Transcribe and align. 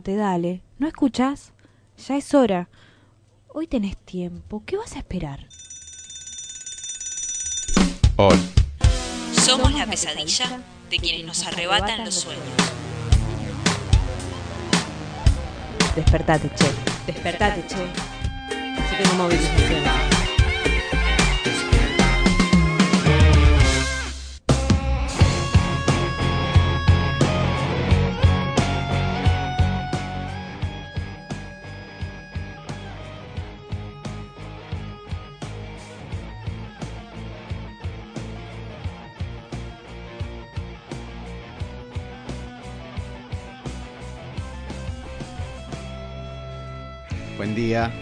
dale. 0.00 0.62
¿No 0.78 0.86
escuchas? 0.86 1.52
Ya 2.06 2.16
es 2.16 2.34
hora. 2.34 2.68
Hoy 3.48 3.66
tenés 3.66 3.96
tiempo. 3.96 4.62
¿Qué 4.66 4.76
vas 4.76 4.96
a 4.96 4.98
esperar? 4.98 5.46
Hoy. 8.16 8.36
Somos 9.32 9.72
la 9.72 9.86
pesadilla 9.86 10.60
de 10.90 10.98
quienes 10.98 11.24
nos 11.24 11.46
arrebatan 11.46 12.04
los 12.04 12.14
sueños. 12.14 12.44
Despertate, 15.94 16.50
che. 16.54 16.70
Despertate, 17.06 17.66
che. 17.68 17.76
Yo 17.76 19.02
tengo 19.02 19.14
movilización. 19.22 20.23
Buen 47.44 47.56
día. 47.56 47.92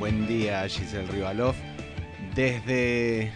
Buen 0.00 0.26
día, 0.26 0.66
Giselle 0.66 1.06
Rivalov. 1.06 1.54
Desde 2.34 3.30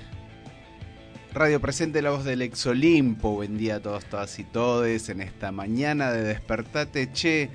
Radio 1.33 1.61
Presente, 1.61 2.03
la 2.03 2.11
voz 2.11 2.25
del 2.25 2.43
Ex 2.43 2.67
Olimpo. 2.67 3.31
Buen 3.31 3.57
día 3.57 3.77
a 3.77 3.81
todos, 3.81 4.07
todas 4.07 4.37
y 4.41 4.43
todes 4.43 5.09
en 5.09 5.21
esta 5.21 5.53
mañana 5.53 6.11
de 6.11 6.25
Despertate 6.25 7.13
Che. 7.13 7.49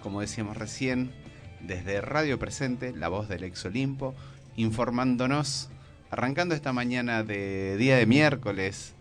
Como 0.00 0.20
decíamos 0.20 0.56
recién, 0.56 1.10
desde 1.60 2.00
Radio 2.00 2.38
Presente, 2.38 2.92
la 2.92 3.08
voz 3.08 3.28
del 3.28 3.42
Ex 3.42 3.64
Olimpo, 3.64 4.14
informándonos, 4.54 5.70
arrancando 6.12 6.54
esta 6.54 6.72
mañana 6.72 7.24
de 7.24 7.76
día 7.78 7.96
de 7.96 8.06
miércoles, 8.06 8.94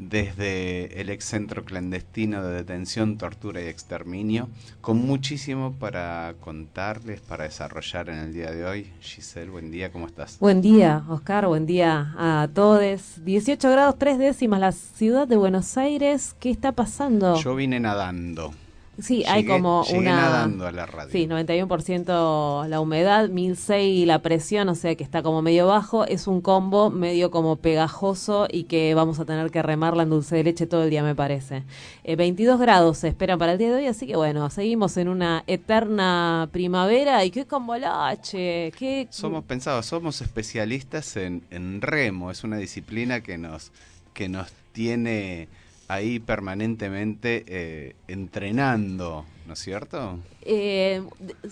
desde 0.00 0.98
el 1.00 1.10
ex 1.10 1.26
centro 1.26 1.64
clandestino 1.64 2.42
de 2.42 2.54
detención, 2.54 3.18
tortura 3.18 3.60
y 3.60 3.66
exterminio, 3.66 4.48
con 4.80 4.96
muchísimo 4.96 5.74
para 5.78 6.34
contarles, 6.40 7.20
para 7.20 7.44
desarrollar 7.44 8.08
en 8.08 8.16
el 8.16 8.32
día 8.32 8.50
de 8.50 8.64
hoy. 8.64 8.92
Giselle, 9.00 9.50
buen 9.50 9.70
día, 9.70 9.92
¿cómo 9.92 10.06
estás? 10.06 10.38
Buen 10.40 10.62
día, 10.62 11.04
Oscar, 11.08 11.46
buen 11.46 11.66
día 11.66 12.14
a 12.16 12.48
todos. 12.52 13.22
18 13.24 13.70
grados 13.70 13.98
3 13.98 14.18
décimas 14.18 14.60
la 14.60 14.72
ciudad 14.72 15.28
de 15.28 15.36
Buenos 15.36 15.76
Aires. 15.76 16.34
¿Qué 16.40 16.50
está 16.50 16.72
pasando? 16.72 17.36
Yo 17.36 17.54
vine 17.54 17.78
nadando. 17.78 18.52
Sí, 19.02 19.24
hay 19.26 19.44
como 19.44 19.84
una... 19.92 20.16
nadando 20.16 20.66
a 20.66 20.72
la 20.72 20.86
radio. 20.86 21.10
Sí, 21.10 21.26
91% 21.26 22.66
la 22.66 22.80
humedad, 22.80 23.28
1006 23.28 24.06
la 24.06 24.20
presión, 24.20 24.68
o 24.68 24.74
sea 24.74 24.94
que 24.94 25.04
está 25.04 25.22
como 25.22 25.42
medio 25.42 25.66
bajo. 25.66 26.04
Es 26.04 26.26
un 26.26 26.40
combo 26.40 26.90
medio 26.90 27.30
como 27.30 27.56
pegajoso 27.56 28.46
y 28.50 28.64
que 28.64 28.94
vamos 28.94 29.20
a 29.20 29.24
tener 29.24 29.50
que 29.50 29.62
remarla 29.62 30.02
en 30.02 30.10
dulce 30.10 30.36
de 30.36 30.44
leche 30.44 30.66
todo 30.66 30.84
el 30.84 30.90
día, 30.90 31.02
me 31.02 31.14
parece. 31.14 31.64
Eh, 32.04 32.16
22 32.16 32.60
grados 32.60 32.98
se 32.98 33.08
esperan 33.08 33.38
para 33.38 33.52
el 33.52 33.58
día 33.58 33.70
de 33.70 33.76
hoy, 33.76 33.86
así 33.86 34.06
que 34.06 34.16
bueno, 34.16 34.48
seguimos 34.50 34.96
en 34.96 35.08
una 35.08 35.44
eterna 35.46 36.48
primavera 36.52 37.24
y 37.24 37.30
qué 37.30 37.46
cambolache, 37.46 38.72
qué... 38.78 39.06
Somos 39.10 39.44
pensados, 39.44 39.86
somos 39.86 40.20
especialistas 40.20 41.16
en, 41.16 41.42
en 41.50 41.80
remo, 41.80 42.30
es 42.30 42.44
una 42.44 42.56
disciplina 42.56 43.20
que 43.20 43.38
nos, 43.38 43.72
que 44.12 44.28
nos 44.28 44.52
tiene 44.72 45.48
ahí 45.90 46.20
permanentemente 46.20 47.44
eh, 47.48 47.96
entrenando, 48.06 49.26
¿no 49.50 49.54
es 49.54 49.58
cierto? 49.58 50.20
Eh, 50.42 51.02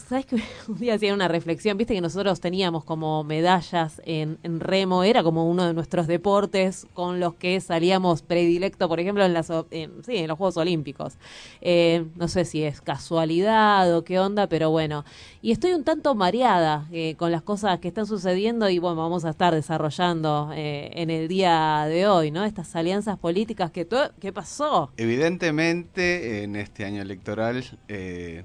¿Sabes 0.09 0.25
que 0.27 0.37
un 0.69 0.79
día 0.79 0.95
hacía 0.95 1.13
una 1.13 1.27
reflexión? 1.27 1.77
Viste 1.77 1.95
que 1.95 2.01
nosotros 2.01 2.39
teníamos 2.41 2.85
como 2.85 3.25
medallas 3.25 4.01
en, 4.07 4.39
en 4.45 4.61
remo, 4.61 5.03
era 5.03 5.25
como 5.25 5.51
uno 5.51 5.67
de 5.67 5.75
nuestros 5.75 6.07
deportes 6.07 6.87
con 6.95 7.19
los 7.19 7.35
que 7.35 7.61
salíamos 7.61 8.23
predilecto, 8.23 8.89
por 8.89 9.01
ejemplo, 9.01 9.25
en, 9.25 9.35
las, 9.35 9.51
en- 9.73 10.05
sí, 10.05 10.19
en 10.19 10.29
los 10.29 10.39
Juegos 10.39 10.57
Olímpicos. 10.59 11.15
Eh, 11.61 12.07
no 12.15 12.29
sé 12.29 12.45
si 12.45 12.63
es 12.63 12.81
casualidad 12.81 13.93
o 13.97 14.05
qué 14.05 14.21
onda, 14.21 14.47
pero 14.47 14.71
bueno. 14.71 15.05
Y 15.43 15.51
estoy 15.51 15.73
un 15.73 15.83
tanto 15.83 16.15
mareada 16.15 16.87
eh, 16.93 17.17
con 17.19 17.33
las 17.33 17.43
cosas 17.43 17.81
que 17.81 17.89
están 17.89 18.07
sucediendo 18.07 18.69
y 18.71 18.79
bueno, 18.79 18.95
vamos 18.95 19.25
a 19.25 19.31
estar 19.31 19.53
desarrollando 19.53 20.53
eh, 20.55 20.91
en 20.95 21.11
el 21.11 21.27
día 21.27 21.85
de 21.89 22.07
hoy, 22.07 22.31
¿no? 22.31 22.45
Estas 22.45 22.77
alianzas 22.77 23.19
políticas 23.19 23.73
que... 23.73 23.89
¿Qué 24.21 24.33
pasó? 24.33 24.93
Evidentemente, 24.97 26.45
en 26.45 26.55
este 26.57 26.85
año 26.85 27.03
electoral, 27.03 27.65
eh, 27.89 28.45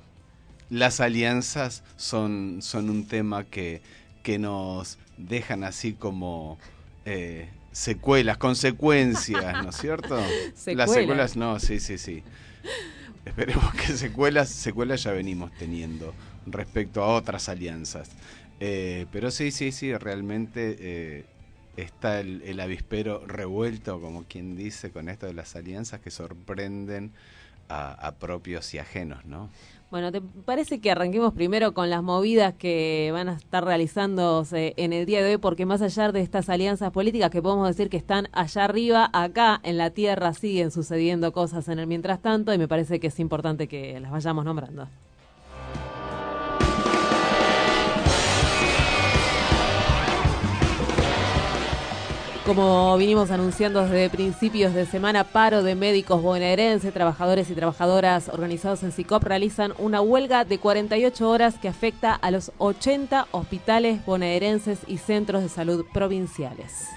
las 0.70 1.00
alianzas 1.00 1.84
son, 1.98 2.62
son 2.62 2.90
un 2.90 3.08
tema 3.08 3.46
que, 3.46 3.82
que 4.24 4.40
nos 4.40 5.00
dejan 5.18 5.64
así 5.64 5.94
como 5.96 6.60
eh, 7.06 7.54
secuelas, 7.72 8.38
consecuencias, 8.38 9.58
¿no 9.60 9.70
es 9.70 9.76
cierto? 9.78 10.34
Las 10.72 10.92
Secuelas. 10.92 10.92
secuelas, 10.92 11.36
no, 11.38 11.60
sí, 11.60 11.80
sí, 11.80 11.98
sí. 11.98 12.24
Esperemos 13.26 13.74
que 13.76 13.94
secuelas, 13.98 14.50
secuelas 14.50 15.04
ya 15.04 15.12
venimos 15.12 15.56
teniendo 15.56 16.16
respecto 16.46 17.04
a 17.04 17.08
otras 17.16 17.50
alianzas. 17.50 18.18
Eh, 18.60 19.08
pero 19.12 19.32
sí, 19.32 19.52
sí, 19.52 19.72
sí, 19.72 19.94
realmente 19.96 20.76
eh, 20.80 21.30
está 21.78 22.20
el, 22.20 22.42
el 22.44 22.60
avispero 22.60 23.26
revuelto, 23.26 24.02
como 24.02 24.26
quien 24.28 24.56
dice, 24.56 24.92
con 24.92 25.10
esto 25.10 25.26
de 25.28 25.34
las 25.34 25.56
alianzas 25.56 26.02
que 26.02 26.12
sorprenden 26.12 27.14
a, 27.70 27.92
a 27.94 28.12
propios 28.16 28.74
y 28.74 28.80
ajenos, 28.80 29.26
¿no? 29.26 29.50
Bueno, 29.94 30.12
¿te 30.12 30.22
parece 30.22 30.82
que 30.82 30.90
arranquemos 30.90 31.34
primero 31.34 31.76
con 31.76 31.92
las 31.92 32.02
movidas 32.02 32.56
que 32.56 33.12
van 33.14 33.30
a 33.30 33.34
estar 33.34 33.64
realizándose 33.64 34.74
en 34.78 34.92
el 34.92 35.06
día 35.06 35.22
de 35.22 35.34
hoy? 35.34 35.38
Porque 35.38 35.68
más 35.68 35.84
allá 35.84 36.12
de 36.12 36.22
estas 36.22 36.50
alianzas 36.50 36.92
políticas 36.92 37.30
que 37.30 37.44
podemos 37.44 37.68
decir 37.68 37.92
que 37.92 37.98
están 37.98 38.28
allá 38.32 38.64
arriba, 38.64 39.12
acá 39.14 39.62
en 39.62 39.78
la 39.78 39.92
tierra 39.92 40.34
siguen 40.34 40.72
sucediendo 40.72 41.32
cosas 41.32 41.68
en 41.68 41.78
el 41.78 41.86
mientras 41.86 42.20
tanto 42.24 42.52
y 42.52 42.58
me 42.58 42.68
parece 42.68 43.00
que 43.00 43.06
es 43.06 43.20
importante 43.20 43.68
que 43.68 44.00
las 44.00 44.12
vayamos 44.12 44.44
nombrando. 44.46 44.88
Como 52.46 52.98
vinimos 52.98 53.32
anunciando 53.32 53.84
desde 53.84 54.10
principios 54.10 54.74
de 54.74 54.86
semana, 54.86 55.24
paro 55.24 55.64
de 55.64 55.76
médicos 55.76 56.22
bonaerenses, 56.22 56.94
trabajadores 56.94 57.50
y 57.50 57.56
trabajadoras 57.56 58.28
organizados 58.28 58.84
en 58.84 58.92
SICOP 58.92 59.24
realizan 59.24 59.74
una 59.78 60.02
huelga 60.02 60.44
de 60.44 60.58
48 60.58 61.30
horas 61.30 61.56
que 61.58 61.70
afecta 61.70 62.14
a 62.14 62.32
los 62.32 62.52
80 62.58 63.28
hospitales 63.32 64.06
bonaerenses 64.06 64.80
y 64.88 64.98
centros 64.98 65.42
de 65.42 65.48
salud 65.48 65.86
provinciales. 65.94 66.90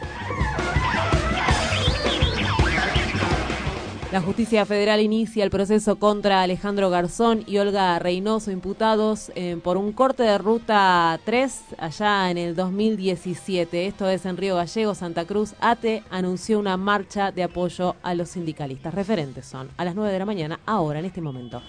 La 4.12 4.20
justicia 4.20 4.64
federal 4.64 5.00
inicia 5.00 5.42
el 5.42 5.50
proceso 5.50 5.96
contra 5.96 6.42
Alejandro 6.42 6.90
Garzón 6.90 7.42
y 7.44 7.58
Olga 7.58 7.98
Reynoso, 7.98 8.52
imputados 8.52 9.32
eh, 9.34 9.58
por 9.62 9.76
un 9.76 9.92
corte 9.92 10.22
de 10.22 10.38
ruta 10.38 11.18
3 11.24 11.60
allá 11.76 12.30
en 12.30 12.38
el 12.38 12.54
2017. 12.54 13.86
Esto 13.86 14.08
es 14.08 14.24
en 14.24 14.36
Río 14.36 14.54
Gallego, 14.54 14.94
Santa 14.94 15.24
Cruz. 15.24 15.54
ATE 15.60 16.04
anunció 16.08 16.60
una 16.60 16.76
marcha 16.76 17.32
de 17.32 17.42
apoyo 17.42 17.96
a 18.04 18.14
los 18.14 18.28
sindicalistas. 18.28 18.94
Referentes 18.94 19.44
son 19.44 19.70
a 19.76 19.84
las 19.84 19.96
9 19.96 20.12
de 20.12 20.18
la 20.20 20.24
mañana, 20.24 20.60
ahora, 20.66 21.00
en 21.00 21.06
este 21.06 21.20
momento. 21.20 21.60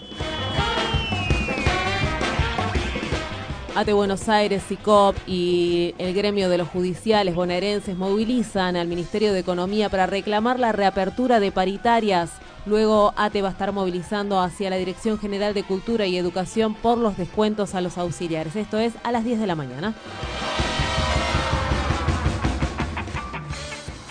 ATE 3.78 3.94
Buenos 3.94 4.28
Aires, 4.28 4.64
SICOP 4.68 5.16
y 5.28 5.94
el 6.00 6.16
gremio 6.16 6.50
de 6.50 6.58
los 6.58 6.68
judiciales 6.68 7.36
bonaerenses 7.36 7.96
movilizan 7.96 8.76
al 8.76 8.88
Ministerio 8.88 9.34
de 9.34 9.40
Economía 9.40 9.88
para 9.88 10.08
reclamar 10.08 10.60
la 10.60 10.72
reapertura 10.72 11.40
de 11.40 11.52
paritarias. 11.52 12.32
Luego 12.66 13.14
ATE 13.16 13.44
va 13.44 13.50
a 13.50 13.52
estar 13.52 13.74
movilizando 13.74 14.42
hacia 14.42 14.72
la 14.72 14.78
Dirección 14.78 15.20
General 15.20 15.54
de 15.54 15.62
Cultura 15.62 16.08
y 16.08 16.18
Educación 16.18 16.74
por 16.74 16.98
los 16.98 17.18
descuentos 17.18 17.76
a 17.76 17.82
los 17.82 18.00
auxiliares. 18.00 18.56
Esto 18.56 18.80
es 18.80 18.94
a 19.04 19.12
las 19.12 19.24
10 19.24 19.42
de 19.42 19.46
la 19.46 19.54
mañana. 19.54 19.94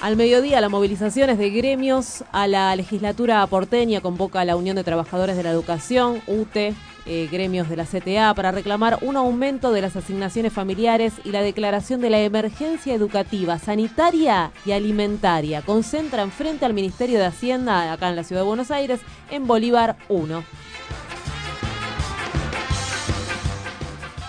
Al 0.00 0.14
mediodía, 0.14 0.60
las 0.60 0.70
movilizaciones 0.70 1.38
de 1.38 1.50
gremios 1.50 2.22
a 2.30 2.46
la 2.46 2.76
legislatura 2.76 3.44
porteña 3.48 4.00
convoca 4.00 4.42
a 4.42 4.44
la 4.44 4.54
Unión 4.54 4.76
de 4.76 4.84
Trabajadores 4.84 5.36
de 5.36 5.42
la 5.42 5.50
Educación, 5.50 6.22
UTE, 6.28 6.76
eh, 7.06 7.28
gremios 7.30 7.68
de 7.68 7.76
la 7.76 7.84
CTA, 7.84 8.34
para 8.34 8.52
reclamar 8.52 8.98
un 9.02 9.16
aumento 9.16 9.72
de 9.72 9.80
las 9.80 9.96
asignaciones 9.96 10.52
familiares 10.52 11.14
y 11.24 11.30
la 11.30 11.42
declaración 11.42 12.00
de 12.00 12.10
la 12.10 12.20
emergencia 12.20 12.94
educativa, 12.94 13.58
sanitaria 13.58 14.50
y 14.64 14.72
alimentaria. 14.72 15.62
Concentran 15.62 16.30
frente 16.30 16.64
al 16.64 16.74
Ministerio 16.74 17.18
de 17.18 17.26
Hacienda, 17.26 17.92
acá 17.92 18.08
en 18.08 18.16
la 18.16 18.24
Ciudad 18.24 18.42
de 18.42 18.48
Buenos 18.48 18.70
Aires, 18.70 19.00
en 19.30 19.46
Bolívar 19.46 19.96
1. 20.08 20.65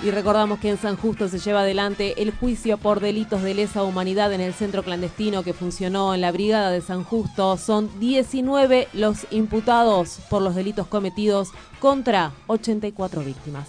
Y 0.03 0.11
recordamos 0.11 0.59
que 0.59 0.69
en 0.69 0.77
San 0.77 0.95
Justo 0.95 1.27
se 1.27 1.39
lleva 1.39 1.61
adelante 1.61 2.21
el 2.21 2.31
juicio 2.31 2.77
por 2.77 2.99
delitos 2.99 3.41
de 3.41 3.55
lesa 3.55 3.83
humanidad 3.83 4.31
en 4.31 4.41
el 4.41 4.53
centro 4.53 4.83
clandestino 4.83 5.43
que 5.43 5.53
funcionó 5.53 6.13
en 6.13 6.21
la 6.21 6.31
brigada 6.31 6.69
de 6.69 6.81
San 6.81 7.03
Justo. 7.03 7.57
Son 7.57 7.89
19 7.99 8.89
los 8.93 9.25
imputados 9.31 10.19
por 10.29 10.43
los 10.43 10.53
delitos 10.53 10.85
cometidos 10.85 11.49
contra 11.79 12.31
84 12.45 13.21
víctimas. 13.21 13.67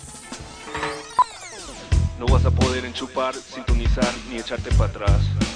No 2.19 2.27
vas 2.27 2.45
a 2.45 2.51
poder 2.51 2.85
enchupar, 2.85 3.35
sintonizar 3.35 4.13
ni 4.31 4.37
echarte 4.37 4.71
para 4.73 4.91
atrás. 4.91 5.48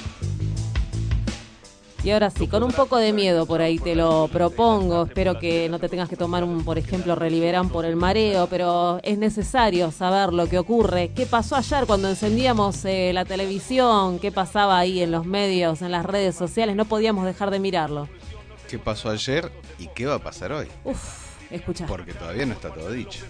Y 2.04 2.10
ahora 2.10 2.30
sí, 2.30 2.48
con 2.48 2.64
un 2.64 2.72
poco 2.72 2.96
de 2.96 3.12
miedo 3.12 3.46
por 3.46 3.62
ahí 3.62 3.78
te 3.78 3.94
lo 3.94 4.26
propongo. 4.26 5.04
Espero 5.04 5.38
que 5.38 5.68
no 5.68 5.78
te 5.78 5.88
tengas 5.88 6.08
que 6.08 6.16
tomar 6.16 6.42
un, 6.42 6.64
por 6.64 6.76
ejemplo, 6.76 7.14
Reliberán 7.14 7.68
por 7.68 7.84
el 7.84 7.94
mareo, 7.94 8.48
pero 8.48 8.98
es 9.04 9.18
necesario 9.18 9.92
saber 9.92 10.32
lo 10.32 10.48
que 10.48 10.58
ocurre. 10.58 11.12
¿Qué 11.14 11.26
pasó 11.26 11.54
ayer 11.54 11.86
cuando 11.86 12.08
encendíamos 12.08 12.84
eh, 12.86 13.12
la 13.14 13.24
televisión? 13.24 14.18
¿Qué 14.18 14.32
pasaba 14.32 14.80
ahí 14.80 15.00
en 15.00 15.12
los 15.12 15.26
medios, 15.26 15.80
en 15.80 15.92
las 15.92 16.04
redes 16.04 16.34
sociales? 16.34 16.74
No 16.74 16.86
podíamos 16.86 17.24
dejar 17.24 17.52
de 17.52 17.60
mirarlo. 17.60 18.08
¿Qué 18.68 18.80
pasó 18.80 19.08
ayer 19.10 19.52
y 19.78 19.86
qué 19.94 20.06
va 20.06 20.16
a 20.16 20.18
pasar 20.18 20.50
hoy? 20.50 20.66
Uf, 20.82 21.36
escucha. 21.52 21.86
Porque 21.86 22.14
todavía 22.14 22.46
no 22.46 22.54
está 22.54 22.74
todo 22.74 22.90
dicho. 22.90 23.24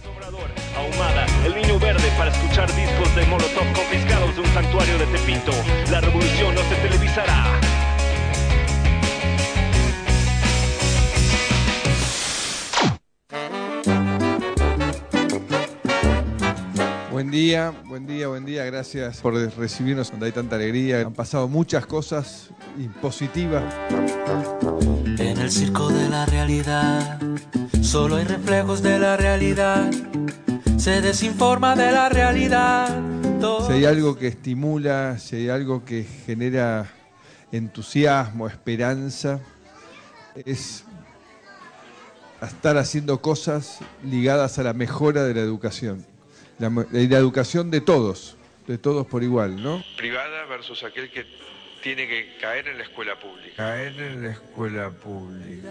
Ahumada, 0.75 1.27
el 1.45 1.53
niño 1.53 1.77
verde 1.77 2.11
para 2.17 2.31
escuchar 2.31 2.73
discos 2.75 3.15
de 3.15 3.23
Molotov 3.27 3.71
confiscados 3.75 4.35
de 4.35 4.41
un 4.41 4.47
santuario 4.47 4.97
de 4.97 5.05
Tepito. 5.05 5.51
La 5.91 6.01
revolución 6.01 6.55
no 6.55 6.61
se 6.61 6.75
televisará. 6.77 7.82
Buen 17.23 17.31
día, 17.31 17.73
buen 17.85 18.05
día, 18.05 18.27
buen 18.27 18.43
día. 18.43 18.65
Gracias 18.65 19.21
por 19.21 19.33
recibirnos 19.33 20.11
donde 20.11 20.25
hay 20.25 20.33
tanta 20.33 20.57
alegría. 20.57 20.99
Han 20.99 21.13
pasado 21.13 21.47
muchas 21.47 21.85
cosas 21.85 22.49
y 22.77 22.89
positivas. 22.89 23.63
En 25.17 25.37
el 25.37 25.49
circo 25.49 25.87
de 25.87 26.09
la 26.09 26.25
realidad, 26.25 27.21
solo 27.81 28.17
hay 28.17 28.25
reflejos 28.25 28.83
de 28.83 28.99
la 28.99 29.15
realidad. 29.15 29.89
Se 30.77 30.99
desinforma 30.99 31.77
de 31.77 31.93
la 31.93 32.09
realidad. 32.09 32.89
Todo- 33.39 33.67
Si 33.67 33.71
hay 33.71 33.85
algo 33.85 34.17
que 34.17 34.27
estimula, 34.27 35.17
si 35.17 35.37
hay 35.37 35.47
algo 35.49 35.85
que 35.85 36.03
genera 36.03 36.91
entusiasmo, 37.53 38.47
esperanza, 38.49 39.39
es 40.43 40.83
estar 42.41 42.77
haciendo 42.77 43.21
cosas 43.21 43.77
ligadas 44.03 44.59
a 44.59 44.63
la 44.63 44.73
mejora 44.73 45.23
de 45.23 45.33
la 45.35 45.39
educación. 45.39 46.05
La, 46.59 46.69
la 46.69 47.17
educación 47.17 47.71
de 47.71 47.81
todos, 47.81 48.37
de 48.67 48.77
todos 48.77 49.07
por 49.07 49.23
igual, 49.23 49.61
¿no? 49.61 49.83
privada 49.97 50.45
versus 50.45 50.83
aquel 50.83 51.09
que 51.11 51.25
tiene 51.83 52.07
que 52.07 52.37
caer 52.39 52.69
en 52.69 52.77
la 52.77 52.85
escuela 52.85 53.19
pública. 53.19 53.57
Caer 53.57 53.99
en 53.99 54.23
la 54.23 54.31
escuela 54.31 54.89
pública. 54.89 55.67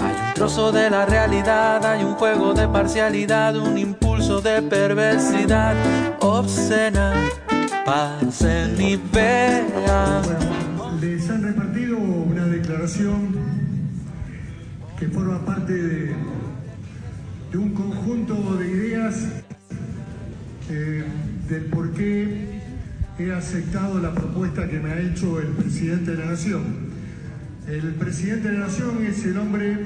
Hay 0.00 0.28
un 0.28 0.34
trozo 0.34 0.70
de 0.70 0.90
la 0.90 1.06
realidad, 1.06 1.84
hay 1.86 2.04
un 2.04 2.14
juego 2.14 2.52
de 2.52 2.68
parcialidad, 2.68 3.56
un 3.56 3.78
impulso 3.78 4.42
de 4.42 4.60
perversidad 4.60 5.74
obscena. 6.20 7.14
Pasen 7.86 8.78
y 8.80 8.96
vean. 8.96 10.22
Les 11.00 11.28
han 11.30 11.42
repartido 11.42 11.96
una 11.96 12.44
declaración 12.46 13.34
que 14.98 15.08
forma 15.08 15.42
parte 15.44 15.72
de, 15.72 16.14
de 17.50 17.58
un 17.58 17.72
conjunto 17.74 18.34
de 18.56 18.66
ideas 18.68 19.41
eh, 20.74 21.04
del 21.50 21.66
por 21.66 21.92
qué 21.92 22.62
he 23.18 23.32
aceptado 23.32 24.00
la 24.00 24.14
propuesta 24.14 24.70
que 24.70 24.80
me 24.80 24.90
ha 24.90 25.00
hecho 25.00 25.38
el 25.38 25.48
presidente 25.48 26.12
de 26.12 26.16
la 26.16 26.30
Nación. 26.30 26.62
El 27.68 27.94
presidente 27.94 28.48
de 28.48 28.58
la 28.58 28.66
Nación 28.66 29.04
es 29.04 29.22
el 29.26 29.36
hombre 29.36 29.76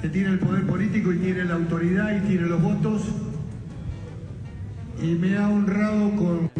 que 0.00 0.08
tiene 0.08 0.28
el 0.28 0.38
poder 0.38 0.64
político 0.64 1.12
y 1.12 1.18
tiene 1.18 1.44
la 1.44 1.54
autoridad 1.54 2.16
y 2.16 2.20
tiene 2.20 2.46
los 2.46 2.62
votos 2.62 3.02
y 5.02 5.16
me 5.16 5.38
ha 5.38 5.48
honrado 5.48 6.14
con 6.14 6.52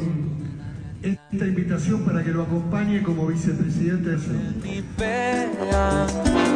esta 1.02 1.46
invitación 1.46 2.02
para 2.02 2.24
que 2.24 2.32
lo 2.32 2.42
acompañe 2.42 3.04
como 3.04 3.28
vicepresidente 3.28 4.10
de 4.10 4.16
Nación. 4.16 4.54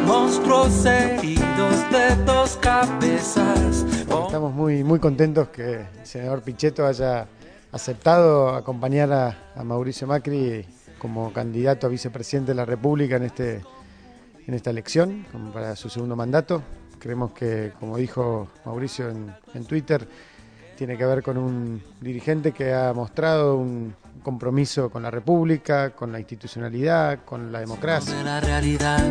Monstruos 0.09 0.85
heridos 0.85 1.91
de 1.91 2.15
dos 2.25 2.57
cabezas. 2.57 3.85
Estamos 4.25 4.51
muy, 4.51 4.83
muy 4.83 4.97
contentos 4.97 5.49
que 5.49 5.81
el 5.81 6.05
senador 6.05 6.41
Pichetto 6.41 6.87
haya 6.87 7.27
aceptado 7.71 8.49
acompañar 8.55 9.13
a, 9.13 9.37
a 9.55 9.63
Mauricio 9.63 10.07
Macri 10.07 10.65
como 10.97 11.31
candidato 11.31 11.85
a 11.85 11.91
vicepresidente 11.91 12.53
de 12.53 12.55
la 12.55 12.65
República 12.65 13.17
en, 13.17 13.23
este, 13.23 13.61
en 14.47 14.53
esta 14.55 14.71
elección, 14.71 15.27
como 15.31 15.51
para 15.51 15.75
su 15.75 15.89
segundo 15.89 16.15
mandato. 16.15 16.63
Creemos 16.97 17.31
que, 17.33 17.73
como 17.79 17.95
dijo 17.95 18.47
Mauricio 18.65 19.11
en, 19.11 19.31
en 19.53 19.65
Twitter, 19.65 20.07
tiene 20.75 20.97
que 20.97 21.05
ver 21.05 21.21
con 21.21 21.37
un 21.37 21.83
dirigente 22.01 22.51
que 22.51 22.73
ha 22.73 22.93
mostrado 22.93 23.57
un 23.57 23.93
compromiso 24.23 24.89
con 24.89 25.03
la 25.03 25.11
República, 25.11 25.91
con 25.91 26.11
la 26.11 26.17
institucionalidad, 26.17 27.19
con 27.25 27.51
la 27.51 27.59
democracia. 27.59 28.15
de 28.15 28.23
la 28.23 28.41
realidad. 28.41 29.07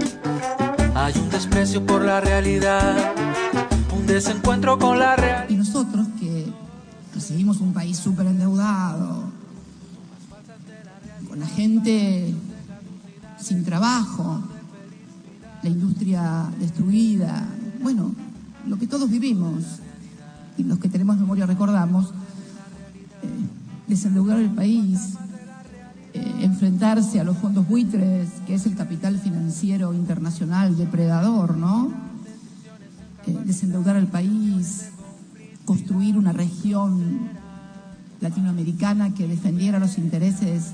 Hay 1.00 1.16
un 1.16 1.30
desprecio 1.30 1.86
por 1.86 2.04
la 2.04 2.20
realidad, 2.20 3.14
un 3.96 4.04
desencuentro 4.04 4.80
con 4.80 4.98
la 4.98 5.14
realidad. 5.14 5.48
Y 5.48 5.54
nosotros 5.54 6.08
que 6.18 6.52
recibimos 7.14 7.60
un 7.60 7.72
país 7.72 7.96
súper 7.96 8.26
endeudado, 8.26 9.30
con 11.28 11.38
la 11.38 11.46
gente 11.46 12.34
sin 13.38 13.64
trabajo, 13.64 14.42
la 15.62 15.68
industria 15.68 16.50
destruida, 16.58 17.46
bueno, 17.80 18.12
lo 18.66 18.76
que 18.76 18.88
todos 18.88 19.08
vivimos 19.08 19.64
y 20.56 20.64
los 20.64 20.80
que 20.80 20.88
tenemos 20.88 21.16
memoria 21.16 21.46
recordamos, 21.46 22.08
eh, 23.22 23.28
desendeudar 23.86 24.40
el 24.40 24.50
país, 24.50 25.14
enfrentarse 26.14 27.20
a 27.20 27.24
los 27.24 27.36
fondos 27.38 27.68
buitres, 27.68 28.28
que 28.46 28.54
es 28.54 28.66
el 28.66 28.74
capital 28.74 29.18
financiero 29.18 29.92
internacional 29.92 30.76
depredador, 30.76 31.56
¿no? 31.56 31.92
Eh, 33.26 33.36
desendeudar 33.44 33.96
al 33.96 34.06
país, 34.06 34.90
construir 35.64 36.16
una 36.16 36.32
región 36.32 37.28
latinoamericana 38.20 39.14
que 39.14 39.28
defendiera 39.28 39.78
los 39.78 39.98
intereses 39.98 40.72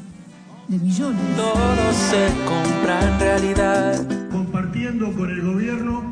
de 0.68 0.78
millones. 0.78 1.20
Todo 1.36 1.92
se 1.92 2.28
compra 2.46 3.12
en 3.12 3.20
realidad. 3.20 4.28
compartiendo 4.30 5.12
con 5.12 5.30
el 5.30 5.42
gobierno 5.42 6.02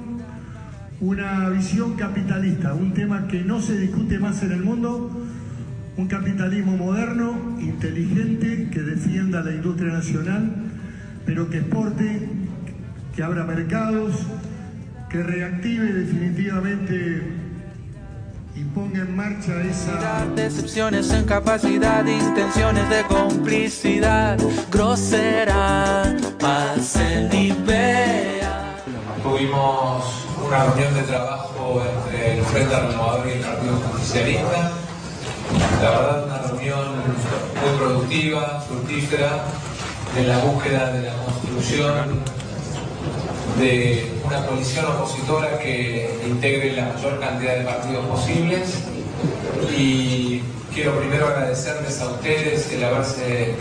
una 1.00 1.48
visión 1.48 1.94
capitalista, 1.94 2.74
un 2.74 2.92
tema 2.92 3.26
que 3.26 3.42
no 3.42 3.60
se 3.60 3.76
discute 3.76 4.18
más 4.18 4.42
en 4.42 4.52
el 4.52 4.62
mundo, 4.62 5.10
un 5.96 6.08
capitalismo 6.08 6.76
moderno, 6.76 7.58
inteligente, 7.60 8.68
que 8.72 8.80
defienda 8.80 9.42
la 9.42 9.52
industria 9.52 9.92
nacional, 9.92 10.54
pero 11.26 11.50
que 11.50 11.58
exporte, 11.58 12.28
que 13.14 13.22
abra 13.22 13.44
mercados, 13.44 14.26
que 15.10 15.22
reactive 15.22 15.92
definitivamente 15.92 17.22
y 18.54 18.64
ponga 18.74 19.00
en 19.00 19.16
marcha 19.16 19.60
esa... 19.62 20.26
Decepciones 20.34 21.10
en 21.10 21.24
capacidad, 21.24 22.04
intenciones 22.06 22.88
de 22.88 23.02
complicidad 23.04 24.38
grosera. 24.70 26.16
Vean. 27.66 28.50
Tuvimos 29.22 30.26
una 30.44 30.64
reunión 30.64 30.94
de 30.94 31.02
trabajo 31.02 31.82
entre 31.96 32.38
el 32.38 32.44
Frente 32.44 32.80
Renovador 32.80 33.26
y 33.26 33.30
el 33.30 33.40
Partido 33.40 33.76
Justicialista. 33.76 34.72
La 35.82 35.90
verdad, 35.90 36.24
una 36.24 36.38
reunión 36.42 36.88
muy 37.60 37.78
productiva, 37.78 38.64
fructífera, 38.68 39.44
en 40.16 40.28
la 40.28 40.38
búsqueda 40.38 40.92
de 40.92 41.02
la 41.02 41.14
construcción 41.14 42.20
de 43.58 44.12
una 44.24 44.46
coalición 44.46 44.86
opositora 44.86 45.58
que 45.58 46.20
integre 46.26 46.72
la 46.72 46.92
mayor 46.92 47.20
cantidad 47.20 47.56
de 47.56 47.64
partidos 47.64 48.06
posibles. 48.06 48.74
Y 49.76 50.42
quiero 50.74 50.98
primero 50.98 51.28
agradecerles 51.28 52.00
a 52.00 52.08
ustedes 52.08 52.72
el 52.72 52.84
haberse 52.84 53.54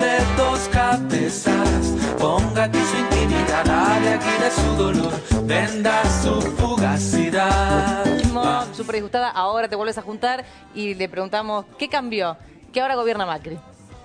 de 0.00 0.18
dos 0.36 0.68
cabezas. 0.72 1.94
Ponga 2.18 2.64
aquí 2.64 2.78
su 2.78 2.96
intimidad, 2.96 3.68
hable 3.68 4.14
aquí 4.14 4.42
de 4.42 4.50
su 4.50 4.76
dolor, 4.76 5.12
venda 5.44 6.02
su 6.22 6.40
fugacidad. 6.40 8.04
Súper 8.72 8.96
disgustada, 8.96 9.30
ahora 9.30 9.68
te 9.68 9.76
vuelves 9.76 9.98
a 9.98 10.02
juntar 10.02 10.44
y 10.74 10.94
le 10.94 11.08
preguntamos, 11.08 11.66
¿qué 11.78 11.88
cambió? 11.88 12.36
¿Qué 12.72 12.80
ahora 12.80 12.94
gobierna 12.94 13.26
Macri? 13.26 13.58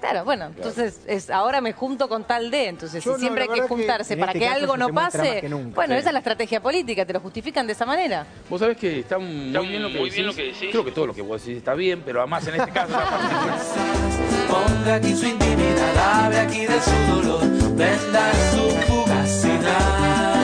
Claro, 0.06 0.24
bueno, 0.24 0.46
entonces 0.46 1.00
es 1.08 1.32
ahora 1.32 1.62
me 1.62 1.74
junto 1.74 2.08
con 2.08 2.26
tal 2.26 2.52
de, 2.52 2.68
entonces 2.68 3.04
Yo 3.04 3.14
si 3.14 3.16
no, 3.16 3.20
siempre 3.20 3.44
hay 3.44 3.50
que 3.50 3.62
que 3.62 3.68
juntarse 3.68 4.16
para 4.16 4.34
este 4.34 4.40
que 4.40 4.48
algo 4.48 4.78
no 4.78 4.90
pase, 4.90 5.42
que 5.42 5.50
nunca. 5.50 5.74
bueno, 5.74 5.96
Sí. 5.96 6.00
esa 6.00 6.10
es 6.10 6.14
la 6.14 6.20
estrategia 6.20 6.62
política, 6.62 7.06
te 7.08 7.14
lo 7.14 7.20
justifican 7.20 7.66
de 7.66 7.74
esa 7.74 7.88
manera. 7.88 8.28
Vos 8.48 8.60
sabés 8.60 8.78
que 8.78 9.00
está 9.00 9.18
muy, 9.18 9.68
bien, 9.68 9.82
lo 9.82 10.34
que 10.36 10.44
decís. 10.44 10.70
Creo 10.70 10.86
que 10.86 10.92
todo 10.92 11.08
lo 11.08 11.14
que 11.16 11.24
vos 11.24 11.42
decís 11.44 11.58
está 11.58 11.74
bien, 11.74 12.04
pero 12.06 12.20
además 12.20 12.46
en 12.48 12.54
este 12.56 12.72
caso. 12.72 12.94
Ponga 14.48 14.96
aquí 14.96 15.16
su 15.16 15.26
intimidad, 15.26 16.26
hable 16.26 16.40
aquí 16.40 16.68
de 16.68 16.80
su 16.82 17.16
dolor, 17.16 17.42
venda 17.76 18.32
su 18.52 18.70
fugacidad. 18.86 20.36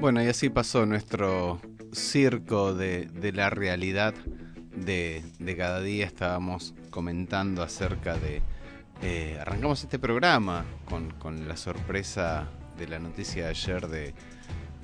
Bueno, 0.00 0.22
y 0.22 0.28
así 0.28 0.48
pasó 0.48 0.86
nuestro 0.86 1.60
circo 1.92 2.74
de, 2.74 3.06
de 3.06 3.32
la 3.32 3.50
realidad 3.50 4.14
de, 4.74 5.22
de 5.38 5.56
cada 5.56 5.80
día. 5.80 6.06
Estábamos 6.06 6.74
comentando 6.90 7.62
acerca 7.62 8.16
de... 8.16 8.42
eh, 9.02 9.38
arrancamos 9.40 9.82
este 9.82 9.98
programa 9.98 10.64
con, 10.84 11.10
con 11.12 11.48
la 11.48 11.56
sorpresa 11.56 12.48
de 12.78 12.88
la 12.88 12.98
noticia 12.98 13.44
de 13.44 13.50
ayer 13.50 13.88
de 13.88 14.14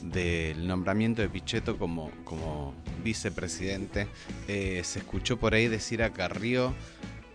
del 0.02 0.66
nombramiento 0.68 1.22
de 1.22 1.30
Pichetto 1.30 1.78
como, 1.78 2.10
como 2.24 2.74
vicepresidente. 3.02 4.06
Eh, 4.48 4.82
se 4.84 4.98
escuchó 4.98 5.38
por 5.38 5.54
ahí 5.54 5.66
decir 5.66 6.02
a 6.02 6.10
Carrió 6.12 6.74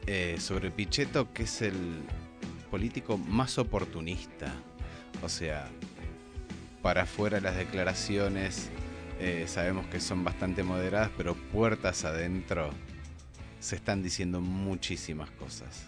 eh, 0.06 0.36
sobre 0.40 0.70
Pichetto 0.70 1.34
que 1.34 1.44
es 1.44 1.64
el 1.64 1.74
político 2.70 3.18
más 3.18 3.58
oportunista. 3.58 4.54
O 5.24 5.30
sea, 5.30 5.68
para 6.84 7.04
afuera 7.04 7.40
las 7.40 7.58
declaraciones 7.58 8.70
eh, 9.20 9.46
sabemos 9.48 9.86
que 9.88 10.00
son 10.00 10.24
bastante 10.24 10.64
moderadas, 10.64 11.12
pero 11.18 11.36
puertas 11.36 12.06
adentro 12.06 12.70
se 13.60 13.76
están 13.76 14.02
diciendo 14.02 14.40
muchísimas 14.42 15.30
cosas. 15.32 15.86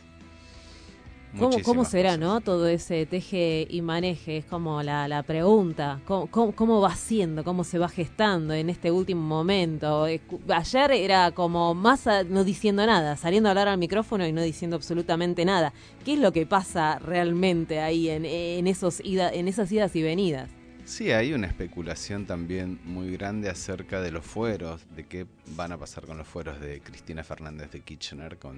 ¿Cómo, 1.37 1.51
¿Cómo 1.51 1.53
Muchísimas 1.83 1.91
será, 1.91 2.17
no? 2.17 2.41
Todo 2.41 2.67
ese 2.67 3.05
teje 3.05 3.65
y 3.69 3.81
maneje, 3.81 4.35
es 4.39 4.45
como 4.45 4.83
la, 4.83 5.07
la 5.07 5.23
pregunta. 5.23 6.01
¿Cómo, 6.05 6.27
cómo, 6.27 6.51
cómo 6.51 6.81
va 6.81 6.93
siendo? 6.93 7.45
¿Cómo 7.45 7.63
se 7.63 7.79
va 7.79 7.87
gestando 7.87 8.53
en 8.53 8.69
este 8.69 8.91
último 8.91 9.21
momento? 9.21 10.09
Escu- 10.09 10.41
Ayer 10.53 10.91
era 10.91 11.31
como 11.31 11.73
más 11.73 12.05
a- 12.07 12.25
no 12.25 12.43
diciendo 12.43 12.85
nada, 12.85 13.15
saliendo 13.15 13.47
a 13.47 13.51
hablar 13.51 13.69
al 13.69 13.77
micrófono 13.77 14.27
y 14.27 14.33
no 14.33 14.41
diciendo 14.41 14.75
absolutamente 14.75 15.45
nada. 15.45 15.71
¿Qué 16.03 16.15
es 16.15 16.19
lo 16.19 16.33
que 16.33 16.45
pasa 16.45 16.99
realmente 16.99 17.79
ahí 17.79 18.09
en, 18.09 18.25
en, 18.25 18.67
esos 18.67 18.99
ida- 18.99 19.31
en 19.33 19.47
esas 19.47 19.71
idas 19.71 19.95
y 19.95 20.03
venidas? 20.03 20.49
Sí, 20.85 21.11
hay 21.11 21.33
una 21.33 21.47
especulación 21.47 22.25
también 22.25 22.79
muy 22.83 23.11
grande 23.11 23.49
acerca 23.49 24.01
de 24.01 24.11
los 24.11 24.25
fueros, 24.25 24.81
de 24.95 25.05
qué 25.05 25.25
van 25.55 25.71
a 25.71 25.77
pasar 25.77 26.05
con 26.05 26.17
los 26.17 26.27
fueros 26.27 26.59
de 26.59 26.81
Cristina 26.81 27.23
Fernández 27.23 27.71
de 27.71 27.81
Kirchner 27.81 28.37
con, 28.37 28.57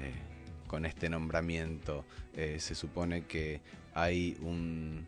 eh, 0.00 0.12
con 0.66 0.84
este 0.84 1.08
nombramiento. 1.08 2.04
Eh, 2.34 2.58
se 2.60 2.74
supone 2.74 3.24
que 3.24 3.60
hay 3.94 4.36
un- 4.40 5.06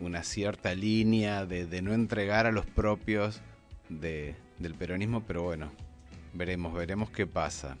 una 0.00 0.22
cierta 0.22 0.74
línea 0.74 1.46
de, 1.46 1.80
no 1.82 1.94
entregar 1.94 2.46
a 2.46 2.52
los 2.52 2.66
propios 2.66 3.40
de- 3.88 4.34
del 4.58 4.74
peronismo, 4.74 5.22
pero 5.24 5.42
bueno, 5.44 5.72
veremos, 6.34 6.74
veremos 6.74 7.10
qué 7.10 7.26
pasa. 7.26 7.76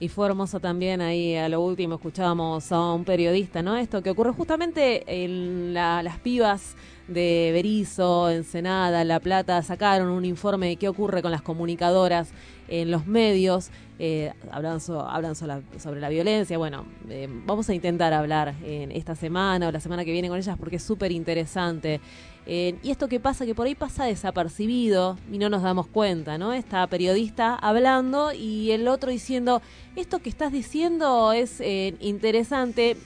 Y 0.00 0.08
fue 0.08 0.26
hermoso 0.26 0.60
también 0.60 1.00
ahí 1.00 1.36
a 1.36 1.48
lo 1.48 1.60
último, 1.60 1.94
escuchábamos 1.94 2.70
a 2.72 2.92
un 2.92 3.04
periodista, 3.04 3.62
¿no? 3.62 3.76
Esto 3.76 4.02
que 4.02 4.10
ocurre 4.10 4.32
justamente 4.32 5.04
en 5.24 5.72
la- 5.72 6.02
las 6.02 6.18
pibas 6.18 6.74
de 7.08 7.50
Berizo, 7.52 8.30
Ensenada, 8.30 9.04
La 9.04 9.20
Plata, 9.20 9.62
sacaron 9.62 10.08
un 10.08 10.24
informe 10.24 10.68
de 10.68 10.76
qué 10.76 10.88
ocurre 10.88 11.22
con 11.22 11.30
las 11.30 11.42
comunicadoras 11.42 12.30
en 12.68 12.90
los 12.90 13.06
medios, 13.06 13.68
eh, 13.98 14.32
hablan, 14.50 14.80
so- 14.80 15.06
hablan 15.06 15.34
so- 15.34 15.46
la- 15.46 15.60
sobre 15.78 16.00
la 16.00 16.08
violencia. 16.08 16.56
Bueno, 16.56 16.86
eh, 17.10 17.28
vamos 17.46 17.68
a 17.68 17.74
intentar 17.74 18.12
hablar 18.14 18.54
en 18.64 18.90
esta 18.90 19.14
semana 19.14 19.68
o 19.68 19.72
la 19.72 19.80
semana 19.80 20.04
que 20.04 20.12
viene 20.12 20.28
con 20.28 20.38
ellas 20.38 20.56
porque 20.58 20.76
es 20.76 20.82
súper 20.82 21.12
interesante. 21.12 22.00
Eh, 22.46 22.76
y 22.82 22.90
esto 22.90 23.08
que 23.08 23.20
pasa, 23.20 23.46
que 23.46 23.54
por 23.54 23.66
ahí 23.66 23.74
pasa 23.74 24.04
desapercibido 24.04 25.18
y 25.32 25.38
no 25.38 25.48
nos 25.48 25.62
damos 25.62 25.86
cuenta, 25.86 26.36
¿no? 26.38 26.52
Esta 26.52 26.86
periodista 26.86 27.54
hablando 27.54 28.32
y 28.32 28.70
el 28.70 28.88
otro 28.88 29.10
diciendo, 29.10 29.62
esto 29.96 30.18
que 30.20 30.28
estás 30.30 30.52
diciendo 30.52 31.32
es 31.32 31.60
interesante, 32.00 32.96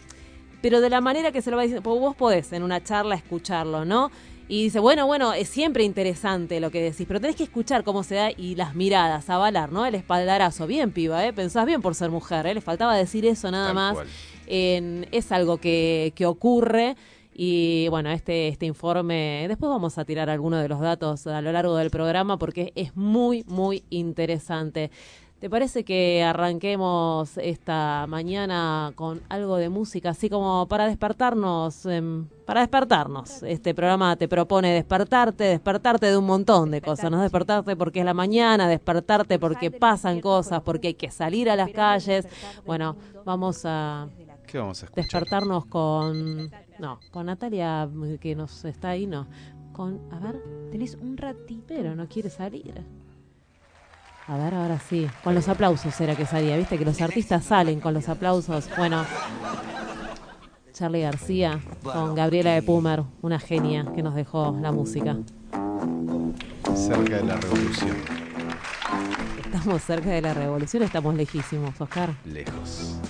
pero 0.62 0.80
de 0.80 0.90
la 0.90 1.00
manera 1.00 1.32
que 1.32 1.42
se 1.42 1.50
lo 1.50 1.56
va 1.56 1.62
diciendo, 1.62 1.82
porque 1.82 2.00
vos 2.00 2.16
podés 2.16 2.52
en 2.52 2.62
una 2.62 2.82
charla 2.82 3.14
escucharlo, 3.14 3.84
¿no? 3.84 4.10
Y 4.50 4.62
dice, 4.64 4.80
bueno, 4.80 5.06
bueno, 5.06 5.34
es 5.34 5.48
siempre 5.48 5.84
interesante 5.84 6.58
lo 6.58 6.70
que 6.70 6.80
decís, 6.82 7.04
pero 7.06 7.20
tenés 7.20 7.36
que 7.36 7.42
escuchar 7.44 7.84
cómo 7.84 8.02
se 8.02 8.14
da 8.14 8.30
y 8.30 8.54
las 8.54 8.74
miradas, 8.74 9.28
avalar, 9.28 9.70
¿no? 9.72 9.84
El 9.84 9.94
espaldarazo. 9.94 10.66
Bien, 10.66 10.90
piba, 10.90 11.26
¿eh? 11.26 11.34
Pensás 11.34 11.66
bien 11.66 11.82
por 11.82 11.94
ser 11.94 12.10
mujer, 12.10 12.46
¿eh? 12.46 12.54
Le 12.54 12.62
faltaba 12.62 12.96
decir 12.96 13.26
eso 13.26 13.50
nada 13.50 13.66
Tal 13.66 13.74
más. 13.74 13.98
En- 14.46 15.06
es 15.12 15.30
algo 15.32 15.58
que, 15.58 16.12
que 16.16 16.24
ocurre. 16.24 16.96
Y 17.34 17.86
bueno, 17.90 18.10
este, 18.10 18.48
este 18.48 18.66
informe, 18.66 19.44
después 19.48 19.68
vamos 19.70 19.96
a 19.98 20.04
tirar 20.04 20.28
algunos 20.30 20.60
de 20.62 20.68
los 20.68 20.80
datos 20.80 21.26
a 21.28 21.40
lo 21.40 21.52
largo 21.52 21.76
del 21.76 21.90
programa 21.90 22.36
porque 22.38 22.72
es 22.74 22.96
muy, 22.96 23.44
muy 23.46 23.84
interesante. 23.90 24.90
¿Te 25.40 25.48
parece 25.48 25.84
que 25.84 26.24
arranquemos 26.24 27.38
esta 27.38 28.06
mañana 28.08 28.90
con 28.96 29.20
algo 29.28 29.56
de 29.56 29.68
música, 29.68 30.10
así 30.10 30.28
como 30.28 30.66
para 30.66 30.86
despertarnos? 30.88 31.86
em, 31.86 32.26
para 32.44 32.60
despertarnos. 32.60 33.44
Este 33.44 33.72
programa 33.72 34.16
te 34.16 34.26
propone 34.26 34.72
despertarte, 34.72 35.44
despertarte 35.44 36.06
de 36.06 36.16
un 36.16 36.26
montón 36.26 36.72
de 36.72 36.80
cosas, 36.80 37.10
¿no? 37.12 37.22
Despertarte 37.22 37.76
porque 37.76 38.00
es 38.00 38.04
la 38.04 38.14
mañana, 38.14 38.66
despertarte 38.66 39.38
porque 39.38 39.70
pasan 39.70 40.20
cosas, 40.20 40.60
porque 40.62 40.88
hay 40.88 40.94
que 40.94 41.10
salir 41.10 41.48
a 41.50 41.54
las 41.54 41.70
calles. 41.70 42.26
Bueno, 42.66 42.96
vamos 43.24 43.62
a 43.64 44.08
¿Qué 44.44 44.58
vamos 44.58 44.82
a 44.82 44.86
escuchar? 44.86 45.04
despertarnos 45.04 45.66
con 45.66 46.50
no 46.80 46.98
con 47.10 47.26
Natalia 47.26 47.86
que 48.18 48.34
nos 48.34 48.64
está 48.64 48.90
ahí 48.90 49.06
no 49.06 49.26
con 49.72 50.00
a 50.10 50.18
ver 50.18 50.42
Tenés 50.72 50.94
un 50.94 51.16
ratito. 51.18 51.64
pero 51.68 51.94
no 51.94 52.08
quiere 52.08 52.30
salir 52.30 52.82
a 54.28 54.36
ver 54.36 54.54
ahora 54.54 54.78
sí. 54.78 55.08
Con 55.24 55.34
los 55.34 55.48
aplausos 55.48 55.98
era 56.00 56.14
que 56.14 56.26
salía 56.26 56.56
viste 56.56 56.78
que 56.78 56.84
los 56.84 57.00
artistas 57.00 57.44
salen 57.44 57.80
con 57.80 57.94
los 57.94 58.08
aplausos. 58.08 58.68
Bueno 58.76 59.04
Charlie 60.72 61.00
García 61.00 61.60
con 61.82 62.14
Gabriela 62.14 62.52
de 62.52 62.62
Pumer 62.62 63.02
una 63.22 63.40
genia 63.40 63.86
que 63.94 64.02
nos 64.02 64.14
dejó 64.14 64.56
la 64.60 64.70
música. 64.70 65.16
Cerca 66.74 67.16
de 67.16 67.24
la 67.24 67.36
revolución. 67.36 67.96
estamos 69.44 69.82
cerca 69.82 70.10
de 70.10 70.22
la 70.22 70.34
revolución 70.34 70.82
estamos 70.82 71.14
lejísimos 71.14 71.80
Oscar. 71.80 72.10
Lejos. 72.24 73.00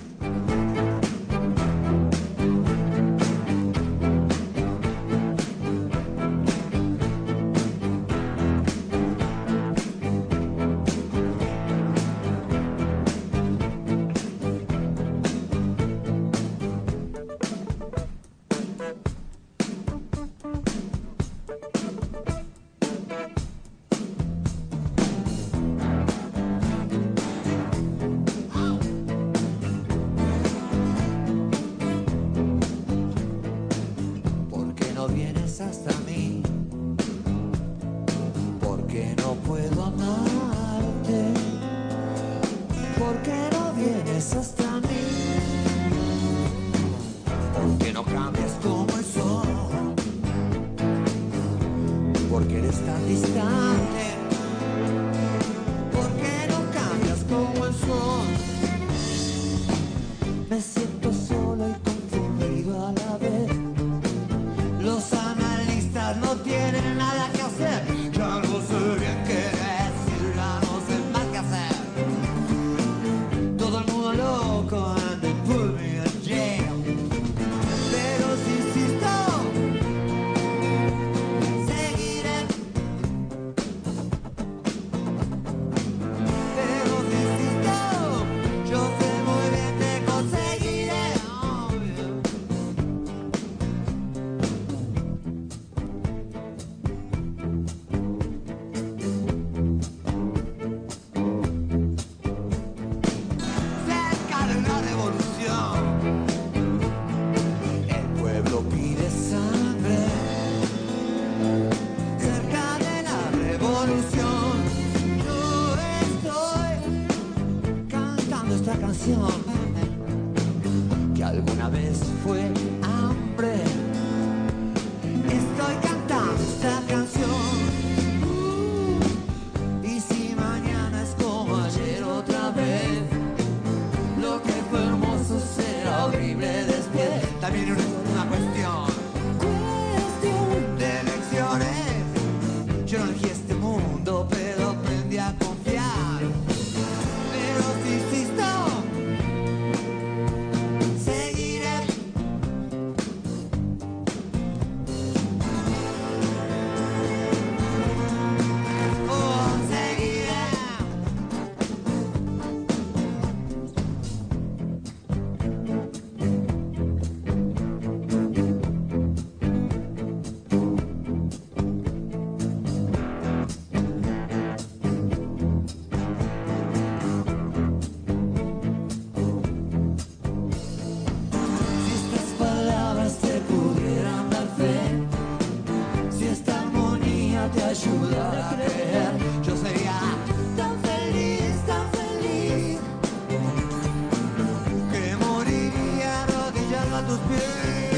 Yeah. 197.31 197.98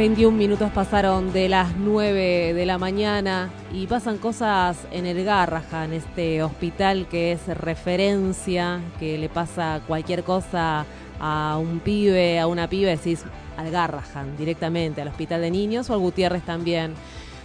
21 0.00 0.34
minutos 0.34 0.72
pasaron 0.72 1.30
de 1.30 1.50
las 1.50 1.76
9 1.76 2.54
de 2.54 2.64
la 2.64 2.78
mañana 2.78 3.50
y 3.70 3.86
pasan 3.86 4.16
cosas 4.16 4.78
en 4.92 5.04
el 5.04 5.22
Garraja, 5.24 5.84
en 5.84 5.92
este 5.92 6.42
hospital 6.42 7.06
que 7.06 7.32
es 7.32 7.46
referencia, 7.48 8.80
que 8.98 9.18
le 9.18 9.28
pasa 9.28 9.82
cualquier 9.86 10.24
cosa 10.24 10.86
a 11.20 11.58
un 11.60 11.80
pibe, 11.80 12.40
a 12.40 12.46
una 12.46 12.66
pibe, 12.66 12.96
decís 12.96 13.24
al 13.58 13.70
Garrahan 13.70 14.38
directamente, 14.38 15.02
al 15.02 15.08
hospital 15.08 15.42
de 15.42 15.50
niños 15.50 15.90
o 15.90 15.92
al 15.92 16.00
Gutiérrez 16.00 16.44
también. 16.44 16.94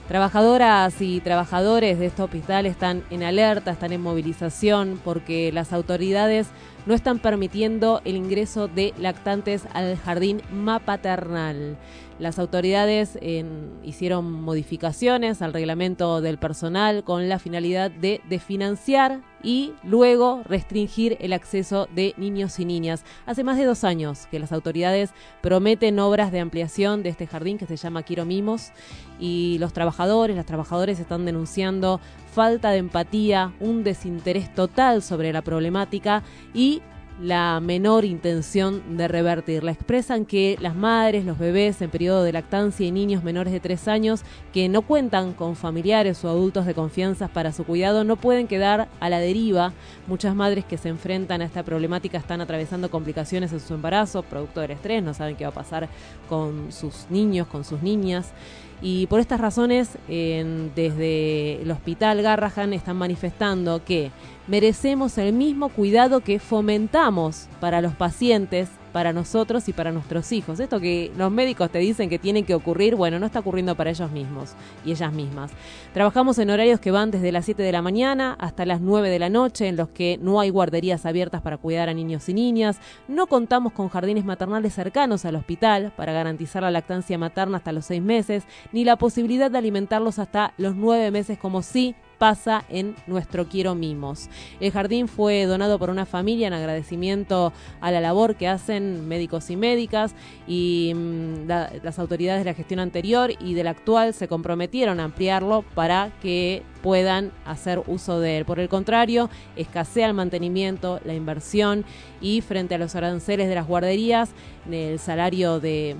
Trabajadoras 0.08 1.02
y 1.02 1.20
trabajadores 1.20 2.00
de 2.00 2.06
este 2.06 2.22
hospital 2.22 2.68
están 2.68 3.04
en 3.10 3.24
alerta, 3.24 3.72
están 3.72 3.92
en 3.92 4.02
movilización 4.02 5.02
porque 5.04 5.52
las 5.52 5.74
autoridades 5.74 6.48
no 6.86 6.94
están 6.94 7.20
permitiendo 7.20 8.02
el 8.06 8.16
ingreso 8.16 8.68
de 8.68 8.94
lactantes 8.98 9.64
al 9.74 9.98
jardín 9.98 10.42
mapaternal. 10.54 11.78
Las 12.18 12.40
autoridades 12.40 13.18
en- 13.22 13.74
hicieron 13.84 14.32
modificaciones 14.32 15.42
al 15.42 15.52
reglamento 15.54 16.22
del 16.22 16.38
personal 16.38 17.04
con 17.04 17.28
la 17.28 17.40
finalidad 17.40 17.92
de 17.92 18.22
desfinanciar 18.30 19.20
y 19.44 19.74
luego 19.84 20.42
restringir 20.46 21.18
el 21.20 21.34
acceso 21.34 21.88
de 21.94 22.14
niños 22.18 22.58
y 22.60 22.66
niñas. 22.66 23.04
Hace 23.26 23.44
más 23.44 23.58
de 23.58 23.66
dos 23.66 23.84
años 23.84 24.28
que 24.32 24.40
las 24.40 24.54
autoridades 24.54 25.12
prometen 25.42 26.00
obras 26.00 26.32
de 26.32 26.40
ampliación 26.40 27.04
de 27.04 27.10
este 27.10 27.28
jardín 27.28 27.58
que 27.58 27.66
se 27.68 27.76
llama 27.76 28.04
Quiero 28.04 28.26
Mimos 28.26 28.72
y 29.20 29.58
los 29.60 29.74
trabajadores, 29.74 30.38
las 30.38 30.46
trabajadoras 30.46 31.00
están 31.00 31.26
denunciando 31.26 32.00
falta 32.34 32.72
de 32.72 32.78
empatía, 32.78 33.54
un 33.60 33.84
desinterés 33.84 34.54
total 34.56 35.02
sobre 35.02 35.34
la 35.34 35.42
problemática 35.42 36.24
y 36.54 36.82
la 37.22 37.60
menor 37.62 38.04
intención 38.04 38.98
de 38.98 39.08
revertirla. 39.08 39.72
Expresan 39.72 40.26
que 40.26 40.58
las 40.60 40.76
madres, 40.76 41.26
los 41.26 41.40
bebés 41.40 41.82
en 41.82 41.90
periodo 41.90 42.24
de 42.24 42.34
lactancia 42.34 42.86
y 42.86 42.92
niños 42.92 43.24
menores 43.24 43.54
de 43.54 43.60
tres 43.60 43.88
años 43.88 44.24
que 44.54 44.68
no 44.68 44.82
cuentan 44.82 45.34
con 45.34 45.56
familiares 45.56 46.24
o 46.26 46.30
adultos 46.30 46.66
de 46.66 46.74
confianza 46.74 47.28
para 47.28 47.54
su 47.54 47.64
cuidado 47.64 48.04
no 48.04 48.18
pueden 48.18 48.48
quedar 48.48 48.90
a 49.00 49.10
la 49.10 49.20
deriva. 49.20 49.74
Muchas 50.08 50.36
madres 50.36 50.66
que 50.66 50.78
se 50.78 50.90
enfrentan 50.90 51.42
a 51.42 51.46
esta 51.46 51.64
problemática 51.64 52.18
están 52.18 52.42
atravesando 52.42 52.90
complicaciones 52.90 53.54
en 53.54 53.60
su 53.60 53.74
embarazo, 53.74 54.24
producto 54.24 54.60
del 54.60 54.72
estrés, 54.72 55.02
no 55.02 55.14
saben 55.14 55.36
qué 55.36 55.46
va 55.46 55.52
a 55.52 55.54
pasar 55.54 55.90
con 56.28 56.72
sus 56.72 57.08
niños, 57.10 57.48
con 57.48 57.64
sus 57.64 57.82
niñas. 57.82 58.34
Y 58.82 59.08
por 59.08 59.20
estas 59.20 59.40
razones, 59.40 59.98
desde 60.08 61.62
el 61.62 61.72
Hospital 61.72 62.22
Garrahan 62.22 62.74
están 62.74 62.98
manifestando 62.98 63.84
que 63.84 64.12
merecemos 64.48 65.18
el 65.18 65.34
mismo 65.34 65.70
cuidado 65.70 66.20
que 66.20 66.40
fomentamos 66.40 67.48
para 67.60 67.82
los 67.82 67.94
pacientes, 67.94 68.70
para 68.96 69.12
nosotros 69.12 69.68
y 69.68 69.74
para 69.74 69.92
nuestros 69.92 70.32
hijos. 70.32 70.58
Esto 70.62 70.80
que 70.80 71.12
los 71.18 71.30
médicos 71.30 71.70
te 71.70 71.80
dicen 71.80 72.10
que 72.10 72.18
tiene 72.18 72.44
que 72.44 72.56
ocurrir, 72.56 72.96
bueno, 72.96 73.20
no 73.20 73.26
está 73.26 73.40
ocurriendo 73.40 73.76
para 73.76 73.90
ellos 73.90 74.10
mismos 74.10 74.54
y 74.86 74.92
ellas 74.92 75.12
mismas. 75.12 75.52
Trabajamos 75.94 76.40
en 76.40 76.50
horarios 76.50 76.80
que 76.80 76.92
van 76.92 77.12
desde 77.12 77.34
las 77.34 77.44
7 77.44 77.62
de 77.62 77.74
la 77.74 77.82
mañana 77.82 78.38
hasta 78.40 78.66
las 78.66 78.80
9 78.80 79.10
de 79.10 79.20
la 79.20 79.28
noche, 79.28 79.68
en 79.68 79.76
los 79.76 79.90
que 79.90 80.18
no 80.22 80.40
hay 80.40 80.50
guarderías 80.50 81.06
abiertas 81.06 81.42
para 81.42 81.58
cuidar 81.58 81.90
a 81.90 81.94
niños 81.94 82.30
y 82.30 82.34
niñas, 82.34 82.80
no 83.10 83.28
contamos 83.28 83.74
con 83.74 83.90
jardines 83.90 84.24
maternales 84.24 84.74
cercanos 84.74 85.26
al 85.26 85.36
hospital 85.36 85.92
para 85.98 86.14
garantizar 86.14 86.64
la 86.64 86.72
lactancia 86.72 87.18
materna 87.18 87.58
hasta 87.58 87.74
los 87.74 87.84
6 87.88 88.02
meses, 88.02 88.46
ni 88.72 88.86
la 88.86 88.96
posibilidad 88.96 89.52
de 89.52 89.58
alimentarlos 89.58 90.20
hasta 90.20 90.54
los 90.58 90.74
9 90.74 91.12
meses 91.12 91.38
como 91.38 91.64
sí 91.64 91.96
pasa 92.18 92.64
en 92.70 92.96
nuestro 93.08 93.48
Quiero 93.48 93.76
Mimos. 93.76 94.30
El 94.60 94.72
jardín 94.72 95.08
fue 95.08 95.46
donado 95.46 95.78
por 95.80 95.90
una 95.90 96.06
familia 96.06 96.48
en 96.48 96.54
agradecimiento 96.54 97.54
a 97.82 97.92
la 97.92 98.02
labor 98.02 98.36
que 98.36 98.48
hacen 98.48 99.08
médicos 99.08 99.50
y 99.50 99.56
médicas 99.56 100.16
y 100.48 100.94
mm, 100.96 101.48
la- 101.48 101.72
las 101.84 102.00
autoridades 102.00 102.44
de 102.44 102.52
la 102.52 102.56
gestión 102.56 102.80
anterior 102.80 103.32
y 103.40 103.54
de 103.54 103.64
la 103.64 103.72
actual 103.72 104.14
se 104.14 104.28
comprometieron 104.28 105.00
a 105.00 105.06
ampliarlo 105.06 105.64
para 105.76 106.12
que 106.22 106.64
puedan 106.82 107.32
hacer 107.46 107.82
uso 107.88 108.20
de 108.20 108.38
él. 108.38 108.46
Por 108.46 108.60
el 108.60 108.70
contrario, 108.70 109.30
escasea 109.56 110.08
el 110.08 110.14
mantenimiento, 110.14 111.00
la 111.04 111.16
inversión 111.16 111.84
y 112.22 112.42
frente 112.42 112.76
a 112.76 112.78
los 112.78 112.96
aranceles 112.96 113.48
de 113.50 113.56
las 113.56 113.68
guarderías, 113.68 114.30
el 114.70 115.00
salario 115.00 115.60
de, 115.60 115.96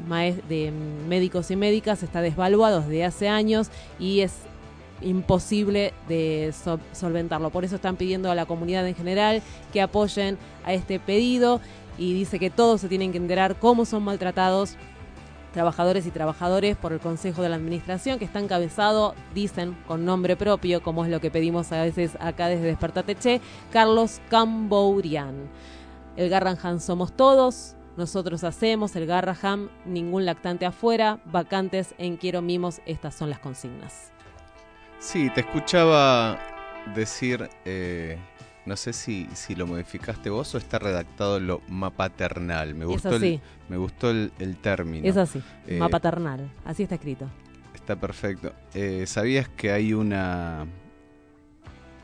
de 0.48 0.72
mm, 0.72 1.08
médicos 1.08 1.50
y 1.52 1.56
médicas 1.56 2.04
está 2.04 2.22
desvaluado 2.22 2.82
desde 2.82 3.04
hace 3.06 3.28
años 3.30 3.70
y 4.00 4.22
es 4.22 4.34
imposible 5.02 5.94
de 6.08 6.54
so- 6.54 6.80
solventarlo. 6.92 7.50
Por 7.50 7.66
eso 7.66 7.76
están 7.76 7.96
pidiendo 7.96 8.32
a 8.32 8.36
la 8.36 8.46
comunidad 8.46 8.88
en 8.88 8.96
general 8.96 9.42
que 9.74 9.82
apoyen 9.82 10.38
a 10.64 10.74
este 10.74 11.00
pedido 11.00 11.62
y 11.98 12.14
dice 12.14 12.40
que 12.40 12.50
todos 12.50 12.82
se 12.82 12.90
tienen 12.90 13.12
que 13.12 13.18
enterar 13.18 13.56
cómo 13.58 13.86
son 13.86 14.04
maltratados 14.04 14.78
trabajadores 15.54 16.06
y 16.06 16.12
trabajadores 16.12 16.76
por 16.76 16.92
el 16.92 17.00
Consejo 17.00 17.42
de 17.42 17.48
la 17.48 17.56
Administración, 17.56 18.20
que 18.20 18.26
está 18.26 18.40
encabezado, 18.40 19.16
dicen, 19.34 19.78
con 19.88 20.04
nombre 20.04 20.36
propio, 20.36 20.84
como 20.84 21.06
es 21.06 21.10
lo 21.10 21.22
que 21.22 21.32
pedimos 21.32 21.72
a 21.72 21.82
veces 21.82 22.18
acá 22.20 22.50
desde 22.50 22.66
Despertate 22.66 23.16
Che, 23.16 23.40
Carlos 23.72 24.20
Cambourian. 24.30 25.50
El 26.18 26.30
Garrahan 26.30 26.82
somos 26.82 27.14
todos, 27.14 27.78
nosotros 27.96 28.44
hacemos 28.44 28.98
el 28.98 29.06
Garrahan, 29.06 29.70
ningún 29.86 30.26
lactante 30.26 30.66
afuera, 30.66 31.20
vacantes 31.24 31.96
en 31.98 32.18
Quiero 32.18 32.42
Mimos, 32.42 32.82
estas 32.86 33.16
son 33.16 33.30
las 33.30 33.40
consignas. 33.40 34.15
Sí, 35.00 35.30
te 35.34 35.42
escuchaba 35.42 36.40
decir, 36.96 37.48
eh, 37.66 38.18
no 38.66 38.76
sé 38.76 38.94
si, 38.94 39.28
si 39.34 39.56
lo 39.56 39.68
modificaste 39.68 40.30
vos 40.30 40.54
o 40.56 40.58
está 40.58 40.80
redactado 40.80 41.40
lo 41.40 41.62
mapaternal. 41.68 42.74
Me 42.74 42.86
Es 42.86 42.90
gustó, 42.92 43.10
así. 43.10 43.34
el, 43.36 43.42
me 43.70 43.78
gustó 43.78 44.10
el, 44.10 44.32
el 44.40 44.58
término. 44.58 45.08
Es 45.08 45.18
así, 45.18 45.42
Eh, 45.68 45.78
mapaternal, 45.78 46.50
así 46.64 46.84
está 46.84 46.96
escrito. 46.96 47.30
Está 47.74 47.96
perfecto. 47.96 48.54
Eh, 48.74 49.06
¿Sabías 49.06 49.48
que 49.50 49.72
hay 49.72 49.94
una 49.94 50.66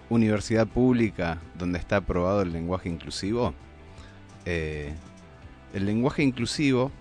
universidad 0.10 0.68
pública 0.68 1.40
donde 1.58 1.80
está 1.80 1.98
aprobado 1.98 2.42
el 2.44 2.54
lenguaje 2.54 2.90
inclusivo? 2.90 3.54
Eh, 4.46 4.94
el 5.74 5.86
lenguaje 5.86 6.22
inclusivo 6.24 6.92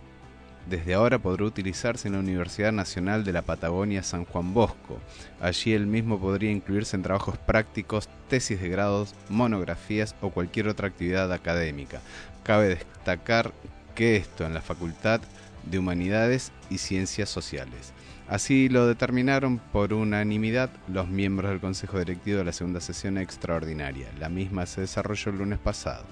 desde 0.70 0.94
ahora 0.94 1.18
podrá 1.18 1.44
utilizarse 1.44 2.06
en 2.06 2.14
la 2.14 2.20
Universidad 2.20 2.70
Nacional 2.70 3.24
de 3.24 3.32
la 3.32 3.42
Patagonia 3.42 4.04
San 4.04 4.24
Juan 4.24 4.54
Bosco. 4.54 5.00
Allí 5.40 5.72
el 5.72 5.86
mismo 5.86 6.20
podría 6.20 6.52
incluirse 6.52 6.96
en 6.96 7.02
trabajos 7.02 7.36
prácticos, 7.36 8.08
tesis 8.28 8.60
de 8.60 8.68
grados, 8.68 9.14
monografías 9.28 10.14
o 10.20 10.30
cualquier 10.30 10.68
otra 10.68 10.86
actividad 10.86 11.32
académica. 11.32 12.00
Cabe 12.44 12.68
destacar 12.68 13.52
que 13.96 14.16
esto 14.16 14.46
en 14.46 14.54
la 14.54 14.60
Facultad 14.60 15.20
de 15.68 15.78
Humanidades 15.80 16.52
y 16.70 16.78
Ciencias 16.78 17.28
Sociales. 17.28 17.92
Así 18.28 18.68
lo 18.68 18.86
determinaron 18.86 19.58
por 19.58 19.92
unanimidad 19.92 20.70
los 20.86 21.08
miembros 21.08 21.50
del 21.50 21.58
Consejo 21.58 21.98
Directivo 21.98 22.38
de 22.38 22.44
la 22.44 22.52
segunda 22.52 22.80
sesión 22.80 23.18
extraordinaria. 23.18 24.06
La 24.20 24.28
misma 24.28 24.66
se 24.66 24.82
desarrolló 24.82 25.32
el 25.32 25.38
lunes 25.38 25.58
pasado. 25.58 26.04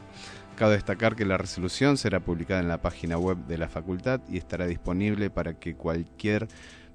Cabe 0.59 0.73
destacar 0.73 1.14
que 1.14 1.25
la 1.25 1.38
resolución 1.38 1.97
será 1.97 2.18
publicada 2.18 2.59
en 2.59 2.66
la 2.66 2.83
página 2.83 3.16
web 3.16 3.38
de 3.47 3.59
la 3.59 3.68
facultad 3.68 4.21
y 4.29 4.38
estará 4.38 4.66
disponible 4.66 5.31
para 5.31 5.55
que 5.55 5.77
cualquier 5.77 6.49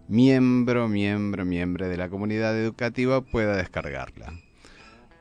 miembro, 0.09 0.89
miembro, 0.89 1.45
miembro 1.45 1.87
de 1.87 1.95
la 1.95 2.09
comunidad 2.09 2.59
educativa 2.59 3.21
pueda 3.21 3.55
descargarla. 3.55 4.33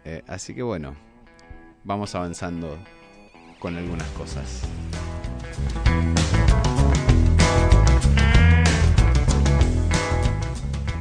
Eh, 0.04 0.24
así 0.26 0.56
que 0.56 0.62
bueno, 0.64 0.96
vamos 1.84 2.16
avanzando 2.16 2.76
con 3.60 3.76
algunas 3.76 4.08
cosas. 4.08 4.62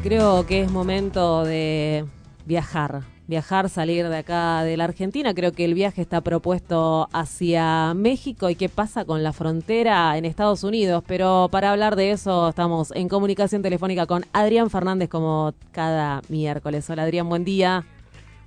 Creo 0.04 0.46
que 0.46 0.62
es 0.62 0.70
momento 0.70 1.44
de 1.44 2.06
viajar, 2.46 3.02
viajar, 3.32 3.70
salir 3.70 4.10
de 4.10 4.18
acá 4.18 4.62
de 4.64 4.76
la 4.76 4.84
Argentina. 4.84 5.34
Creo 5.34 5.54
que 5.54 5.64
el 5.64 5.74
viaje 5.74 6.02
está 6.02 6.20
propuesto 6.20 7.08
hacia 7.14 7.94
México 7.96 8.50
y 8.50 8.56
qué 8.56 8.68
pasa 8.68 9.06
con 9.06 9.24
la 9.24 9.32
frontera 9.32 10.18
en 10.18 10.26
Estados 10.26 10.66
Unidos. 10.66 11.02
Pero 11.08 11.48
para 11.50 11.72
hablar 11.72 11.96
de 11.96 12.12
eso 12.12 12.50
estamos 12.50 12.92
en 12.92 13.08
comunicación 13.08 13.62
telefónica 13.62 14.06
con 14.06 14.26
Adrián 14.34 14.70
Fernández 14.70 15.08
como 15.10 15.54
cada 15.72 16.22
miércoles. 16.28 16.90
Hola 16.90 17.04
Adrián, 17.04 17.30
buen 17.30 17.46
día. 17.46 17.84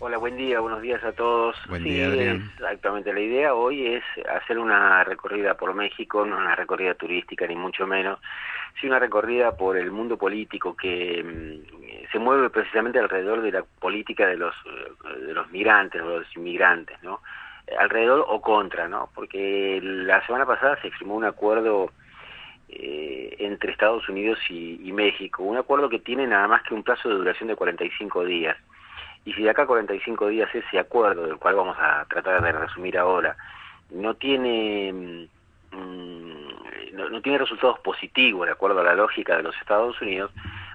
Hola, 0.01 0.19
buen 0.19 0.37
día, 0.37 0.61
buenos 0.61 0.83
días 0.83 1.03
a 1.03 1.13
todos. 1.13 1.57
Buen 1.67 1.83
Sí, 1.83 1.89
día, 1.89 2.09
Adrián. 2.09 2.51
Exactamente, 2.59 3.11
la 3.11 3.21
idea 3.21 3.55
hoy 3.55 3.87
es 3.87 4.03
hacer 4.37 4.59
una 4.59 5.03
recorrida 5.03 5.55
por 5.55 5.73
México, 5.75 6.27
no 6.27 6.37
una 6.37 6.55
recorrida 6.55 6.93
turística 6.93 7.47
ni 7.47 7.57
mucho 7.57 7.87
menos, 7.87 8.19
sino 8.81 8.93
una 8.93 8.99
recorrida 8.99 9.57
por 9.57 9.77
el 9.77 9.91
mundo 9.91 10.17
político 10.17 10.77
que 10.77 11.23
mm, 11.23 12.11
se 12.11 12.19
mueve 12.19 12.51
precisamente 12.51 12.99
alrededor 12.99 13.43
de 13.43 13.53
la 13.53 13.65
política 13.81 14.27
de 14.27 14.37
los 14.37 14.55
eh, 14.67 15.21
de 15.27 15.35
los 15.35 15.51
migrantes 15.51 16.01
o 16.03 16.21
los 16.21 16.37
inmigrantes, 16.37 17.03
¿no? 17.03 17.21
Alrededor 17.79 18.25
o 18.29 18.41
contra, 18.41 18.89
¿no? 18.89 19.09
Porque 19.15 19.81
la 19.83 20.25
semana 20.27 20.45
pasada 20.45 20.79
se 20.83 20.91
firmó 20.91 21.15
un 21.15 21.25
acuerdo 21.25 21.91
eh, 22.69 23.37
entre 23.39 23.73
Estados 23.73 24.09
Unidos 24.09 24.39
y, 24.49 24.91
México, 24.93 25.43
un 25.43 25.57
acuerdo 25.57 25.89
que 25.89 25.99
tiene 25.99 26.27
nada 26.27 26.49
más 26.49 26.63
que 26.63 26.75
un 26.75 26.83
plazo 26.83 27.09
de 27.09 27.17
duración 27.17 27.49
de 27.49 27.57
45 27.57 28.25
días. 28.25 28.57
Y 29.25 29.33
si 29.33 29.43
de 29.43 29.51
acá 29.51 29.63
a 29.63 29.67
45 29.67 30.29
días 30.29 30.55
ese 30.55 30.79
acuerdo, 30.79 31.27
del 31.27 31.37
cual 31.37 31.55
vamos 31.55 31.77
a 31.79 32.05
tratar 32.09 32.43
de 32.43 32.53
resumir 32.53 32.99
ahora, 32.99 33.37
no 33.91 34.15
tiene 34.15 34.93
mm, 34.93 35.34
no, 35.75 37.11
no 37.11 37.21
tiene 37.23 37.39
resultados 37.39 37.79
positivos 37.81 38.47
de 38.47 38.53
acuerdo 38.53 38.81
a 38.81 38.85
la 38.85 38.95
lógica 38.95 39.37
de 39.37 39.43
los 39.43 39.57
Estados 39.57 40.01
Unidos, 40.01 40.31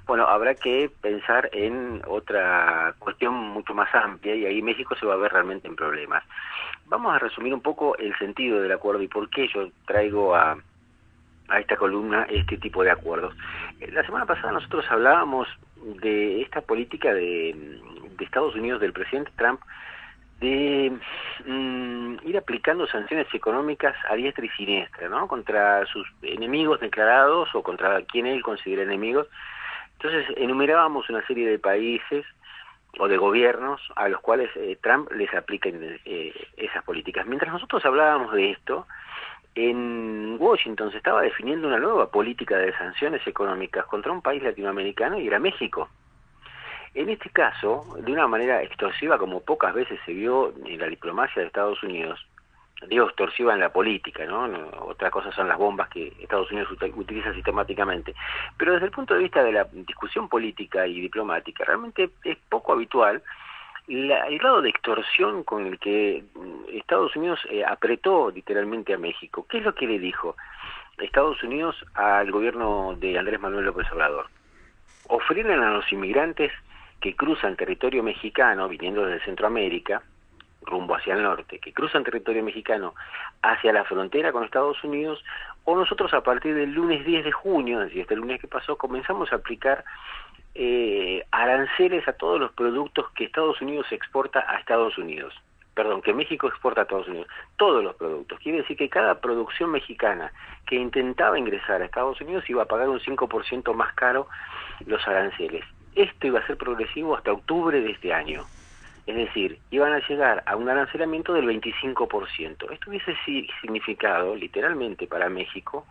bueno, 0.05 0.25
habrá 0.25 0.55
que 0.55 0.89
pensar 1.01 1.49
en 1.53 2.01
otra 2.07 2.95
cuestión 2.97 3.33
mucho 3.35 3.75
más 3.75 3.93
amplia 3.93 4.35
y 4.35 4.45
ahí 4.45 4.62
México 4.62 4.95
se 4.99 5.05
va 5.05 5.13
a 5.13 5.17
ver 5.17 5.31
realmente 5.31 5.67
en 5.67 5.75
problemas. 5.75 6.23
Vamos 6.88 7.13
a 7.13 7.19
resumir 7.19 7.53
un 7.53 7.62
poco 7.62 7.95
el 7.97 8.17
sentido 8.17 8.59
del 8.59 8.71
acuerdo 8.71 9.03
y 9.03 9.07
por 9.07 9.29
qué 9.29 9.47
yo 9.47 9.69
traigo 9.85 10.35
a, 10.35 10.57
a 11.47 11.59
esta 11.59 11.77
columna 11.77 12.25
este 12.27 12.57
tipo 12.57 12.83
de 12.83 12.89
acuerdos. 12.89 13.35
Eh, 13.79 13.91
La 13.91 14.03
semana 14.03 14.25
pasada 14.25 14.51
nosotros 14.51 14.83
hablábamos 14.89 15.47
de 16.01 16.41
esta 16.41 16.62
política 16.62 17.13
de, 17.13 17.79
de 18.17 18.25
Estados 18.25 18.55
Unidos 18.55 18.81
del 18.81 18.93
presidente 18.93 19.31
Trump 19.35 19.62
de 20.39 20.91
mm, 21.45 22.28
ir 22.28 22.38
aplicando 22.38 22.88
sanciones 22.88 23.28
económicas 23.34 23.95
a 24.10 24.15
diestra 24.15 24.45
y 24.45 24.49
siniestra, 24.49 25.10
¿no? 25.10 25.28
Contra 25.28 25.86
sus 25.88 26.08
enemigos 26.21 26.80
declarados 26.80 27.49
o 27.54 27.63
contra 27.63 28.02
quien 28.04 28.25
él 28.25 28.41
considera 28.41 28.84
enemigos. 28.84 29.28
Entonces 29.93 30.25
enumerábamos 30.38 31.10
una 31.10 31.25
serie 31.28 31.49
de 31.49 31.60
países 31.60 32.25
o 32.97 33.08
de 33.08 33.17
gobiernos 33.17 33.82
a 33.95 34.08
los 34.08 34.21
cuales 34.21 34.49
eh, 34.56 34.78
Trump 34.82 35.12
les 35.12 35.34
aplica 35.34 35.69
eh, 35.69 36.34
esas 36.58 36.84
políticas. 36.84 37.25
Mientras 37.28 37.52
nosotros 37.52 37.86
hablábamos 37.86 38.34
de 38.34 38.52
esto, 38.52 38.88
en 39.56 40.38
Washington 40.39 40.91
se 40.91 40.97
estaba 40.97 41.21
definiendo 41.21 41.67
una 41.67 41.80
nueva 41.80 42.10
política 42.10 42.58
de 42.58 42.75
sanciones 42.78 43.25
económicas 43.28 43.86
contra 43.86 44.12
un 44.12 44.21
país 44.21 44.41
latinoamericano 44.41 45.19
y 45.19 45.28
era 45.28 45.39
México. 45.39 45.89
En 46.93 47.10
este 47.10 47.30
caso, 47.30 47.86
de 47.99 48.12
una 48.12 48.28
manera 48.28 48.62
extorsiva 48.63 49.17
como 49.17 49.41
pocas 49.41 49.73
veces 49.73 49.99
se 50.06 50.13
vio 50.13 50.54
en 50.65 50.80
la 50.80 50.88
diplomacia 50.88 51.41
de 51.41 51.47
Estados 51.47 51.82
Unidos, 51.84 52.25
digo 52.88 53.06
extorsiva 53.06 53.54
en 53.54 53.60
la 53.60 53.71
política, 53.71 54.25
¿no? 54.25 54.45
Otra 54.88 55.12
cosa 55.12 55.32
son 55.34 55.47
las 55.47 55.58
bombas 55.58 55.89
que 55.89 56.13
Estados 56.19 56.49
Unidos 56.52 56.69
ut- 56.71 56.93
utiliza 56.97 57.34
sistemáticamente. 57.34 58.15
Pero 58.58 58.73
desde 58.73 58.86
el 58.88 58.91
punto 58.91 59.13
de 59.13 59.19
vista 59.21 59.43
de 59.43 59.52
la 59.52 59.65
discusión 59.65 60.30
política 60.30 60.88
y 60.88 60.99
diplomática, 61.02 61.63
realmente 61.65 62.10
es 62.23 62.38
poco 62.49 62.73
habitual 62.73 63.21
la- 63.88 64.28
el 64.28 64.38
grado 64.39 64.62
de 64.62 64.69
extorsión 64.69 65.43
con 65.43 65.65
el 65.67 65.78
que 65.80 66.23
mm, 66.36 66.75
Estados 66.78 67.15
Unidos 67.15 67.39
eh, 67.49 67.63
apretó 67.65 68.32
literalmente 68.32 68.93
a 68.93 68.97
México. 68.97 69.45
¿Qué 69.49 69.58
es 69.60 69.63
lo 69.63 69.75
que 69.75 69.86
le 69.88 69.99
dijo 69.99 70.36
Estados 70.99 71.41
Unidos 71.43 71.75
al 71.95 72.32
gobierno 72.32 72.95
de 72.97 73.17
Andrés 73.19 73.39
Manuel 73.39 73.65
López 73.65 73.91
Obrador? 73.91 74.28
o 75.12 75.17
frenan 75.21 75.63
a 75.63 75.71
los 75.71 75.91
inmigrantes 75.91 76.52
que 77.01 77.15
cruzan 77.15 77.55
territorio 77.55 78.03
mexicano, 78.03 78.67
viniendo 78.67 79.05
desde 79.05 79.25
Centroamérica, 79.25 80.01
rumbo 80.62 80.95
hacia 80.95 81.13
el 81.15 81.23
norte, 81.23 81.59
que 81.59 81.73
cruzan 81.73 82.03
territorio 82.03 82.43
mexicano 82.43 82.93
hacia 83.41 83.73
la 83.73 83.85
frontera 83.85 84.31
con 84.31 84.43
Estados 84.43 84.83
Unidos, 84.83 85.23
o 85.65 85.75
nosotros 85.75 86.13
a 86.13 86.21
partir 86.21 86.55
del 86.55 86.71
lunes 86.71 87.05
10 87.05 87.25
de 87.25 87.31
junio, 87.31 87.79
es 87.81 87.88
decir, 87.88 88.01
este 88.01 88.15
lunes 88.15 88.39
que 88.39 88.47
pasó, 88.47 88.77
comenzamos 88.77 89.31
a 89.31 89.38
aplicar 89.38 89.83
eh, 90.55 91.23
aranceles 91.31 92.07
a 92.07 92.13
todos 92.13 92.39
los 92.39 92.51
productos 92.51 93.09
que 93.12 93.25
Estados 93.25 93.62
Unidos 93.62 93.88
exporta 93.91 94.45
a 94.47 94.57
Estados 94.57 94.97
Unidos. 94.97 95.33
Perdón, 95.73 96.01
que 96.01 96.13
México 96.13 96.47
exporta 96.47 96.81
a 96.81 96.83
Estados 96.83 97.07
Unidos. 97.07 97.27
Todos 97.55 97.83
los 97.83 97.95
productos. 97.95 98.38
Quiere 98.39 98.59
decir 98.59 98.75
que 98.75 98.89
cada 98.89 99.21
producción 99.21 99.71
mexicana 99.71 100.33
que 100.65 100.75
intentaba 100.75 101.39
ingresar 101.39 101.81
a 101.81 101.85
Estados 101.85 102.19
Unidos 102.19 102.49
iba 102.49 102.63
a 102.63 102.65
pagar 102.65 102.89
un 102.89 102.99
5% 102.99 103.73
más 103.73 103.93
caro 103.93 104.27
los 104.85 105.07
aranceles. 105.07 105.63
Esto 105.95 106.28
iba 106.28 106.39
a 106.39 106.47
ser 106.47 106.58
progresivo 106.58 107.15
hasta 107.15 107.32
octubre 107.32 107.82
de 107.82 107.91
este 107.91 108.13
año. 108.13 108.45
Es 109.06 109.15
decir, 109.15 109.58
iban 109.71 109.91
a 109.91 110.08
llegar 110.08 110.43
a 110.45 110.56
un 110.56 110.69
arancelamiento 110.69 111.34
del 111.34 111.45
25%. 111.47 112.71
Esto 112.71 112.89
hubiese 112.89 113.15
significado, 113.62 114.36
literalmente, 114.36 115.08
para 115.08 115.30
México, 115.30 115.88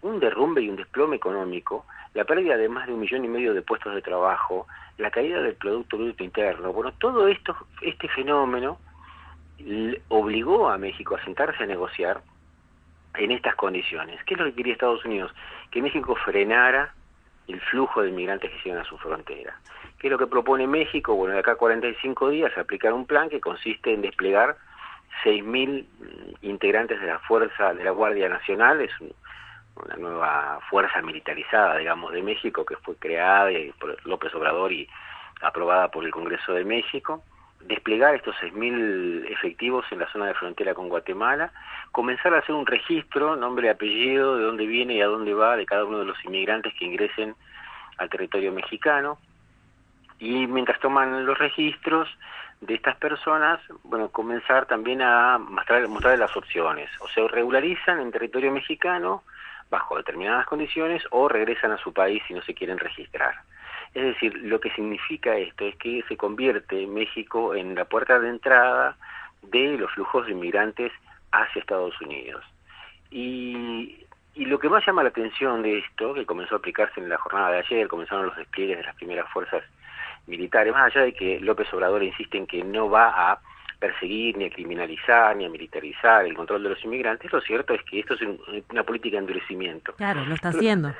un 0.00 0.18
derrumbe 0.20 0.62
y 0.62 0.70
un 0.70 0.76
desplome 0.76 1.16
económico, 1.16 1.84
la 2.14 2.24
pérdida 2.24 2.56
de 2.56 2.68
más 2.68 2.86
de 2.86 2.94
un 2.94 3.00
millón 3.00 3.24
y 3.24 3.28
medio 3.28 3.52
de 3.52 3.62
puestos 3.62 3.94
de 3.94 4.00
trabajo, 4.00 4.66
la 4.96 5.10
caída 5.10 5.42
del 5.42 5.54
Producto 5.54 5.98
Bruto 5.98 6.24
Interno. 6.24 6.72
Bueno, 6.72 6.92
todo 6.98 7.28
esto, 7.28 7.54
este 7.82 8.08
fenómeno 8.08 8.78
obligó 10.08 10.70
a 10.70 10.78
México 10.78 11.14
a 11.14 11.24
sentarse 11.24 11.62
a 11.62 11.66
negociar 11.66 12.22
en 13.14 13.30
estas 13.32 13.54
condiciones. 13.54 14.18
¿Qué 14.24 14.34
es 14.34 14.40
lo 14.40 14.46
que 14.46 14.54
quería 14.54 14.72
Estados 14.72 15.04
Unidos? 15.04 15.30
Que 15.70 15.82
México 15.82 16.16
frenara 16.24 16.94
el 17.52 17.60
flujo 17.60 18.02
de 18.02 18.08
inmigrantes 18.08 18.50
que 18.50 18.68
llegan 18.68 18.82
a 18.82 18.88
su 18.88 18.96
frontera. 18.98 19.58
¿Qué 19.98 20.08
es 20.08 20.10
lo 20.10 20.18
que 20.18 20.26
propone 20.26 20.66
México? 20.66 21.14
Bueno, 21.14 21.34
de 21.34 21.40
acá 21.40 21.52
a 21.52 21.56
45 21.56 22.30
días 22.30 22.56
aplicar 22.56 22.92
un 22.92 23.06
plan 23.06 23.28
que 23.28 23.40
consiste 23.40 23.92
en 23.92 24.02
desplegar 24.02 24.56
6.000 25.24 25.86
integrantes 26.42 27.00
de 27.00 27.06
la 27.06 27.18
Fuerza 27.20 27.74
de 27.74 27.84
la 27.84 27.90
Guardia 27.90 28.28
Nacional, 28.28 28.80
es 28.80 28.90
una 29.00 29.96
nueva 29.96 30.58
fuerza 30.68 31.00
militarizada, 31.02 31.76
digamos, 31.76 32.12
de 32.12 32.22
México 32.22 32.64
que 32.64 32.76
fue 32.76 32.96
creada 32.96 33.50
por 33.78 33.96
López 34.06 34.34
Obrador 34.34 34.72
y 34.72 34.88
aprobada 35.40 35.88
por 35.88 36.04
el 36.04 36.10
Congreso 36.10 36.52
de 36.52 36.64
México, 36.64 37.22
desplegar 37.66 38.14
estos 38.14 38.34
6.000 38.36 39.30
efectivos 39.30 39.84
en 39.90 40.00
la 40.00 40.10
zona 40.12 40.26
de 40.26 40.34
frontera 40.34 40.74
con 40.74 40.88
Guatemala, 40.88 41.52
comenzar 41.90 42.34
a 42.34 42.38
hacer 42.38 42.54
un 42.54 42.66
registro, 42.66 43.36
nombre 43.36 43.70
apellido, 43.70 44.36
de 44.36 44.44
dónde 44.44 44.66
viene 44.66 44.94
y 44.94 45.02
a 45.02 45.06
dónde 45.06 45.34
va 45.34 45.56
de 45.56 45.66
cada 45.66 45.84
uno 45.84 45.98
de 45.98 46.04
los 46.06 46.24
inmigrantes 46.24 46.72
que 46.78 46.84
ingresen 46.84 47.34
al 47.98 48.10
territorio 48.10 48.52
mexicano, 48.52 49.18
y 50.18 50.46
mientras 50.46 50.78
toman 50.78 51.26
los 51.26 51.36
registros 51.36 52.08
de 52.60 52.74
estas 52.74 52.96
personas, 52.96 53.60
bueno, 53.82 54.08
comenzar 54.10 54.66
también 54.66 55.02
a 55.02 55.36
mostrar, 55.38 55.86
mostrar 55.88 56.16
las 56.16 56.36
opciones. 56.36 56.88
O 57.00 57.08
se 57.08 57.26
regularizan 57.26 58.00
en 58.00 58.12
territorio 58.12 58.52
mexicano 58.52 59.24
bajo 59.68 59.96
determinadas 59.96 60.46
condiciones 60.46 61.02
o 61.10 61.28
regresan 61.28 61.72
a 61.72 61.78
su 61.78 61.92
país 61.92 62.22
si 62.28 62.34
no 62.34 62.42
se 62.42 62.54
quieren 62.54 62.78
registrar. 62.78 63.34
Es 63.94 64.04
decir, 64.04 64.34
lo 64.42 64.60
que 64.60 64.70
significa 64.70 65.36
esto 65.36 65.66
es 65.66 65.76
que 65.76 66.02
se 66.08 66.16
convierte 66.16 66.86
México 66.86 67.54
en 67.54 67.74
la 67.74 67.84
puerta 67.84 68.18
de 68.18 68.30
entrada 68.30 68.96
de 69.42 69.76
los 69.76 69.90
flujos 69.92 70.26
de 70.26 70.32
inmigrantes 70.32 70.92
hacia 71.30 71.60
Estados 71.60 72.00
Unidos. 72.00 72.44
Y, 73.10 74.06
y 74.34 74.46
lo 74.46 74.58
que 74.58 74.70
más 74.70 74.86
llama 74.86 75.02
la 75.02 75.10
atención 75.10 75.62
de 75.62 75.78
esto, 75.78 76.14
que 76.14 76.24
comenzó 76.24 76.54
a 76.54 76.58
aplicarse 76.58 77.00
en 77.00 77.08
la 77.10 77.18
jornada 77.18 77.50
de 77.50 77.58
ayer, 77.58 77.88
comenzaron 77.88 78.26
los 78.26 78.36
despliegues 78.36 78.78
de 78.78 78.84
las 78.84 78.96
primeras 78.96 79.28
fuerzas 79.30 79.62
militares, 80.26 80.72
más 80.72 80.94
allá 80.94 81.04
de 81.04 81.12
que 81.12 81.40
López 81.40 81.72
Obrador 81.74 82.02
insiste 82.02 82.38
en 82.38 82.46
que 82.46 82.62
no 82.62 82.88
va 82.88 83.32
a 83.32 83.40
perseguir, 83.82 84.36
ni 84.36 84.44
a 84.44 84.50
criminalizar, 84.50 85.34
ni 85.36 85.44
a 85.44 85.50
militarizar 85.50 86.24
el 86.24 86.34
control 86.34 86.62
de 86.62 86.68
los 86.68 86.84
inmigrantes, 86.84 87.32
lo 87.32 87.40
cierto 87.40 87.74
es 87.74 87.82
que 87.82 87.98
esto 87.98 88.14
es 88.14 88.20
una 88.70 88.84
política 88.84 89.16
de 89.16 89.22
endurecimiento. 89.22 89.92
Claro, 89.94 90.24
lo 90.24 90.34
está 90.34 90.50
haciendo. 90.50 90.94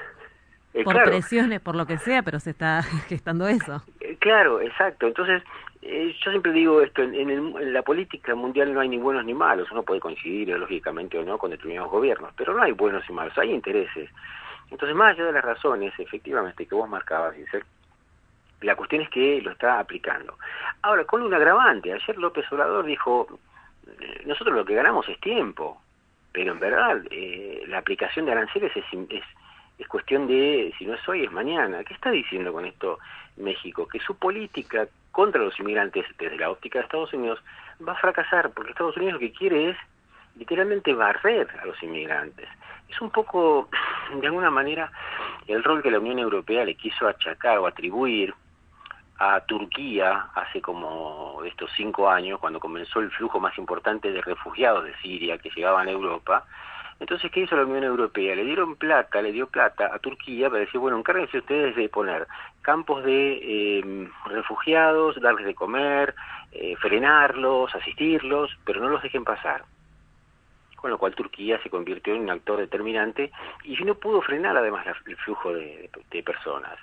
Eh, 0.74 0.84
por 0.84 1.02
presiones, 1.02 1.60
por 1.60 1.76
lo 1.76 1.86
que 1.86 1.98
sea, 1.98 2.22
pero 2.22 2.40
se 2.40 2.50
está 2.50 2.82
gestando 3.08 3.46
eso. 3.46 3.82
Eh, 4.00 4.16
claro, 4.18 4.60
exacto. 4.60 5.06
Entonces, 5.06 5.42
eh, 5.82 6.14
yo 6.24 6.30
siempre 6.30 6.52
digo 6.52 6.80
esto, 6.80 7.02
en, 7.02 7.14
en, 7.30 7.72
la 7.72 7.82
política 7.82 8.34
mundial 8.34 8.72
no 8.72 8.80
hay 8.80 8.88
ni 8.88 8.98
buenos 8.98 9.24
ni 9.24 9.34
malos, 9.34 9.70
uno 9.70 9.82
puede 9.82 10.00
coincidir 10.00 10.48
lógicamente 10.48 11.18
o 11.18 11.24
no 11.24 11.38
con 11.38 11.50
determinados 11.50 11.90
gobiernos, 11.90 12.32
pero 12.36 12.54
no 12.54 12.62
hay 12.62 12.72
buenos 12.72 13.08
y 13.08 13.12
malos, 13.12 13.36
hay 13.36 13.50
intereses. 13.50 14.10
Entonces, 14.70 14.96
más 14.96 15.14
allá 15.14 15.26
de 15.26 15.32
las 15.32 15.44
razones, 15.44 15.92
efectivamente, 15.98 16.66
que 16.66 16.74
vos 16.74 16.88
marcabas, 16.88 17.34
Giselle, 17.34 17.64
la 18.62 18.76
cuestión 18.76 19.02
es 19.02 19.10
que 19.10 19.42
lo 19.42 19.50
está 19.50 19.78
aplicando. 19.78 20.38
Ahora, 20.82 21.04
con 21.04 21.22
un 21.22 21.34
agravante, 21.34 21.92
ayer 21.92 22.16
López 22.16 22.50
Obrador 22.50 22.86
dijo, 22.86 23.26
nosotros 24.24 24.56
lo 24.56 24.64
que 24.64 24.74
ganamos 24.74 25.08
es 25.08 25.20
tiempo, 25.20 25.80
pero 26.32 26.52
en 26.52 26.60
verdad 26.60 27.02
eh, 27.10 27.64
la 27.68 27.78
aplicación 27.78 28.26
de 28.26 28.32
aranceles 28.32 28.72
es, 28.76 28.84
es, 29.10 29.24
es 29.78 29.88
cuestión 29.88 30.26
de, 30.26 30.72
si 30.78 30.86
no 30.86 30.94
es 30.94 31.08
hoy, 31.08 31.24
es 31.24 31.32
mañana. 31.32 31.84
¿Qué 31.84 31.94
está 31.94 32.10
diciendo 32.10 32.52
con 32.52 32.64
esto 32.64 32.98
México? 33.36 33.86
Que 33.88 34.00
su 34.00 34.16
política 34.16 34.86
contra 35.10 35.42
los 35.42 35.58
inmigrantes 35.58 36.06
desde 36.18 36.38
la 36.38 36.50
óptica 36.50 36.78
de 36.78 36.84
Estados 36.84 37.12
Unidos 37.12 37.42
va 37.86 37.92
a 37.92 38.00
fracasar, 38.00 38.50
porque 38.50 38.70
Estados 38.70 38.96
Unidos 38.96 39.14
lo 39.14 39.20
que 39.20 39.32
quiere 39.32 39.70
es 39.70 39.76
literalmente 40.36 40.94
barrer 40.94 41.48
a 41.60 41.66
los 41.66 41.80
inmigrantes. 41.82 42.48
Es 42.88 43.00
un 43.00 43.10
poco, 43.10 43.68
de 44.20 44.26
alguna 44.26 44.50
manera, 44.50 44.90
el 45.46 45.62
rol 45.62 45.82
que 45.82 45.90
la 45.90 45.98
Unión 45.98 46.18
Europea 46.18 46.64
le 46.64 46.74
quiso 46.74 47.08
achacar 47.08 47.58
o 47.58 47.66
atribuir 47.66 48.34
a 49.18 49.40
Turquía 49.40 50.26
hace 50.34 50.60
como 50.60 51.42
estos 51.44 51.70
cinco 51.76 52.10
años, 52.10 52.40
cuando 52.40 52.58
comenzó 52.58 53.00
el 53.00 53.10
flujo 53.10 53.38
más 53.38 53.56
importante 53.56 54.10
de 54.10 54.20
refugiados 54.20 54.84
de 54.84 54.96
Siria 54.96 55.38
que 55.38 55.50
llegaban 55.50 55.86
a 55.86 55.92
Europa. 55.92 56.44
Entonces, 57.00 57.30
¿qué 57.30 57.40
hizo 57.40 57.56
la 57.56 57.64
Unión 57.64 57.84
Europea? 57.84 58.34
Le 58.34 58.44
dieron 58.44 58.76
plata, 58.76 59.20
le 59.20 59.32
dio 59.32 59.48
plata 59.48 59.90
a 59.92 59.98
Turquía 59.98 60.48
para 60.48 60.60
decir, 60.60 60.80
bueno, 60.80 60.98
encárguense 60.98 61.38
ustedes 61.38 61.74
de 61.74 61.88
poner 61.88 62.26
campos 62.60 63.04
de 63.04 63.38
eh, 63.42 64.08
refugiados, 64.26 65.20
darles 65.20 65.46
de 65.46 65.54
comer, 65.54 66.14
eh, 66.52 66.76
frenarlos, 66.76 67.74
asistirlos, 67.74 68.56
pero 68.64 68.80
no 68.80 68.88
los 68.88 69.02
dejen 69.02 69.24
pasar. 69.24 69.64
Con 70.76 70.90
lo 70.90 70.98
cual 70.98 71.14
Turquía 71.14 71.60
se 71.62 71.70
convirtió 71.70 72.14
en 72.14 72.22
un 72.22 72.30
actor 72.30 72.58
determinante 72.58 73.30
y 73.64 73.76
no 73.84 73.94
pudo 73.94 74.20
frenar 74.22 74.56
además 74.56 74.86
el 75.06 75.16
flujo 75.16 75.52
de 75.52 76.22
personas 76.24 76.78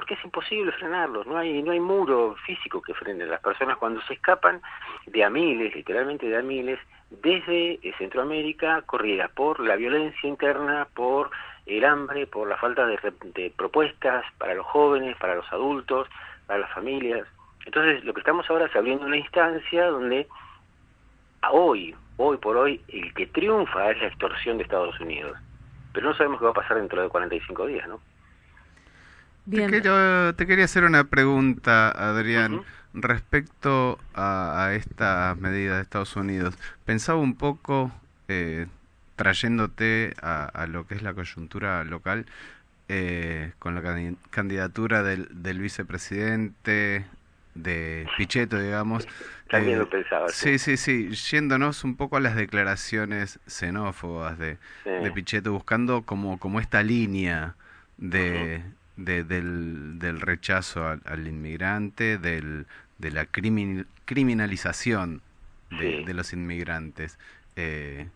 porque 0.00 0.14
es 0.14 0.24
imposible 0.24 0.72
frenarlos, 0.72 1.26
no 1.26 1.36
hay, 1.36 1.62
no 1.62 1.72
hay 1.72 1.78
muro 1.78 2.34
físico 2.46 2.80
que 2.80 2.94
frene 2.94 3.26
las 3.26 3.42
personas 3.42 3.76
cuando 3.76 4.00
se 4.02 4.14
escapan 4.14 4.62
de 5.04 5.22
a 5.22 5.28
miles, 5.28 5.74
literalmente 5.74 6.26
de 6.26 6.38
a 6.38 6.42
miles, 6.42 6.78
desde 7.10 7.74
eh, 7.82 7.94
Centroamérica, 7.98 8.82
corrida 8.82 9.28
por 9.28 9.60
la 9.60 9.76
violencia 9.76 10.28
interna, 10.28 10.86
por 10.94 11.30
el 11.66 11.84
hambre, 11.84 12.26
por 12.26 12.48
la 12.48 12.56
falta 12.56 12.86
de, 12.86 12.98
de 13.34 13.52
propuestas 13.56 14.24
para 14.38 14.54
los 14.54 14.66
jóvenes, 14.66 15.16
para 15.18 15.34
los 15.34 15.52
adultos, 15.52 16.08
para 16.46 16.60
las 16.60 16.72
familias. 16.72 17.26
Entonces, 17.66 18.04
lo 18.04 18.14
que 18.14 18.20
estamos 18.20 18.48
ahora 18.48 18.66
es 18.66 18.74
abriendo 18.74 19.06
una 19.06 19.16
instancia 19.16 19.86
donde 19.86 20.26
hoy, 21.50 21.94
hoy 22.16 22.36
por 22.38 22.56
hoy, 22.56 22.80
el 22.88 23.12
que 23.14 23.26
triunfa 23.26 23.90
es 23.90 24.00
la 24.00 24.08
extorsión 24.08 24.56
de 24.56 24.64
Estados 24.64 24.98
Unidos. 25.00 25.38
Pero 25.92 26.08
no 26.08 26.14
sabemos 26.16 26.38
qué 26.38 26.44
va 26.44 26.50
a 26.52 26.54
pasar 26.54 26.78
dentro 26.78 27.02
de 27.02 27.08
45 27.08 27.66
días, 27.66 27.88
¿no? 27.88 28.00
Te, 29.50 30.46
quería 30.46 30.64
hacer 30.64 30.84
una 30.84 31.04
pregunta, 31.04 31.90
Adrián, 31.90 32.62
respecto 32.94 33.98
a, 34.14 34.72
esta 34.74 35.36
medida 35.38 35.76
de 35.76 35.82
Estados 35.82 36.16
Unidos. 36.16 36.56
Pensaba 36.84 37.18
un 37.18 37.34
poco, 37.34 37.92
eh, 38.28 38.66
trayéndote 39.16 40.14
a, 40.22 40.66
lo 40.68 40.86
que 40.86 40.94
es 40.94 41.02
la 41.02 41.14
coyuntura 41.14 41.84
local, 41.84 42.26
eh, 42.88 43.52
con 43.58 43.74
la 43.74 44.14
candidatura 44.30 45.02
del, 45.02 45.58
vicepresidente, 45.60 47.06
de 47.54 48.06
Pichetto, 48.16 48.60
digamos. 48.60 49.06
También 49.48 49.78
lo 49.78 49.84
eh, 49.84 49.88
pensaba. 49.90 50.28
Sí, 50.28 50.58
sí, 50.58 50.76
sí, 50.76 51.10
yéndonos 51.10 51.84
un 51.84 51.96
poco 51.96 52.16
a 52.16 52.20
las 52.20 52.36
declaraciones 52.36 53.38
xenófobas 53.46 54.38
de, 54.38 54.58
de 54.84 55.10
Pichetto, 55.12 55.52
buscando 55.52 56.02
como, 56.02 56.38
como 56.38 56.60
esta 56.60 56.82
línea 56.82 57.54
de, 57.98 58.62
del, 59.04 59.98
del, 59.98 60.20
rechazo 60.20 60.86
al, 60.86 61.26
inmigrante, 61.26 62.18
del, 62.18 62.66
de 62.98 63.10
la 63.10 63.26
criminalización 63.26 65.22
de, 65.70 66.14
los 66.14 66.32
inmigrantes. 66.32 67.18
Eh, 67.56 68.08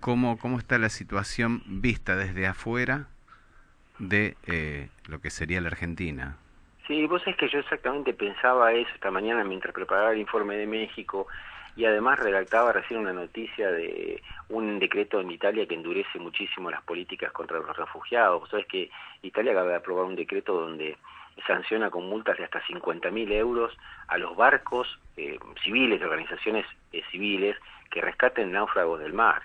¿cómo, 0.00 0.38
¿Cómo 0.38 0.58
está 0.58 0.78
la 0.78 0.88
situación 0.88 1.62
vista 1.66 2.16
desde 2.16 2.46
afuera 2.46 3.08
de 3.98 4.36
eh, 4.46 4.88
lo 5.06 5.20
que 5.20 5.30
sería 5.30 5.60
la 5.60 5.68
Argentina? 5.68 6.36
Sí, 6.86 7.04
vos 7.06 7.22
es 7.26 7.36
que 7.36 7.48
yo 7.48 7.58
exactamente 7.58 8.14
pensaba 8.14 8.72
eso 8.72 8.90
esta 8.94 9.10
mañana 9.10 9.44
mientras 9.44 9.74
preparaba 9.74 10.12
el 10.12 10.18
informe 10.18 10.56
de 10.56 10.66
México 10.66 11.26
y 11.78 11.84
además 11.84 12.18
redactaba 12.18 12.72
recién 12.72 12.98
una 12.98 13.12
noticia 13.12 13.70
de 13.70 14.20
un 14.48 14.80
decreto 14.80 15.20
en 15.20 15.30
Italia 15.30 15.64
que 15.64 15.76
endurece 15.76 16.18
muchísimo 16.18 16.72
las 16.72 16.82
políticas 16.82 17.30
contra 17.30 17.60
los 17.60 17.76
refugiados. 17.76 18.50
Sabes 18.50 18.66
que 18.66 18.90
Italia 19.22 19.52
acaba 19.52 19.68
de 19.68 19.76
aprobar 19.76 20.04
un 20.04 20.16
decreto 20.16 20.54
donde 20.60 20.96
sanciona 21.46 21.88
con 21.88 22.08
multas 22.08 22.36
de 22.36 22.42
hasta 22.42 22.60
50.000 22.64 23.30
euros 23.30 23.78
a 24.08 24.18
los 24.18 24.34
barcos 24.34 24.88
eh, 25.16 25.38
civiles, 25.62 26.02
organizaciones 26.02 26.66
eh, 26.92 27.04
civiles, 27.12 27.56
que 27.92 28.00
rescaten 28.00 28.50
náufragos 28.50 28.98
del 28.98 29.12
mar. 29.12 29.40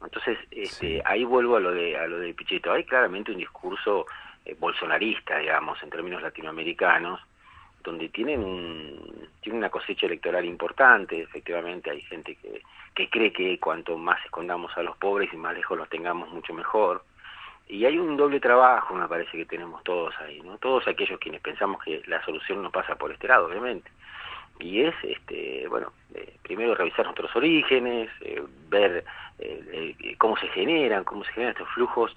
Entonces, 0.00 0.38
este, 0.52 1.02
ahí 1.04 1.24
vuelvo 1.24 1.56
a 1.56 1.60
lo 1.60 1.72
de 1.72 1.98
a 1.98 2.06
lo 2.06 2.20
de 2.20 2.34
Pichetto. 2.34 2.72
Hay 2.72 2.84
claramente 2.84 3.32
un 3.32 3.38
discurso 3.38 4.06
eh, 4.44 4.54
bolsonarista, 4.60 5.38
digamos, 5.38 5.82
en 5.82 5.90
términos 5.90 6.22
latinoamericanos, 6.22 7.18
donde 7.82 8.08
tienen 8.08 8.42
un, 8.42 9.28
tienen 9.40 9.58
una 9.58 9.70
cosecha 9.70 10.06
electoral 10.06 10.44
importante. 10.44 11.20
Efectivamente, 11.20 11.90
hay 11.90 12.00
gente 12.02 12.36
que, 12.36 12.62
que 12.94 13.08
cree 13.10 13.32
que 13.32 13.58
cuanto 13.58 13.96
más 13.96 14.24
escondamos 14.24 14.76
a 14.76 14.82
los 14.82 14.96
pobres 14.96 15.32
y 15.32 15.36
más 15.36 15.54
lejos 15.54 15.76
los 15.76 15.88
tengamos, 15.88 16.30
mucho 16.30 16.52
mejor. 16.52 17.02
Y 17.68 17.84
hay 17.84 17.98
un 17.98 18.16
doble 18.16 18.40
trabajo, 18.40 18.94
me 18.94 19.08
parece 19.08 19.36
que 19.36 19.46
tenemos 19.46 19.82
todos 19.84 20.14
ahí, 20.20 20.40
¿no? 20.42 20.58
Todos 20.58 20.86
aquellos 20.88 21.18
quienes 21.18 21.40
pensamos 21.40 21.82
que 21.82 22.02
la 22.06 22.22
solución 22.24 22.62
no 22.62 22.70
pasa 22.70 22.96
por 22.96 23.12
este 23.12 23.28
lado, 23.28 23.46
obviamente. 23.46 23.90
Y 24.60 24.82
es, 24.82 24.94
este, 25.02 25.66
bueno, 25.68 25.92
eh, 26.14 26.36
primero 26.42 26.74
revisar 26.74 27.04
nuestros 27.04 27.34
orígenes, 27.34 28.10
eh, 28.20 28.42
ver 28.68 29.04
eh, 29.38 29.94
eh, 29.98 30.14
cómo 30.18 30.36
se 30.36 30.48
generan, 30.48 31.04
cómo 31.04 31.24
se 31.24 31.32
generan 31.32 31.52
estos 31.52 31.68
flujos 31.70 32.14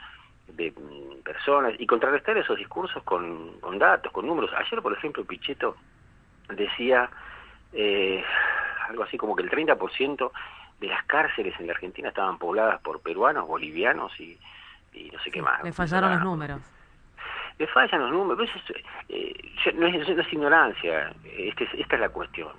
de 0.48 0.72
mm, 0.72 1.24
personas 1.24 1.74
y 1.80 1.86
contrarrestar 1.88 2.38
esos 2.38 2.58
discursos 2.58 3.02
con, 3.04 3.60
con 3.60 3.78
datos, 3.80 4.12
con 4.12 4.26
números. 4.28 4.52
Ayer, 4.54 4.82
por 4.82 4.94
ejemplo, 4.94 5.24
Pichetto 5.26 5.76
decía 6.50 7.10
eh, 7.74 8.24
algo 8.88 9.04
así 9.04 9.18
como 9.18 9.36
que 9.36 9.44
el 9.44 9.50
30% 9.50 10.32
de 10.80 10.88
las 10.88 11.04
cárceles 11.06 11.60
en 11.60 11.68
la 11.68 11.74
Argentina 11.74 12.10
estaban 12.10 12.38
pobladas 12.38 12.80
por 12.82 13.02
peruanos, 13.02 13.48
bolivianos 13.48 14.18
y, 14.20 14.38
y 14.94 15.10
no 15.12 15.20
sé 15.24 15.32
qué 15.32 15.42
más. 15.42 15.64
Le 15.64 15.72
fallaron 15.74 16.10
los 16.12 16.24
números. 16.24 16.62
Le 17.58 17.68
fallan 17.68 18.02
los 18.02 18.12
números, 18.12 18.50
eso 18.50 18.60
es, 18.74 18.84
eh, 19.10 19.34
yo- 19.64 19.72
no, 19.74 19.88
es, 19.88 20.08
no 20.10 20.22
es 20.22 20.34
ignorancia, 20.34 21.14
este 21.24 21.64
es- 21.64 21.74
esta 21.76 21.96
es 21.96 22.02
la 22.02 22.10
cuestión. 22.10 22.50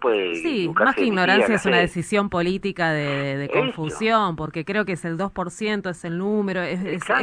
Puede 0.00 0.34
Sí, 0.36 0.68
más 0.74 0.94
que 0.94 1.04
ignorancia 1.04 1.48
no 1.48 1.54
es 1.54 1.64
una 1.66 1.78
decisión 1.78 2.28
política 2.28 2.92
de, 2.92 3.48
confusión, 3.52 4.34
porque 4.36 4.64
creo 4.64 4.84
que 4.84 4.92
es 4.92 5.04
el 5.04 5.16
2%, 5.16 5.90
es 5.90 6.04
el 6.04 6.18
número, 6.18 6.60
es, 6.62 6.80
está 6.84 7.20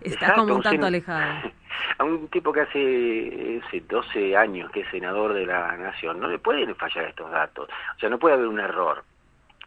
Exacto, 0.00 0.40
como 0.40 0.56
un 0.56 0.62
tanto 0.62 0.86
alejado. 0.86 1.52
A 1.98 2.04
un 2.04 2.28
tipo 2.28 2.52
que 2.52 2.60
hace, 2.62 3.60
hace 3.66 3.80
12 3.80 4.36
años 4.36 4.70
que 4.70 4.80
es 4.80 4.88
senador 4.90 5.34
de 5.34 5.46
la 5.46 5.76
nación, 5.76 6.20
no 6.20 6.28
le 6.28 6.38
pueden 6.38 6.74
fallar 6.76 7.04
estos 7.06 7.30
datos. 7.30 7.68
O 7.96 7.98
sea, 8.00 8.08
no 8.08 8.18
puede 8.18 8.34
haber 8.34 8.46
un 8.46 8.60
error. 8.60 9.04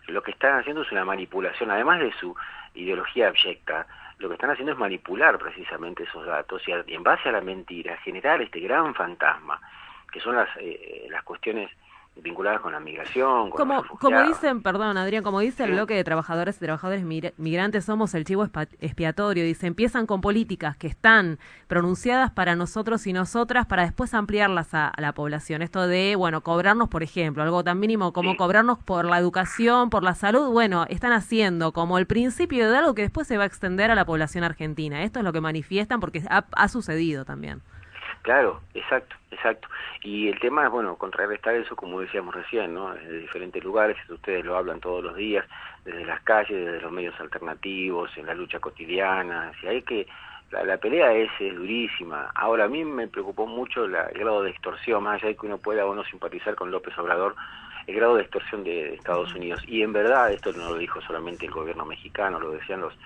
Lo 0.08 0.22
que 0.22 0.32
están 0.32 0.60
haciendo 0.60 0.82
es 0.84 0.92
una 0.92 1.06
manipulación, 1.06 1.72
además 1.72 2.00
de 2.00 2.12
su 2.20 2.36
ideología 2.74 3.28
abyecta, 3.30 3.88
lo 4.20 4.28
que 4.30 4.36
están 4.36 4.50
haciendo 4.52 4.72
es 4.74 4.78
manipular 4.78 5.38
precisamente 5.38 6.04
esos 6.04 6.26
datos 6.26 6.62
y, 6.68 6.72
a- 6.72 6.84
y 6.88 6.94
en 6.94 7.04
base 7.04 7.30
a 7.30 7.32
la 7.32 7.42
mentira 7.42 7.98
generar 7.98 8.42
este 8.42 8.60
gran 8.60 8.94
fantasma, 8.96 9.60
que 10.16 10.22
son 10.22 10.34
las, 10.38 10.48
eh, 10.62 11.08
las 11.12 11.24
cuestiones 11.24 11.70
vinculadas 12.24 12.62
con 12.62 12.72
la 12.72 12.80
migración, 12.80 13.50
con 13.50 13.58
Como, 13.68 13.84
como 14.00 14.22
dicen, 14.22 14.64
perdón, 14.64 14.96
Adrián, 14.96 15.22
como 15.22 15.42
dice 15.42 15.66
el 15.66 15.72
bloque 15.72 15.96
de 15.96 16.04
trabajadores 16.06 16.56
y 16.56 16.60
trabajadores 16.62 17.04
migra- 17.04 17.34
migrantes, 17.36 17.84
somos 17.84 18.14
el 18.14 18.24
chivo 18.24 18.48
expiatorio. 18.80 19.44
Dice, 19.44 19.68
empiezan 19.68 20.06
con 20.06 20.22
políticas 20.22 20.78
que 20.78 20.88
están 20.88 21.40
pronunciadas 21.68 22.32
para 22.32 22.56
nosotros 22.56 23.06
y 23.06 23.12
nosotras 23.12 23.66
para 23.66 23.84
después 23.84 24.14
ampliarlas 24.14 24.74
a, 24.74 24.88
a 24.88 25.02
la 25.02 25.12
población. 25.12 25.62
Esto 25.62 25.86
de, 25.90 26.16
bueno, 26.16 26.40
cobrarnos, 26.40 26.88
por 26.88 27.04
ejemplo, 27.04 27.44
algo 27.44 27.66
tan 27.66 27.82
mínimo 27.82 28.14
como 28.14 28.38
cobrarnos 28.38 28.80
por 28.80 29.04
la 29.04 29.18
educación, 29.20 29.90
por 29.90 30.04
la 30.04 30.16
salud, 30.16 30.52
bueno, 30.54 30.86
están 30.88 31.12
haciendo 31.12 31.74
como 31.74 31.98
el 31.98 32.06
principio 32.08 32.72
de 32.72 32.78
algo 32.78 32.96
que 32.96 33.02
después 33.02 33.28
se 33.28 33.36
va 33.36 33.44
a 33.44 33.48
extender 33.48 33.92
a 33.92 33.96
la 33.96 34.06
población 34.06 34.46
argentina. 34.46 35.04
Esto 35.04 35.20
es 35.20 35.26
lo 35.26 35.34
que 35.34 35.42
manifiestan 35.42 36.00
porque 36.00 36.24
ha, 36.30 36.46
ha 36.56 36.68
sucedido 36.70 37.26
también. 37.26 37.62
Claro, 38.26 38.60
exacto, 38.74 39.16
exacto. 39.30 39.68
Y 40.02 40.30
el 40.30 40.40
tema 40.40 40.66
es, 40.66 40.72
bueno, 40.72 40.96
contrarrestar 40.98 41.54
eso, 41.54 41.76
como 41.76 42.02
decíamos 42.02 42.34
recién, 42.34 42.74
¿no? 42.74 42.92
Desde 42.96 43.20
diferentes 43.20 43.64
lugares, 43.64 43.98
ustedes 44.10 44.44
lo 44.44 44.58
hablan 44.58 44.80
todos 44.80 45.04
los 45.04 45.16
días, 45.16 45.46
desde 45.86 46.04
las 46.06 46.22
calles, 46.22 46.66
desde 46.66 46.82
los 46.82 46.92
medios 46.92 47.14
alternativos, 47.20 48.10
en 48.18 48.26
la 48.26 48.34
lucha 48.34 48.60
cotidiana. 48.60 49.52
Si 49.62 49.68
hay 49.68 49.84
que, 49.84 50.08
la, 50.50 50.64
la 50.64 50.78
pelea 50.78 51.14
es, 51.14 51.30
es 51.40 51.56
durísima. 51.56 52.32
Ahora, 52.34 52.64
a 52.66 52.68
mí 52.68 52.84
me 52.84 53.08
preocupó 53.08 53.46
mucho 53.46 53.88
la- 53.88 54.08
el 54.08 54.18
grado 54.20 54.42
de 54.42 54.50
extorsión, 54.50 55.04
más 55.04 55.18
allá 55.22 55.28
de 55.28 55.36
que 55.36 55.46
uno 55.46 55.60
pueda 55.60 55.86
o 55.86 55.94
no 55.94 56.04
simpatizar 56.06 56.56
con 56.56 56.72
López 56.72 56.98
Obrador, 56.98 57.36
el 57.86 57.94
grado 57.96 58.16
de 58.16 58.24
extorsión 58.24 58.64
de, 58.64 58.72
de 58.86 58.96
Estados 58.96 59.36
Unidos. 59.36 59.62
Y 59.68 59.84
en 59.84 59.94
verdad, 59.94 60.32
esto 60.32 60.52
no 60.52 60.70
lo 60.72 60.78
dijo 60.78 61.00
solamente 61.02 61.46
el 61.46 61.52
gobierno 61.52 61.86
mexicano, 61.86 62.40
lo 62.40 62.50
decían 62.50 62.82
los 62.82 62.98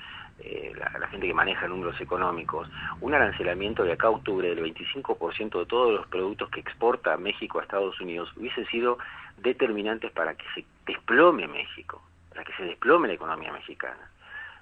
eh, 0.41 0.73
la, 0.75 0.99
la 0.99 1.07
gente 1.07 1.27
que 1.27 1.33
maneja 1.33 1.67
números 1.67 1.99
económicos, 1.99 2.69
un 3.01 3.13
arancelamiento 3.13 3.83
de 3.83 3.93
acá 3.93 4.07
a 4.07 4.11
octubre 4.11 4.47
del 4.47 4.63
25% 4.63 5.59
de 5.59 5.65
todos 5.65 5.93
los 5.93 6.07
productos 6.07 6.49
que 6.49 6.59
exporta 6.59 7.17
México 7.17 7.59
a 7.59 7.63
Estados 7.63 7.99
Unidos 7.99 8.31
hubiese 8.37 8.65
sido 8.65 8.97
determinantes 9.37 10.11
para 10.11 10.35
que 10.35 10.45
se 10.55 10.65
desplome 10.85 11.47
México, 11.47 12.01
para 12.29 12.43
que 12.43 12.53
se 12.53 12.63
desplome 12.63 13.07
la 13.07 13.15
economía 13.15 13.51
mexicana. 13.51 14.09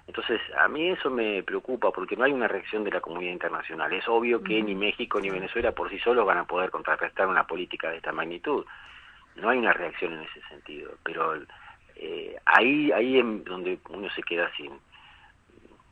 Entonces, 0.08 0.40
a 0.58 0.68
mí 0.68 0.88
eso 0.88 1.10
me 1.10 1.42
preocupa 1.42 1.90
porque 1.90 2.16
no 2.16 2.24
hay 2.24 2.32
una 2.32 2.48
reacción 2.48 2.82
de 2.82 2.90
la 2.90 3.00
comunidad 3.00 3.32
internacional. 3.32 3.92
Es 3.92 4.08
obvio 4.08 4.42
que 4.42 4.62
ni 4.62 4.74
México 4.74 5.20
ni 5.20 5.28
Venezuela 5.28 5.72
por 5.72 5.90
sí 5.90 5.98
solos 5.98 6.24
van 6.24 6.38
a 6.38 6.44
poder 6.44 6.70
contrarrestar 6.70 7.28
una 7.28 7.46
política 7.46 7.90
de 7.90 7.98
esta 7.98 8.10
magnitud. 8.10 8.64
No 9.36 9.50
hay 9.50 9.58
una 9.58 9.74
reacción 9.74 10.14
en 10.14 10.22
ese 10.22 10.40
sentido, 10.48 10.92
pero 11.04 11.34
eh, 11.96 12.36
ahí 12.46 12.90
ahí 12.90 13.18
es 13.18 13.44
donde 13.44 13.78
uno 13.90 14.08
se 14.10 14.22
queda 14.22 14.50
sin 14.56 14.72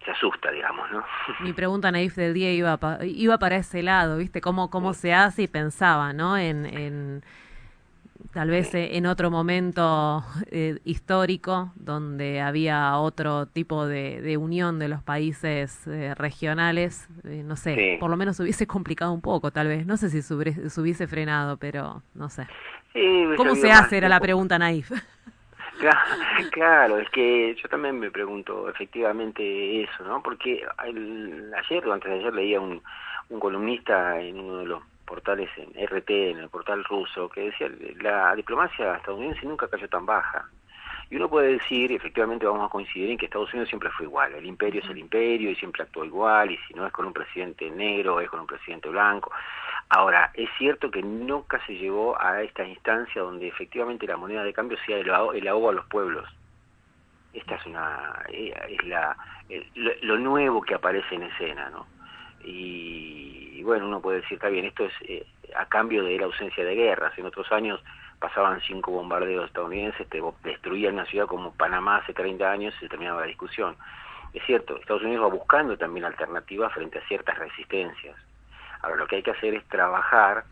se 0.06 0.12
asusta, 0.12 0.50
digamos, 0.50 0.90
¿no? 0.90 1.04
Mi 1.40 1.52
pregunta 1.52 1.92
naif 1.92 2.14
del 2.16 2.32
día 2.32 2.50
iba 2.54 2.76
pa- 2.78 3.04
iba 3.04 3.36
para 3.38 3.56
ese 3.56 3.82
lado, 3.82 4.16
¿viste? 4.16 4.40
Cómo, 4.40 4.70
cómo 4.70 4.94
se 4.94 5.12
hace 5.12 5.42
y 5.42 5.48
pensaba, 5.48 6.14
¿no? 6.14 6.38
En, 6.38 6.64
en 6.64 7.22
tal 8.32 8.48
vez 8.50 8.70
en 8.74 9.06
otro 9.06 9.30
momento 9.30 10.24
eh, 10.50 10.78
histórico 10.84 11.72
donde 11.76 12.40
había 12.40 12.96
otro 12.98 13.46
tipo 13.46 13.86
de, 13.86 14.20
de 14.20 14.36
unión 14.36 14.78
de 14.78 14.88
los 14.88 15.02
países 15.02 15.86
eh, 15.86 16.14
regionales, 16.14 17.08
eh, 17.24 17.42
no 17.44 17.56
sé, 17.56 17.74
Sí. 17.74 17.96
por 18.00 18.08
lo 18.10 18.16
menos 18.16 18.38
hubiese 18.40 18.66
complicado 18.66 19.12
un 19.12 19.20
poco, 19.20 19.50
tal 19.50 19.68
vez. 19.68 19.86
No 19.86 19.96
sé 19.96 20.10
si 20.10 20.22
se 20.22 20.34
hubiese, 20.34 20.70
se 20.70 20.80
hubiese 20.80 21.06
frenado, 21.06 21.56
pero 21.56 22.02
no 22.14 22.28
sé. 22.30 22.46
¿Cómo 23.36 23.54
se 23.56 23.70
hace? 23.72 23.98
Era 23.98 24.08
la 24.08 24.20
pregunta 24.20 24.58
naif. 24.58 24.90
Claro, 26.52 26.98
es 26.98 27.08
que 27.10 27.54
yo 27.54 27.68
también 27.68 27.98
me 27.98 28.10
pregunto 28.10 28.68
efectivamente 28.68 29.82
eso, 29.82 30.04
¿no? 30.04 30.22
Porque 30.22 30.66
ayer 30.78 31.86
o 31.86 31.92
antes 31.92 32.10
de 32.10 32.18
ayer 32.18 32.34
leía 32.34 32.60
un, 32.60 32.82
un 33.28 33.40
columnista 33.40 34.20
en 34.20 34.40
uno 34.40 34.58
de 34.58 34.66
los 34.66 34.82
portales 35.04 35.48
en 35.56 35.70
RT, 35.86 36.10
en 36.10 36.38
el 36.38 36.48
portal 36.48 36.84
ruso, 36.84 37.28
que 37.28 37.42
decía 37.42 37.70
la 38.00 38.34
diplomacia 38.34 38.96
estadounidense 38.96 39.46
nunca 39.46 39.68
cayó 39.68 39.88
tan 39.88 40.06
baja. 40.06 40.48
Y 41.10 41.16
uno 41.16 41.28
puede 41.30 41.52
decir, 41.52 41.92
efectivamente 41.92 42.46
vamos 42.46 42.66
a 42.66 42.70
coincidir 42.70 43.10
en 43.10 43.18
que 43.18 43.26
Estados 43.26 43.52
Unidos 43.52 43.68
siempre 43.68 43.90
fue 43.90 44.06
igual, 44.06 44.34
el 44.34 44.44
imperio 44.46 44.80
es 44.82 44.90
el 44.90 44.98
imperio 44.98 45.50
y 45.50 45.56
siempre 45.56 45.82
actuó 45.84 46.04
igual, 46.04 46.50
y 46.50 46.58
si 46.66 46.74
no 46.74 46.86
es 46.86 46.92
con 46.92 47.06
un 47.06 47.12
presidente 47.12 47.70
negro, 47.70 48.20
es 48.20 48.28
con 48.28 48.40
un 48.40 48.46
presidente 48.46 48.88
blanco. 48.88 49.30
Ahora, 49.90 50.30
es 50.34 50.48
cierto 50.58 50.90
que 50.90 51.02
nunca 51.02 51.64
se 51.66 51.74
llegó 51.74 52.20
a 52.20 52.42
esta 52.42 52.64
instancia 52.66 53.22
donde 53.22 53.48
efectivamente 53.48 54.06
la 54.06 54.16
moneda 54.16 54.44
de 54.44 54.52
cambio 54.52 54.78
sea 54.86 54.98
el, 54.98 55.10
el 55.36 55.48
ahogo 55.48 55.70
a 55.70 55.74
los 55.74 55.86
pueblos. 55.86 56.28
Esta 57.32 57.56
es 57.56 57.66
una 57.66 58.24
eh, 58.32 58.52
es 58.70 58.84
la 58.86 59.16
el- 59.48 59.70
lo, 59.74 59.92
lo 60.02 60.18
nuevo 60.18 60.62
que 60.62 60.74
aparece 60.74 61.14
en 61.14 61.24
escena, 61.24 61.70
¿no? 61.70 61.88
Y, 62.40 63.50
y 63.54 63.62
bueno, 63.62 63.86
uno 63.86 64.00
puede 64.00 64.20
decir, 64.20 64.34
está 64.36 64.48
bien, 64.48 64.64
esto 64.66 64.84
es 64.84 64.92
eh, 65.08 65.26
a 65.54 65.66
cambio 65.66 66.04
de 66.04 66.18
la 66.18 66.26
ausencia 66.26 66.64
de 66.64 66.74
guerras. 66.74 67.16
En 67.18 67.26
otros 67.26 67.50
años 67.52 67.82
pasaban 68.18 68.60
cinco 68.62 68.92
bombardeos 68.92 69.46
estadounidenses, 69.46 70.08
te 70.08 70.22
destruían 70.44 70.94
una 70.94 71.06
ciudad 71.06 71.26
como 71.26 71.52
Panamá 71.52 71.98
hace 71.98 72.14
30 72.14 72.50
años 72.50 72.74
y 72.76 72.80
se 72.80 72.88
terminaba 72.88 73.20
la 73.20 73.26
discusión. 73.26 73.76
Es 74.32 74.44
cierto, 74.44 74.76
Estados 74.76 75.02
Unidos 75.02 75.24
va 75.24 75.34
buscando 75.34 75.76
también 75.76 76.04
alternativas 76.04 76.72
frente 76.72 76.98
a 76.98 77.06
ciertas 77.06 77.38
resistencias. 77.38 78.16
Ahora, 78.82 78.96
lo 78.96 79.06
que 79.06 79.16
hay 79.16 79.22
que 79.22 79.30
hacer 79.30 79.54
es 79.54 79.64
trabajar 79.68 80.44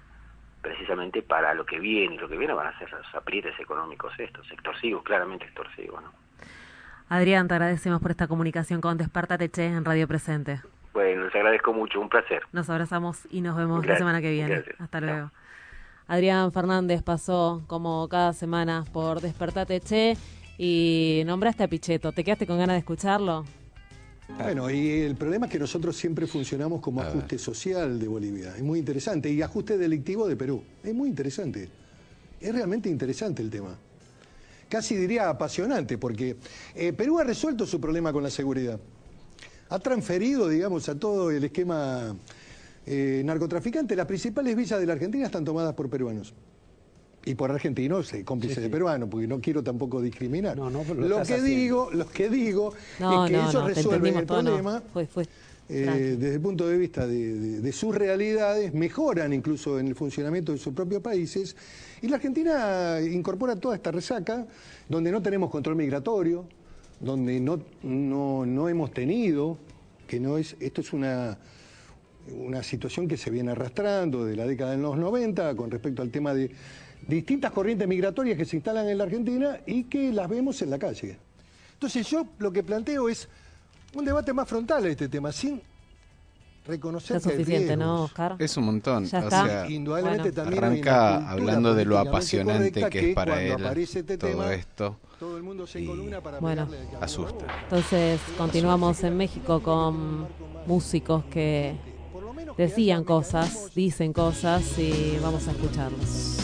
precisamente 0.63 1.23
para 1.23 1.53
lo 1.53 1.67
que 1.67 1.79
viene, 1.79 2.15
y 2.15 2.19
lo 2.19 2.29
que 2.29 2.39
viene 2.39 2.55
van 2.55 2.69
a 2.69 2.79
ser 2.79 2.91
los 2.91 3.15
aprietes 3.15 3.59
económicos 3.61 4.13
estos, 4.19 4.51
extorsivos, 4.51 5.03
claramente 5.03 5.45
extorsivos, 5.45 6.03
¿no? 6.03 6.11
Adrián, 7.11 7.49
te 7.49 7.55
agradecemos 7.55 8.01
por 8.01 8.11
esta 8.11 8.27
comunicación 8.27 8.81
con 8.81 8.97
Despertate 8.97 9.51
Che 9.51 9.67
en 9.67 9.85
Radio 9.85 10.09
Presente. 10.09 10.63
Bueno, 10.95 11.25
les 11.25 11.35
agradezco 11.35 11.75
mucho, 11.75 12.01
un 12.01 12.09
placer. 12.09 12.43
Nos 12.53 12.71
abrazamos 12.71 13.29
y 13.31 13.43
nos 13.43 13.57
vemos 13.57 13.85
la 13.87 13.99
semana 13.99 14.23
que 14.23 14.31
viene. 14.31 14.55
gracias. 14.55 14.81
Hasta 14.81 15.01
luego. 15.01 15.31
Adrián 16.07 16.53
Fernández 16.53 17.03
pasó 17.03 17.65
como 17.67 18.07
cada 18.09 18.33
semana 18.33 18.85
por 18.93 19.21
Despertate 19.21 19.81
Che 19.81 20.17
y 20.59 21.23
nombraste 21.25 21.65
a 21.65 21.69
Pichetto. 21.69 22.13
¿Te 22.13 22.23
quedaste 22.23 22.47
con 22.47 22.59
ganas 22.59 22.75
de 22.75 22.81
escucharlo? 22.81 23.45
Bueno, 24.39 24.71
y 24.71 25.01
el 25.01 25.17
problema 25.17 25.47
es 25.47 25.53
que 25.53 25.59
nosotros 25.59 25.97
siempre 25.97 26.27
funcionamos 26.27 26.81
como 26.81 27.01
ajuste 27.01 27.39
social 27.39 27.99
de 27.99 28.09
Bolivia. 28.09 28.55
Es 28.57 28.63
muy 28.63 28.79
interesante. 28.79 29.31
Y 29.31 29.41
ajuste 29.43 29.79
delictivo 29.79 30.29
de 30.29 30.37
Perú. 30.37 30.63
Es 30.83 30.95
muy 30.95 31.09
interesante. 31.09 31.69
Es 32.41 32.55
realmente 32.55 32.89
interesante 32.91 33.43
el 33.43 33.51
tema. 33.51 33.77
Casi 34.69 34.97
diría 34.97 35.29
apasionante, 35.29 35.99
porque 35.99 36.37
eh, 36.75 36.93
Perú 36.93 37.19
ha 37.19 37.25
resuelto 37.25 37.67
su 37.67 37.81
problema 37.81 38.13
con 38.13 38.23
la 38.23 38.31
seguridad. 38.31 38.79
Ha 39.71 39.79
transferido, 39.79 40.49
digamos, 40.49 40.89
a 40.89 40.99
todo 40.99 41.31
el 41.31 41.45
esquema 41.45 42.15
eh, 42.87 43.23
narcotraficantes, 43.25 43.97
las 43.97 44.07
principales 44.07 44.55
villas 44.57 44.79
de 44.81 44.87
la 44.87 44.93
Argentina 44.95 45.25
están 45.27 45.45
tomadas 45.45 45.75
por 45.75 45.89
peruanos. 45.89 46.35
Y 47.27 47.35
por 47.35 47.51
argentinos, 47.51 48.13
eh, 48.13 48.23
cómplices 48.23 48.63
de 48.63 48.69
peruanos, 48.69 49.09
porque 49.11 49.27
no 49.27 49.41
quiero 49.41 49.63
tampoco 49.63 50.03
discriminar. 50.03 50.57
pero 50.57 50.95
lo 50.95 51.09
lo 51.09 51.15
estás 51.23 51.29
que 51.29 51.35
haciendo. 51.35 51.61
digo, 51.61 51.91
lo 51.93 52.07
que 52.07 52.29
digo 52.29 52.75
No, 53.01 53.25
es 53.25 53.31
que 53.31 53.37
no, 53.39 53.43
ellos 53.43 53.55
no, 53.55 53.69
resuelven 53.69 54.17
el 54.17 54.27
todo, 54.27 54.43
no. 54.43 54.51
problema 54.51 54.83
Fue, 54.93 55.07
fue. 55.07 55.27
eh, 55.71 56.17
desde 56.19 56.35
el 56.35 56.41
punto 56.43 56.69
de 56.69 56.77
vista 56.77 57.07
de, 57.07 57.35
de- 57.39 57.61
de 57.63 57.73
sus 57.73 57.95
realidades, 57.95 58.75
mejoran 58.75 59.33
incluso 59.33 59.79
en 59.79 59.89
el 59.89 59.95
funcionamiento 59.95 60.53
de 60.53 60.59
sus 60.59 60.75
propios 60.75 61.01
países, 61.01 61.57
y 62.03 62.09
la 62.09 62.17
Argentina 62.17 62.99
incorpora 63.01 63.57
toda 63.57 63.75
esta 63.77 63.91
resaca, 63.91 64.47
donde 64.91 65.11
no 65.11 65.23
tenemos 65.23 65.49
control 65.51 65.77
migratorio, 65.77 66.45
donde 67.01 67.41
no, 67.41 67.59
no, 67.83 68.45
no 68.45 68.69
hemos 68.69 68.93
tenido, 68.93 69.57
que 70.07 70.21
no 70.21 70.37
es, 70.37 70.57
esto 70.61 70.83
es 70.83 70.93
una, 70.93 71.39
una 72.33 72.63
situación 72.63 73.07
que 73.09 73.17
se 73.17 73.31
viene 73.31 73.53
arrastrando 73.53 74.25
de 74.25 74.37
la 74.37 74.47
década 74.47 74.73
de 74.73 74.79
los 74.79 74.97
90 74.97 75.55
con 75.57 75.71
respecto 75.71 76.03
al 76.03 76.11
tema 76.11 76.33
de 76.35 76.51
distintas 77.07 77.53
corrientes 77.53 77.87
migratorias 77.87 78.37
que 78.37 78.45
se 78.45 78.57
instalan 78.57 78.89
en 78.89 78.99
la 78.99 79.05
Argentina 79.05 79.59
y 79.67 79.85
que 79.85 80.13
las 80.13 80.29
vemos 80.29 80.61
en 80.63 80.71
la 80.71 80.79
calle. 80.79 81.19
Entonces 81.75 82.09
yo 82.09 82.27
lo 82.39 82.53
que 82.53 82.63
planteo 82.63 83.09
es 83.09 83.29
un 83.95 84.05
debate 84.05 84.33
más 84.33 84.49
frontal 84.49 84.85
a 84.85 84.89
este 84.89 85.09
tema, 85.09 85.33
sin 85.33 85.61
reconocer 86.67 87.17
hay 87.17 87.23
suficiente, 87.23 87.77
¿no. 87.77 88.05
Oscar? 88.05 88.37
Es 88.39 88.57
un 88.57 88.65
montón. 88.65 89.05
Ya 89.05 89.21
o 89.21 89.25
está. 89.25 89.47
sea, 89.47 89.71
Indudablemente 89.71 90.33
también 90.33 90.65
arranca 90.65 91.31
hablando 91.31 91.75
de 91.75 91.85
lo 91.85 91.99
apasionante 91.99 92.89
que 92.89 93.11
es 93.11 93.15
para 93.15 93.43
él 93.43 93.53
aparece 93.53 94.01
este 94.01 94.17
todo 94.17 94.31
tema, 94.31 94.55
esto. 94.55 94.97
Todo 95.19 95.37
el 95.37 95.43
mundo 95.43 95.67
se 95.67 95.81
encolumna 95.81 96.21
para 96.21 96.41
Bueno. 96.41 96.69
Asusta. 97.01 97.47
Entonces 97.65 98.21
continuamos 98.37 99.03
en 99.05 99.17
México 99.17 99.63
con 99.63 100.27
músicos 100.67 101.25
que 101.27 101.75
decían 102.57 103.05
cosas, 103.05 103.75
dicen 103.75 104.13
cosas 104.13 104.79
y 104.79 105.19
vamos 105.23 105.49
a 105.49 105.53
escucharlos. 105.53 106.35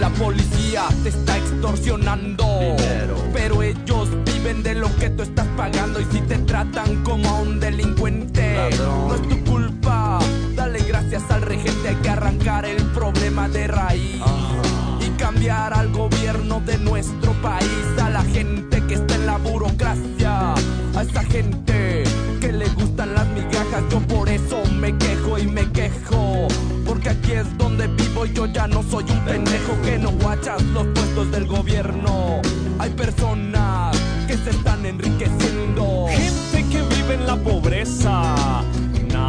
La 0.00 0.10
policía 0.10 0.84
te 1.02 1.08
está 1.08 1.36
extorsionando. 1.36 2.46
Pero 3.32 3.62
ellos 3.62 4.08
viven 4.24 4.62
de 4.62 4.74
lo 4.74 4.94
que 4.96 5.10
tú 5.10 5.22
estás 5.22 5.46
pagando. 5.56 6.00
Y 6.00 6.04
si 6.04 6.20
te 6.22 6.38
tratan 6.38 7.02
como 7.02 7.28
a 7.28 7.40
un 7.40 7.60
delincuente, 7.60 8.70
no 8.78 9.14
es 9.14 9.22
tu 9.28 9.44
culpa. 9.44 10.18
Dale 10.54 10.80
gracias 10.80 11.22
al 11.30 11.42
regente. 11.42 11.88
Hay 11.88 11.96
que 11.96 12.08
arrancar 12.08 12.64
el 12.64 12.82
problema 12.86 13.48
de 13.48 13.66
raíz. 13.66 14.22
Cambiar 15.16 15.72
al 15.74 15.90
gobierno 15.90 16.60
de 16.60 16.78
nuestro 16.78 17.32
país. 17.42 17.68
A 18.02 18.10
la 18.10 18.22
gente 18.22 18.82
que 18.86 18.94
está 18.94 19.14
en 19.14 19.26
la 19.26 19.38
burocracia. 19.38 20.54
A 20.94 21.02
esa 21.02 21.22
gente 21.24 22.04
que 22.40 22.52
le 22.52 22.68
gustan 22.70 23.14
las 23.14 23.26
migajas. 23.28 23.82
Yo 23.90 24.00
por 24.00 24.28
eso 24.28 24.62
me 24.78 24.96
quejo 24.96 25.38
y 25.38 25.46
me 25.46 25.70
quejo. 25.72 26.48
Porque 26.86 27.10
aquí 27.10 27.32
es 27.32 27.58
donde 27.58 27.88
vivo 27.88 28.26
y 28.26 28.32
yo 28.32 28.46
ya 28.46 28.66
no 28.66 28.82
soy 28.82 29.04
un 29.10 29.24
pendejo 29.24 29.80
que 29.82 29.98
no 29.98 30.10
guachas 30.12 30.62
los 30.62 30.86
puestos 30.88 31.30
del 31.32 31.46
gobierno. 31.46 32.40
Hay 32.78 32.90
personas 32.90 33.96
que 34.26 34.36
se 34.36 34.50
están 34.50 34.86
enriqueciendo. 34.86 36.06
Gente 36.08 36.68
que 36.70 36.82
vive 36.94 37.14
en 37.14 37.26
la 37.26 37.36
pobreza. 37.36 38.62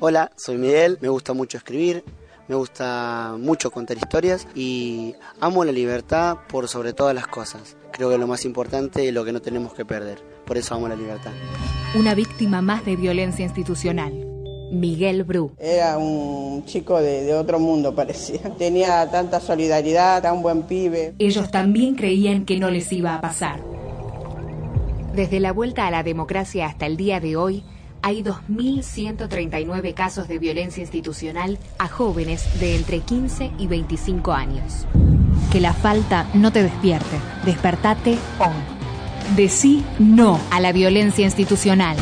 Hola, 0.00 0.30
soy 0.36 0.58
Miguel, 0.58 0.98
me 1.00 1.08
gusta 1.08 1.32
mucho 1.32 1.56
escribir, 1.56 2.04
me 2.46 2.54
gusta 2.54 3.36
mucho 3.38 3.70
contar 3.70 3.96
historias 3.96 4.46
y 4.54 5.14
amo 5.40 5.64
la 5.64 5.72
libertad 5.72 6.36
por 6.48 6.68
sobre 6.68 6.92
todas 6.92 7.14
las 7.14 7.26
cosas. 7.26 7.76
Creo 7.90 8.08
que 8.08 8.16
es 8.16 8.20
lo 8.20 8.26
más 8.26 8.44
importante 8.44 9.02
y 9.04 9.12
lo 9.12 9.24
que 9.24 9.32
no 9.32 9.40
tenemos 9.40 9.72
que 9.72 9.86
perder. 9.86 10.22
Por 10.44 10.58
eso 10.58 10.74
amo 10.74 10.88
la 10.88 10.96
libertad. 10.96 11.32
Una 11.94 12.14
víctima 12.14 12.60
más 12.60 12.84
de 12.84 12.96
violencia 12.96 13.44
institucional. 13.44 14.12
Miguel 14.72 15.24
Bru. 15.24 15.52
Era 15.58 15.96
un 15.96 16.64
chico 16.66 17.00
de, 17.00 17.22
de 17.22 17.34
otro 17.34 17.58
mundo, 17.58 17.94
parecía. 17.94 18.40
Tenía 18.58 19.10
tanta 19.10 19.40
solidaridad, 19.40 20.20
tan 20.20 20.42
buen 20.42 20.64
pibe. 20.64 21.14
Ellos 21.18 21.50
también 21.50 21.94
creían 21.94 22.44
que 22.44 22.58
no 22.58 22.70
les 22.70 22.92
iba 22.92 23.14
a 23.14 23.20
pasar. 23.20 23.73
Desde 25.14 25.38
la 25.38 25.52
vuelta 25.52 25.86
a 25.86 25.92
la 25.92 26.02
democracia 26.02 26.66
hasta 26.66 26.86
el 26.86 26.96
día 26.96 27.20
de 27.20 27.36
hoy, 27.36 27.62
hay 28.02 28.24
2.139 28.24 29.94
casos 29.94 30.26
de 30.26 30.40
violencia 30.40 30.80
institucional 30.80 31.56
a 31.78 31.86
jóvenes 31.86 32.58
de 32.58 32.74
entre 32.74 32.98
15 32.98 33.52
y 33.56 33.68
25 33.68 34.32
años. 34.32 34.86
Que 35.52 35.60
la 35.60 35.72
falta 35.72 36.26
no 36.34 36.50
te 36.50 36.64
despierte. 36.64 37.16
Despertate 37.44 38.18
hoy. 38.40 39.36
Decí 39.36 39.84
no 40.00 40.40
a 40.50 40.60
la 40.60 40.72
violencia 40.72 41.24
institucional. 41.24 41.96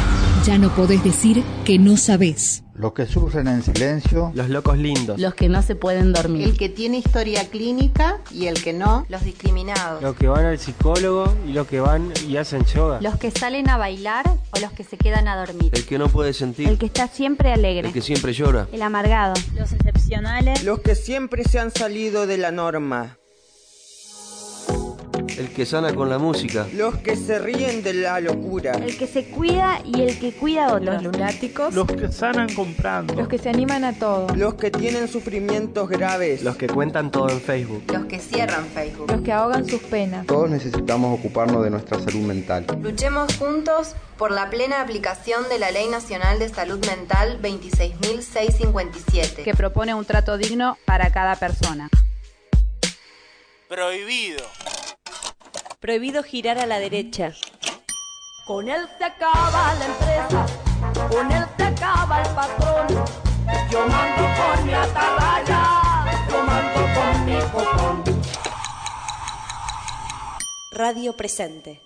Ya 0.44 0.58
no 0.58 0.74
podés 0.74 1.04
decir 1.04 1.44
que 1.64 1.78
no 1.78 1.96
sabés. 1.96 2.64
Los 2.74 2.94
que 2.94 3.06
sufren 3.06 3.46
en 3.46 3.62
silencio. 3.62 4.32
Los 4.34 4.48
locos 4.48 4.76
lindos. 4.76 5.20
Los 5.20 5.34
que 5.34 5.48
no 5.48 5.62
se 5.62 5.76
pueden 5.76 6.12
dormir. 6.12 6.48
El 6.48 6.56
que 6.56 6.68
tiene 6.68 6.98
historia 6.98 7.48
clínica 7.48 8.18
y 8.32 8.46
el 8.48 8.60
que 8.60 8.72
no. 8.72 9.06
Los 9.08 9.22
discriminados. 9.22 10.02
Los 10.02 10.16
que 10.16 10.26
van 10.26 10.44
al 10.44 10.58
psicólogo 10.58 11.32
y 11.46 11.52
los 11.52 11.68
que 11.68 11.78
van 11.78 12.12
y 12.28 12.38
hacen 12.38 12.64
yoga. 12.64 13.00
Los 13.00 13.18
que 13.18 13.30
salen 13.30 13.70
a 13.70 13.76
bailar 13.76 14.28
o 14.50 14.58
los 14.58 14.72
que 14.72 14.82
se 14.82 14.96
quedan 14.96 15.28
a 15.28 15.36
dormir. 15.36 15.70
El 15.74 15.86
que 15.86 15.96
no 15.96 16.08
puede 16.08 16.32
sentir. 16.32 16.68
El 16.68 16.76
que 16.76 16.86
está 16.86 17.06
siempre 17.06 17.52
alegre. 17.52 17.86
El 17.86 17.94
que 17.94 18.02
siempre 18.02 18.32
llora. 18.32 18.66
El 18.72 18.82
amargado. 18.82 19.34
Los 19.54 19.70
excepcionales. 19.70 20.64
Los 20.64 20.80
que 20.80 20.96
siempre 20.96 21.44
se 21.44 21.60
han 21.60 21.70
salido 21.70 22.26
de 22.26 22.38
la 22.38 22.50
norma. 22.50 23.16
El 25.42 25.50
que 25.50 25.66
sana 25.66 25.92
con 25.92 26.08
la 26.08 26.18
música. 26.18 26.68
Los 26.72 26.98
que 26.98 27.16
se 27.16 27.40
ríen 27.40 27.82
de 27.82 27.94
la 27.94 28.20
locura. 28.20 28.74
El 28.74 28.96
que 28.96 29.08
se 29.08 29.24
cuida 29.24 29.80
y 29.84 30.02
el 30.02 30.16
que 30.20 30.32
cuida 30.32 30.66
a 30.66 30.74
otros. 30.74 31.02
Los 31.02 31.02
lunáticos. 31.02 31.74
Los 31.74 31.88
que 31.88 32.12
sanan 32.12 32.48
comprando. 32.54 33.16
Los 33.16 33.26
que 33.26 33.38
se 33.38 33.48
animan 33.48 33.82
a 33.82 33.92
todo. 33.92 34.32
Los 34.36 34.54
que 34.54 34.70
tienen 34.70 35.08
sufrimientos 35.08 35.88
graves. 35.88 36.44
Los 36.44 36.54
que 36.54 36.68
cuentan 36.68 37.10
todo 37.10 37.28
en 37.28 37.40
Facebook. 37.40 37.82
Los 37.92 38.04
que 38.04 38.20
cierran 38.20 38.66
Facebook. 38.66 39.10
Los 39.10 39.20
que 39.22 39.32
ahogan 39.32 39.68
sus 39.68 39.82
penas. 39.82 40.28
Todos 40.28 40.48
necesitamos 40.48 41.18
ocuparnos 41.18 41.64
de 41.64 41.70
nuestra 41.70 41.98
salud 41.98 42.20
mental. 42.20 42.64
Luchemos 42.80 43.36
juntos 43.36 43.96
por 44.18 44.30
la 44.30 44.48
plena 44.48 44.80
aplicación 44.80 45.48
de 45.48 45.58
la 45.58 45.72
Ley 45.72 45.88
Nacional 45.88 46.38
de 46.38 46.50
Salud 46.50 46.78
Mental 46.86 47.42
26.657. 47.42 49.42
Que 49.42 49.54
propone 49.54 49.92
un 49.92 50.04
trato 50.04 50.38
digno 50.38 50.78
para 50.84 51.10
cada 51.10 51.34
persona. 51.34 51.88
Prohibido. 53.68 54.44
Prohibido 55.82 56.22
girar 56.22 56.60
a 56.60 56.66
la 56.66 56.78
derecha. 56.78 57.32
Con 58.46 58.68
él 58.68 58.86
se 58.98 59.04
acaba 59.04 59.74
la 59.74 59.84
empresa, 59.84 60.46
con 61.10 61.32
él 61.32 61.44
se 61.56 61.64
acaba 61.64 62.22
el 62.22 62.34
patrón. 62.36 63.04
Yo 63.68 63.84
mando 63.88 64.22
con 64.22 64.64
mi 64.64 64.74
atarraya, 64.74 66.28
yo 66.30 66.42
mando 66.44 66.80
con 66.94 67.24
mi 67.24 67.34
botón. 67.52 68.04
Radio 70.70 71.16
presente. 71.16 71.80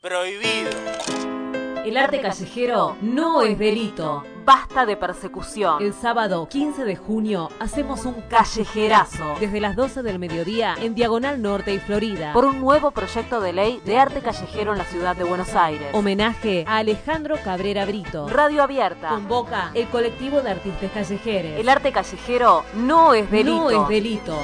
Prohibido. 0.00 1.39
El 1.84 1.96
arte 1.96 2.20
callejero 2.20 2.96
no 3.00 3.40
es 3.42 3.58
delito. 3.58 4.22
Basta 4.44 4.84
de 4.84 4.96
persecución. 4.96 5.82
El 5.82 5.94
sábado 5.94 6.46
15 6.46 6.84
de 6.84 6.96
junio 6.96 7.48
hacemos 7.58 8.04
un 8.04 8.20
callejerazo 8.28 9.36
desde 9.40 9.60
las 9.60 9.76
12 9.76 10.02
del 10.02 10.18
mediodía 10.18 10.74
en 10.78 10.94
Diagonal 10.94 11.40
Norte 11.40 11.72
y 11.72 11.78
Florida 11.78 12.32
por 12.34 12.44
un 12.44 12.60
nuevo 12.60 12.90
proyecto 12.90 13.40
de 13.40 13.52
ley 13.54 13.80
de 13.84 13.98
arte 13.98 14.20
callejero 14.20 14.72
en 14.72 14.78
la 14.78 14.84
ciudad 14.84 15.16
de 15.16 15.24
Buenos 15.24 15.54
Aires. 15.54 15.88
Homenaje 15.94 16.64
a 16.66 16.78
Alejandro 16.78 17.36
Cabrera 17.42 17.86
Brito. 17.86 18.28
Radio 18.28 18.62
Abierta 18.62 19.08
convoca 19.08 19.70
el 19.72 19.86
colectivo 19.88 20.42
de 20.42 20.50
artistas 20.50 20.90
callejeros. 20.92 21.58
El 21.58 21.68
arte 21.68 21.92
callejero 21.92 22.64
no 22.74 23.14
es 23.14 23.30
delito. 23.30 23.70
No 23.70 23.82
es 23.82 23.88
delito. 23.88 24.36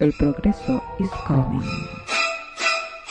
El 0.00 0.12
progreso 0.12 0.82
is 0.98 1.10
coming. 1.26 1.62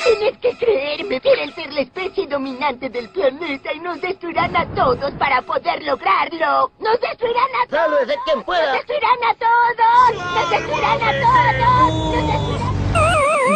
Tienes 0.04 0.38
que 0.40 0.58
creerme, 0.58 1.22
quieren 1.22 1.54
ser 1.56 1.72
la 1.74 1.82
especie 1.82 2.28
dominante 2.28 2.90
del 2.90 3.10
planeta 3.10 3.74
y 3.74 3.80
nos 3.80 4.02
destruirán 4.02 4.56
a 4.56 4.66
todos 4.74 5.12
para 5.14 5.42
poder 5.42 5.84
lograrlo. 5.84 6.72
¡Nos 6.80 7.00
destruirán 7.00 7.48
a 7.64 7.68
todos! 7.70 8.00
¡Sálvese 8.00 8.20
quien 8.26 8.44
pueda! 8.44 8.66
¡Nos 8.66 8.74
destruirán 8.74 9.24
a 9.24 9.34
todos! 9.36 10.36
¡Nos 10.36 10.50
destruirán 10.50 11.02
a 11.04 11.12
todos! 11.22 11.94
¡Nos 12.16 12.28
destruirán 12.28 12.74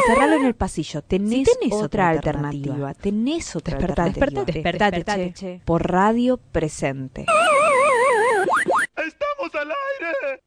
Encerralo 0.07 0.35
en 0.35 0.45
el 0.45 0.55
pasillo. 0.55 1.01
Tenés, 1.01 1.49
otra, 1.71 2.09
alternativa. 2.09 2.93
Tenés 2.93 3.55
otra 3.55 3.77
Despertate, 3.77 4.09
alternativa. 4.09 4.45
despertate, 4.45 4.95
Despertate, 4.97 5.33
che. 5.33 5.61
Por 5.65 5.89
radio 5.91 6.37
presente. 6.37 7.25
¡Estamos 8.95 9.55
al 9.55 9.71
aire! 9.71 10.46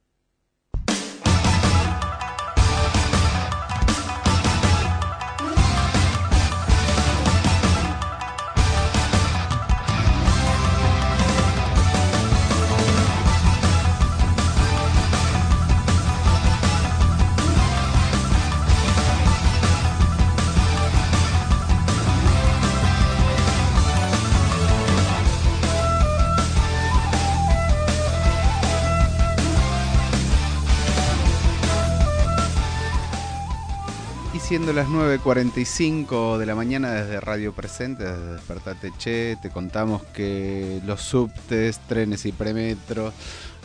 Siendo 34.51 34.73
las 34.73 34.89
9.45 34.89 36.37
de 36.37 36.45
la 36.45 36.57
mañana 36.57 36.91
desde 36.91 37.21
Radio 37.21 37.53
Presente, 37.53 38.03
desde 38.03 38.33
Despertate 38.33 38.91
Che, 38.99 39.37
te 39.41 39.49
contamos 39.49 40.03
que 40.07 40.81
los 40.85 41.03
subtes, 41.03 41.79
trenes 41.87 42.27
y 42.27 42.33
premetro 42.33 43.13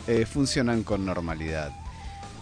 eh, 0.06 0.26
funcionan 0.26 0.84
con 0.84 1.04
normalidad. 1.04 1.72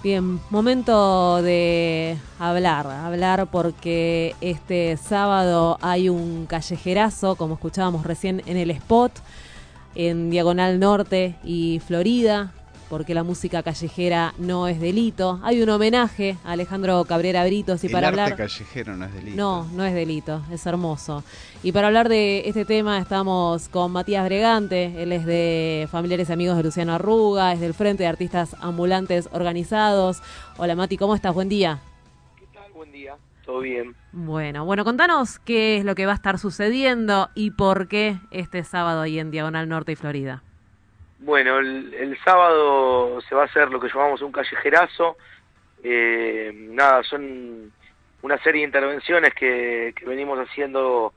Bien, 0.02 0.40
momento 0.50 1.40
de 1.40 2.18
hablar, 2.38 2.86
hablar 2.86 3.46
porque 3.50 4.36
este 4.42 4.98
sábado 4.98 5.78
hay 5.80 6.10
un 6.10 6.44
callejerazo, 6.44 7.36
como 7.36 7.54
escuchábamos 7.54 8.04
recién 8.04 8.42
en 8.44 8.58
el 8.58 8.70
spot, 8.72 9.12
en 9.94 10.28
Diagonal 10.28 10.78
Norte 10.78 11.36
y 11.44 11.80
Florida, 11.86 12.52
porque 12.94 13.12
la 13.12 13.24
música 13.24 13.64
callejera 13.64 14.34
no 14.38 14.68
es 14.68 14.78
delito. 14.78 15.40
Hay 15.42 15.60
un 15.60 15.68
homenaje 15.68 16.36
a 16.44 16.52
Alejandro 16.52 17.04
Cabrera 17.06 17.44
Britos 17.44 17.82
y 17.82 17.88
El 17.88 17.92
para 17.92 18.06
arte 18.06 18.20
hablar... 18.20 18.38
callejero 18.38 18.96
no 18.96 19.04
es 19.06 19.12
delito. 19.12 19.36
No, 19.36 19.66
no 19.72 19.84
es 19.84 19.92
delito, 19.92 20.44
es 20.52 20.64
hermoso. 20.64 21.24
Y 21.64 21.72
para 21.72 21.88
hablar 21.88 22.08
de 22.08 22.48
este 22.48 22.64
tema 22.64 23.00
estamos 23.00 23.68
con 23.68 23.90
Matías 23.90 24.24
Bregante, 24.26 25.02
él 25.02 25.10
es 25.10 25.26
de 25.26 25.88
Familiares 25.90 26.28
y 26.28 26.32
Amigos 26.34 26.56
de 26.56 26.62
Luciano 26.62 26.94
Arruga, 26.94 27.52
es 27.52 27.58
del 27.58 27.74
Frente 27.74 28.04
de 28.04 28.08
Artistas 28.08 28.54
Ambulantes 28.60 29.28
Organizados. 29.32 30.22
Hola 30.56 30.76
Mati, 30.76 30.96
¿cómo 30.96 31.16
estás? 31.16 31.34
Buen 31.34 31.48
día. 31.48 31.80
Buen 32.72 32.92
día, 32.92 33.16
todo 33.44 33.58
bien. 33.58 33.96
Bueno, 34.12 34.64
bueno, 34.64 34.84
contanos 34.84 35.40
qué 35.40 35.78
es 35.78 35.84
lo 35.84 35.96
que 35.96 36.06
va 36.06 36.12
a 36.12 36.14
estar 36.14 36.38
sucediendo 36.38 37.28
y 37.34 37.50
por 37.50 37.88
qué 37.88 38.20
este 38.30 38.62
sábado 38.62 39.00
ahí 39.00 39.18
en 39.18 39.32
Diagonal 39.32 39.68
Norte 39.68 39.90
y 39.90 39.96
Florida. 39.96 40.44
Bueno, 41.18 41.58
el, 41.58 41.94
el 41.94 42.18
sábado 42.24 43.20
se 43.22 43.34
va 43.34 43.42
a 43.42 43.46
hacer 43.46 43.70
lo 43.70 43.80
que 43.80 43.88
llamamos 43.88 44.22
un 44.22 44.32
callejerazo. 44.32 45.16
Eh, 45.82 46.50
nada, 46.54 47.02
son 47.02 47.72
una 48.22 48.38
serie 48.38 48.62
de 48.62 48.66
intervenciones 48.66 49.34
que, 49.34 49.92
que 49.96 50.04
venimos 50.06 50.38
haciendo 50.38 51.12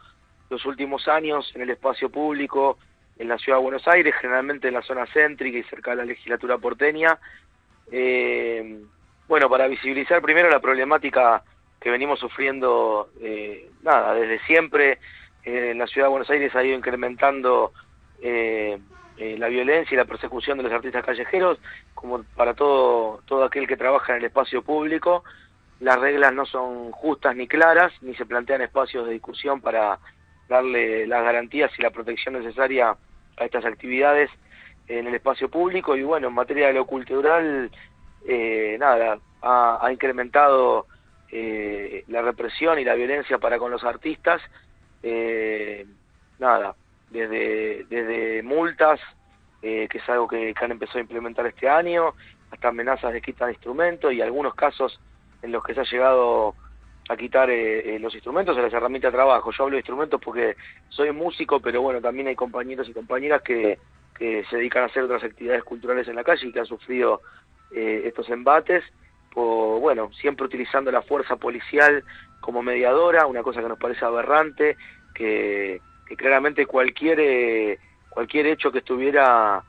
los 0.49 0.65
últimos 0.65 1.07
años 1.07 1.51
en 1.55 1.61
el 1.61 1.69
espacio 1.69 2.09
público 2.09 2.77
en 3.17 3.27
la 3.27 3.37
ciudad 3.37 3.57
de 3.57 3.63
Buenos 3.63 3.87
Aires, 3.87 4.13
generalmente 4.19 4.67
en 4.67 4.75
la 4.75 4.81
zona 4.81 5.05
céntrica 5.07 5.57
y 5.57 5.63
cerca 5.63 5.91
de 5.91 5.97
la 5.97 6.05
legislatura 6.05 6.57
porteña. 6.57 7.17
Eh, 7.91 8.81
bueno, 9.27 9.49
para 9.49 9.67
visibilizar 9.67 10.21
primero 10.21 10.49
la 10.49 10.59
problemática 10.59 11.43
que 11.79 11.89
venimos 11.89 12.19
sufriendo, 12.19 13.09
eh, 13.21 13.69
nada, 13.81 14.13
desde 14.13 14.39
siempre 14.45 14.99
eh, 15.43 15.71
en 15.71 15.77
la 15.77 15.87
ciudad 15.87 16.07
de 16.07 16.11
Buenos 16.11 16.29
Aires 16.29 16.55
ha 16.55 16.63
ido 16.63 16.77
incrementando 16.77 17.71
eh, 19.17 19.35
la 19.37 19.47
violencia 19.47 19.95
y 19.95 19.97
la 19.97 20.05
persecución 20.05 20.57
de 20.57 20.65
los 20.65 20.73
artistas 20.73 21.03
callejeros, 21.03 21.59
como 21.93 22.23
para 22.35 22.53
todo, 22.53 23.21
todo 23.25 23.43
aquel 23.43 23.67
que 23.67 23.77
trabaja 23.77 24.13
en 24.13 24.19
el 24.19 24.25
espacio 24.25 24.61
público. 24.61 25.23
las 25.79 25.99
reglas 25.99 26.33
no 26.33 26.45
son 26.45 26.91
justas 26.91 27.35
ni 27.35 27.47
claras, 27.47 27.91
ni 28.01 28.15
se 28.15 28.25
plantean 28.25 28.61
espacios 28.61 29.05
de 29.05 29.13
discusión 29.13 29.61
para 29.61 29.99
darle 30.47 31.07
las 31.07 31.23
garantías 31.23 31.71
y 31.77 31.81
la 31.81 31.91
protección 31.91 32.35
necesaria 32.35 32.95
a 33.37 33.45
estas 33.45 33.65
actividades 33.65 34.29
en 34.87 35.07
el 35.07 35.15
espacio 35.15 35.49
público 35.49 35.95
y 35.95 36.03
bueno, 36.03 36.27
en 36.29 36.33
materia 36.33 36.67
de 36.67 36.73
lo 36.73 36.85
cultural, 36.85 37.69
eh, 38.27 38.77
nada, 38.79 39.19
ha, 39.41 39.89
incrementado 39.91 40.87
eh, 41.31 42.03
la 42.07 42.21
represión 42.21 42.79
y 42.79 42.85
la 42.85 42.95
violencia 42.95 43.37
para 43.37 43.59
con 43.59 43.71
los 43.71 43.83
artistas, 43.83 44.41
eh, 45.03 45.85
nada, 46.39 46.75
desde, 47.09 47.85
desde 47.89 48.43
multas, 48.43 48.99
que 49.61 49.89
es 49.91 50.09
algo 50.09 50.27
que, 50.27 50.53
han 50.55 50.71
empezado 50.71 50.99
a 50.99 51.01
implementar 51.01 51.45
este 51.47 51.67
año, 51.67 52.13
hasta 52.51 52.69
amenazas 52.69 53.13
de 53.13 53.21
quita 53.21 53.45
de 53.45 53.53
instrumentos 53.53 54.13
y 54.13 54.21
algunos 54.21 54.55
casos 54.55 54.99
en 55.41 55.51
los 55.51 55.63
que 55.63 55.73
se 55.73 55.81
ha 55.81 55.83
llegado 55.83 56.55
a 57.09 57.15
quitar 57.15 57.49
eh, 57.49 57.95
eh, 57.95 57.99
los 57.99 58.13
instrumentos 58.13 58.57
o 58.57 58.61
las 58.61 58.73
herramientas 58.73 59.11
de 59.11 59.17
trabajo. 59.17 59.51
Yo 59.51 59.63
hablo 59.63 59.75
de 59.75 59.79
instrumentos 59.79 60.19
porque 60.23 60.55
soy 60.89 61.11
músico, 61.11 61.59
pero 61.59 61.81
bueno, 61.81 62.01
también 62.01 62.27
hay 62.27 62.35
compañeros 62.35 62.89
y 62.89 62.93
compañeras 62.93 63.41
que, 63.41 63.79
que 64.17 64.43
se 64.49 64.57
dedican 64.57 64.83
a 64.83 64.87
hacer 64.87 65.03
otras 65.03 65.23
actividades 65.23 65.63
culturales 65.63 66.07
en 66.07 66.15
la 66.15 66.23
calle 66.23 66.47
y 66.47 66.51
que 66.51 66.59
han 66.59 66.65
sufrido 66.65 67.21
eh, 67.71 68.03
estos 68.05 68.29
embates, 68.29 68.83
por, 69.33 69.79
bueno, 69.79 70.11
siempre 70.13 70.45
utilizando 70.45 70.91
la 70.91 71.01
fuerza 71.01 71.37
policial 71.37 72.03
como 72.41 72.61
mediadora, 72.61 73.25
una 73.25 73.43
cosa 73.43 73.61
que 73.61 73.69
nos 73.69 73.79
parece 73.79 74.03
aberrante, 74.03 74.75
que, 75.13 75.81
que 76.07 76.15
claramente 76.15 76.65
cualquier, 76.65 77.79
cualquier 78.09 78.47
hecho 78.47 78.71
que 78.71 78.79
estuviera 78.79 79.63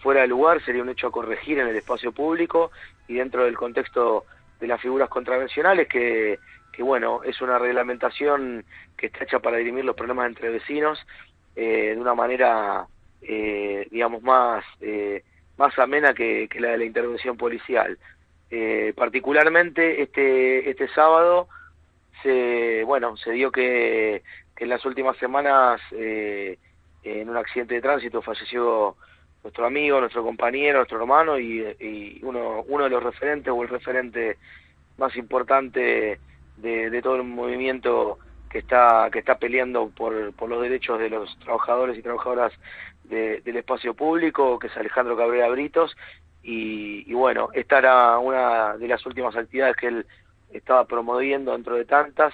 fuera 0.00 0.22
de 0.22 0.26
lugar 0.26 0.64
sería 0.64 0.82
un 0.82 0.88
hecho 0.88 1.08
a 1.08 1.12
corregir 1.12 1.58
en 1.58 1.68
el 1.68 1.76
espacio 1.76 2.12
público 2.12 2.70
y 3.08 3.14
dentro 3.14 3.44
del 3.44 3.56
contexto 3.56 4.24
de 4.58 4.66
las 4.66 4.80
figuras 4.80 5.08
contravencionales 5.08 5.88
que, 5.88 6.38
que 6.72 6.82
bueno, 6.82 7.22
es 7.24 7.40
una 7.40 7.58
reglamentación 7.58 8.64
que 8.96 9.06
está 9.06 9.24
hecha 9.24 9.38
para 9.40 9.56
dirimir 9.56 9.84
los 9.84 9.96
problemas 9.96 10.28
entre 10.28 10.50
vecinos 10.50 10.98
eh, 11.56 11.92
de 11.94 12.00
una 12.00 12.14
manera, 12.14 12.86
eh, 13.22 13.88
digamos, 13.90 14.22
más, 14.22 14.64
eh, 14.80 15.24
más 15.56 15.76
amena 15.78 16.14
que, 16.14 16.48
que, 16.48 16.60
la 16.60 16.70
de 16.70 16.78
la 16.78 16.84
intervención 16.84 17.36
policial. 17.36 17.98
particularmente 18.94 20.02
este, 20.02 20.68
este 20.70 20.88
sábado 20.88 21.48
se, 22.22 22.82
bueno, 22.84 23.16
se 23.16 23.32
dio 23.32 23.50
que, 23.50 24.22
en 24.60 24.68
las 24.68 24.84
últimas 24.84 25.16
semanas 25.16 25.80
en 25.90 27.28
un 27.28 27.36
accidente 27.36 27.74
de 27.74 27.80
tránsito 27.80 28.22
falleció 28.22 28.94
nuestro 29.42 29.66
amigo, 29.66 30.00
nuestro 30.00 30.22
compañero, 30.22 30.78
nuestro 30.78 30.98
hermano 30.98 31.38
y, 31.38 32.20
uno, 32.22 32.62
uno 32.68 32.84
de 32.84 32.90
los 32.90 33.02
referentes 33.02 33.52
o 33.52 33.62
el 33.62 33.68
referente 33.68 34.36
más 34.98 35.16
importante 35.16 36.20
de, 36.58 37.02
todo 37.02 37.16
el 37.16 37.24
movimiento 37.24 38.18
que 38.50 38.58
está 38.58 39.08
que 39.10 39.20
está 39.20 39.38
peleando 39.38 39.88
por, 39.90 40.32
por 40.34 40.48
los 40.48 40.60
derechos 40.60 40.98
de 40.98 41.08
los 41.08 41.38
trabajadores 41.38 41.96
y 41.96 42.02
trabajadoras 42.02 42.52
del 43.04 43.56
espacio 43.56 43.94
público, 43.94 44.58
que 44.58 44.68
es 44.68 44.76
Alejandro 44.76 45.16
Cabrera 45.16 45.48
Britos, 45.48 45.96
y, 46.42 47.12
bueno, 47.12 47.48
esta 47.52 47.78
era 47.78 48.18
una 48.18 48.76
de 48.76 48.88
las 48.88 49.04
últimas 49.04 49.36
actividades 49.36 49.76
que 49.76 49.88
él 49.88 50.06
estaba 50.52 50.86
promoviendo 50.86 51.52
dentro 51.52 51.74
de 51.74 51.84
tantas, 51.84 52.32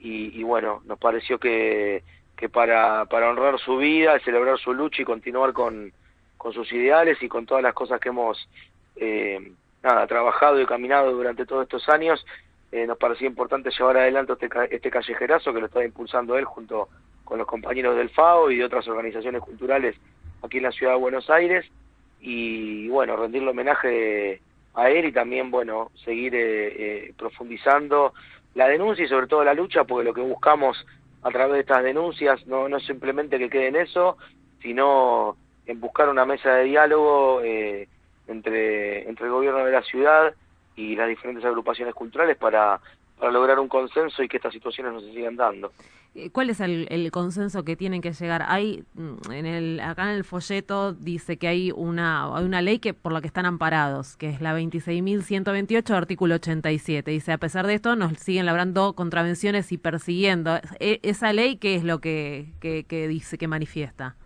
y, 0.00 0.42
bueno, 0.44 0.80
nos 0.86 0.98
pareció 0.98 1.38
que, 1.38 2.02
que 2.36 2.48
para, 2.48 3.06
para 3.06 3.30
honrar 3.30 3.58
su 3.58 3.78
vida, 3.78 4.18
celebrar 4.20 4.58
su 4.58 4.72
lucha 4.72 5.02
y 5.02 5.04
continuar 5.04 5.52
con, 5.52 5.92
con 6.36 6.52
sus 6.52 6.72
ideales 6.72 7.22
y 7.22 7.28
con 7.28 7.46
todas 7.46 7.62
las 7.62 7.74
cosas 7.74 8.00
que 8.00 8.10
hemos 8.10 8.48
eh, 8.96 9.52
nada, 9.82 10.06
trabajado 10.06 10.60
y 10.60 10.66
caminado 10.66 11.12
durante 11.12 11.46
todos 11.46 11.64
estos 11.64 11.88
años, 11.88 12.24
eh, 12.70 12.86
nos 12.86 12.98
parecía 12.98 13.26
importante 13.26 13.70
llevar 13.70 13.96
adelante 13.96 14.34
este, 14.34 14.48
este 14.70 14.90
callejerazo 14.90 15.52
que 15.52 15.60
lo 15.60 15.66
está 15.66 15.84
impulsando 15.84 16.38
él 16.38 16.44
junto 16.44 16.88
con 17.24 17.38
los 17.38 17.46
compañeros 17.46 17.96
del 17.96 18.10
FAO 18.10 18.50
y 18.50 18.58
de 18.58 18.64
otras 18.64 18.86
organizaciones 18.88 19.42
culturales 19.42 19.96
aquí 20.42 20.58
en 20.58 20.64
la 20.64 20.72
ciudad 20.72 20.92
de 20.92 20.98
Buenos 20.98 21.28
Aires 21.30 21.66
y 22.20 22.88
bueno, 22.88 23.16
rendirle 23.16 23.50
homenaje 23.50 24.40
a 24.74 24.90
él 24.90 25.06
y 25.06 25.12
también 25.12 25.50
bueno, 25.50 25.90
seguir 26.04 26.32
eh, 26.34 27.12
profundizando 27.16 28.12
la 28.58 28.66
denuncia 28.66 29.04
y 29.04 29.08
sobre 29.08 29.28
todo 29.28 29.44
la 29.44 29.54
lucha 29.54 29.84
porque 29.84 30.04
lo 30.04 30.12
que 30.12 30.20
buscamos 30.20 30.84
a 31.22 31.30
través 31.30 31.54
de 31.54 31.60
estas 31.60 31.84
denuncias 31.84 32.44
no, 32.48 32.68
no 32.68 32.80
simplemente 32.80 33.38
que 33.38 33.48
quede 33.48 33.68
en 33.68 33.76
eso, 33.76 34.18
sino 34.60 35.36
en 35.64 35.78
buscar 35.78 36.08
una 36.08 36.26
mesa 36.26 36.54
de 36.54 36.64
diálogo 36.64 37.40
eh, 37.44 37.86
entre, 38.26 39.08
entre 39.08 39.26
el 39.26 39.30
gobierno 39.30 39.64
de 39.64 39.70
la 39.70 39.82
ciudad 39.82 40.34
y 40.74 40.96
las 40.96 41.08
diferentes 41.08 41.44
agrupaciones 41.44 41.94
culturales 41.94 42.36
para, 42.36 42.80
para 43.16 43.30
lograr 43.30 43.60
un 43.60 43.68
consenso 43.68 44.24
y 44.24 44.28
que 44.28 44.38
estas 44.38 44.54
situaciones 44.54 44.92
no 44.92 45.00
se 45.02 45.12
sigan 45.12 45.36
dando. 45.36 45.70
¿Cuál 46.32 46.50
es 46.50 46.60
el, 46.60 47.10
consenso 47.10 47.64
que 47.64 47.76
tienen 47.76 48.00
que 48.00 48.12
llegar? 48.12 48.44
Hay 48.46 48.84
mm, 48.94 49.32
en 49.32 49.46
el 49.46 49.80
acá 49.80 50.04
en 50.04 50.16
el 50.16 50.24
folleto 50.24 50.92
dice 50.92 51.36
que 51.36 51.48
hay 51.48 51.72
una 51.74 52.36
hay 52.36 52.44
una 52.44 52.62
ley 52.62 52.78
que 52.78 52.94
por 52.94 53.12
la 53.12 53.20
que 53.20 53.26
están 53.26 53.46
amparados, 53.46 54.16
que 54.16 54.28
es 54.28 54.40
la 54.40 54.58
26.128 54.58 55.94
artículo 55.94 56.36
87. 56.36 57.10
Dice, 57.10 57.32
a 57.32 57.38
pesar 57.38 57.66
de 57.66 57.74
esto 57.74 57.96
nos 57.96 58.18
siguen 58.18 58.46
labrando 58.46 58.94
contravenciones 58.94 59.72
y 59.72 59.78
persiguiendo. 59.78 60.56
E, 60.80 61.00
¿Esa 61.02 61.32
ley 61.32 61.56
qué 61.56 61.74
es 61.74 61.84
lo 61.84 62.00
que, 62.00 62.46
dice 62.90 63.38
que 63.38 63.48
manifiesta? 63.48 64.16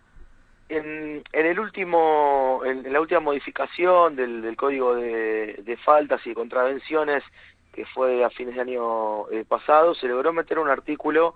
en, 0.73 1.23
el 1.33 1.61
último, 1.61 2.63
en, 2.65 2.93
la 2.93 3.01
última 3.01 3.21
modificación 3.21 4.17
del, 4.17 4.57
código 4.57 4.95
de, 4.95 5.79
faltas 5.85 6.27
y 6.27 6.35
contravenciones 6.35 7.23
que 7.73 7.87
fue 7.87 8.23
a 8.25 8.31
fines 8.31 8.55
de 8.55 8.61
año 8.61 9.31
eh, 9.31 9.45
pasado, 9.49 9.95
se 9.95 10.07
logró 10.07 10.33
meter 10.33 10.59
un 10.59 10.69
artículo 10.69 11.35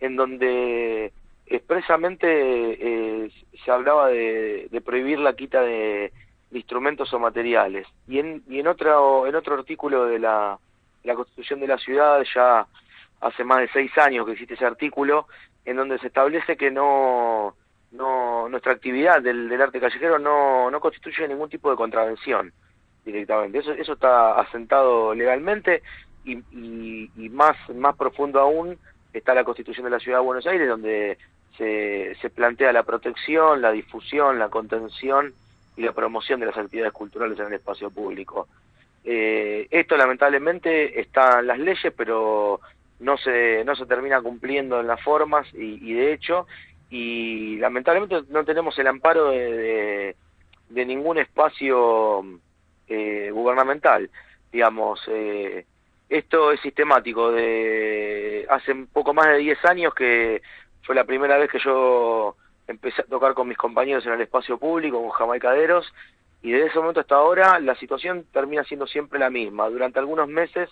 en 0.00 0.16
donde 0.16 1.12
expresamente 1.46 2.26
eh, 2.28 3.30
se 3.64 3.70
hablaba 3.70 4.08
de, 4.08 4.82
prohibir 4.84 5.18
la 5.18 5.34
quita 5.34 5.62
de, 5.62 6.12
instrumentos 6.52 7.12
o 7.12 7.18
materiales. 7.18 7.86
Y 8.06 8.18
en, 8.18 8.42
y 8.48 8.60
en, 8.60 8.68
otro, 8.68 9.26
en 9.26 9.34
otro 9.34 9.54
artículo 9.54 10.06
de 10.06 10.18
la, 10.18 10.58
la 11.04 11.14
Constitución 11.14 11.60
de 11.60 11.66
la 11.66 11.78
Ciudad, 11.78 12.24
ya 12.34 12.66
hace 13.20 13.44
más 13.44 13.58
de 13.60 13.68
seis 13.72 13.96
años 13.98 14.24
que 14.24 14.32
existe 14.32 14.54
ese 14.54 14.64
artículo, 14.64 15.26
en 15.64 15.76
donde 15.76 15.98
se 15.98 16.06
establece 16.06 16.56
que 16.56 16.70
no 16.70 17.54
no 17.90 18.48
nuestra 18.48 18.72
actividad 18.72 19.22
del, 19.22 19.50
arte 19.60 19.80
callejero 19.80 20.18
no, 20.18 20.70
no 20.70 20.80
constituye 20.80 21.26
ningún 21.26 21.48
tipo 21.48 21.70
de 21.70 21.76
contravención 21.76 22.52
directamente. 23.04 23.58
Eso, 23.58 23.72
eso 23.72 23.94
está 23.94 24.38
asentado 24.40 25.14
legalmente 25.14 25.82
y, 26.24 26.38
y, 26.52 27.28
más, 27.30 27.56
más 27.74 27.96
profundo 27.96 28.40
aún 28.40 28.78
está 29.18 29.34
la 29.34 29.44
Constitución 29.44 29.84
de 29.84 29.90
la 29.90 30.00
Ciudad 30.00 30.18
de 30.18 30.24
Buenos 30.24 30.46
Aires, 30.46 30.68
donde 30.68 31.18
se, 31.56 32.30
plantea 32.30 32.72
la 32.72 32.84
protección, 32.84 33.60
la 33.60 33.72
difusión, 33.72 34.38
la 34.38 34.48
contención 34.48 35.34
y 35.76 35.82
la 35.82 35.92
promoción 35.92 36.40
de 36.40 36.46
las 36.46 36.56
actividades 36.56 36.92
culturales 36.92 37.38
en 37.38 37.46
el 37.46 37.54
espacio 37.54 37.90
público. 37.90 38.48
Eh, 39.04 39.66
esto 39.70 39.96
lamentablemente 39.96 41.00
está 41.00 41.40
en 41.40 41.46
las 41.48 41.58
leyes, 41.58 41.92
pero 41.96 42.60
no 43.00 43.16
se, 43.16 43.64
no 43.64 43.74
se 43.74 43.86
termina 43.86 44.20
cumpliendo 44.20 44.80
en 44.80 44.86
las 44.86 45.02
formas 45.02 45.46
y, 45.54 45.92
de 45.92 46.12
hecho 46.12 46.46
y 46.90 47.56
lamentablemente 47.58 48.22
no 48.30 48.44
tenemos 48.44 48.78
el 48.78 48.86
amparo 48.86 49.28
de, 49.30 50.16
de, 50.70 50.86
ningún 50.86 51.18
espacio 51.18 52.24
eh, 52.88 53.30
gubernamental. 53.30 54.10
Digamos, 54.50 55.00
eh, 55.08 55.66
esto 56.08 56.52
es 56.52 56.60
sistemático. 56.60 57.30
De 57.32 58.46
hace 58.48 58.72
un 58.72 58.86
poco 58.86 59.14
más 59.14 59.28
de 59.28 59.38
10 59.38 59.64
años 59.66 59.94
que 59.94 60.42
fue 60.82 60.94
la 60.94 61.04
primera 61.04 61.36
vez 61.38 61.50
que 61.50 61.58
yo 61.58 62.36
empecé 62.66 63.02
a 63.02 63.06
tocar 63.06 63.34
con 63.34 63.48
mis 63.48 63.56
compañeros 63.56 64.04
en 64.06 64.12
el 64.12 64.20
espacio 64.20 64.58
público, 64.58 65.00
con 65.00 65.10
jamaicaderos, 65.10 65.92
y 66.42 66.52
desde 66.52 66.68
ese 66.68 66.78
momento 66.78 67.00
hasta 67.00 67.16
ahora 67.16 67.58
la 67.58 67.74
situación 67.74 68.24
termina 68.32 68.64
siendo 68.64 68.86
siempre 68.86 69.18
la 69.18 69.30
misma. 69.30 69.68
Durante 69.68 69.98
algunos 69.98 70.28
meses 70.28 70.68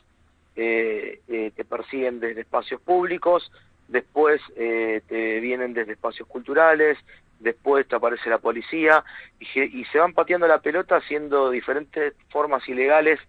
eh, 0.55 1.21
eh 1.29 1.53
te 1.55 1.65
persiguen 1.65 2.21
desde 2.21 2.43
espacios 2.43 2.81
públicos, 2.81 3.51
después 3.89 4.41
eh, 4.57 5.03
te 5.09 5.41
vienen 5.41 5.75
desde 5.75 5.93
espacios 5.93 6.29
culturales, 6.29 6.99
después 7.41 7.87
aparece 7.93 8.31
la 8.31 8.39
policía 8.39 9.05
y, 9.39 9.85
se 9.85 9.99
van 9.99 10.13
pateando 10.13 10.47
la 10.47 10.61
pelota 10.61 10.97
haciendo 10.97 11.51
diferentes 11.51 12.15
formas 12.29 12.67
ilegales 12.69 13.21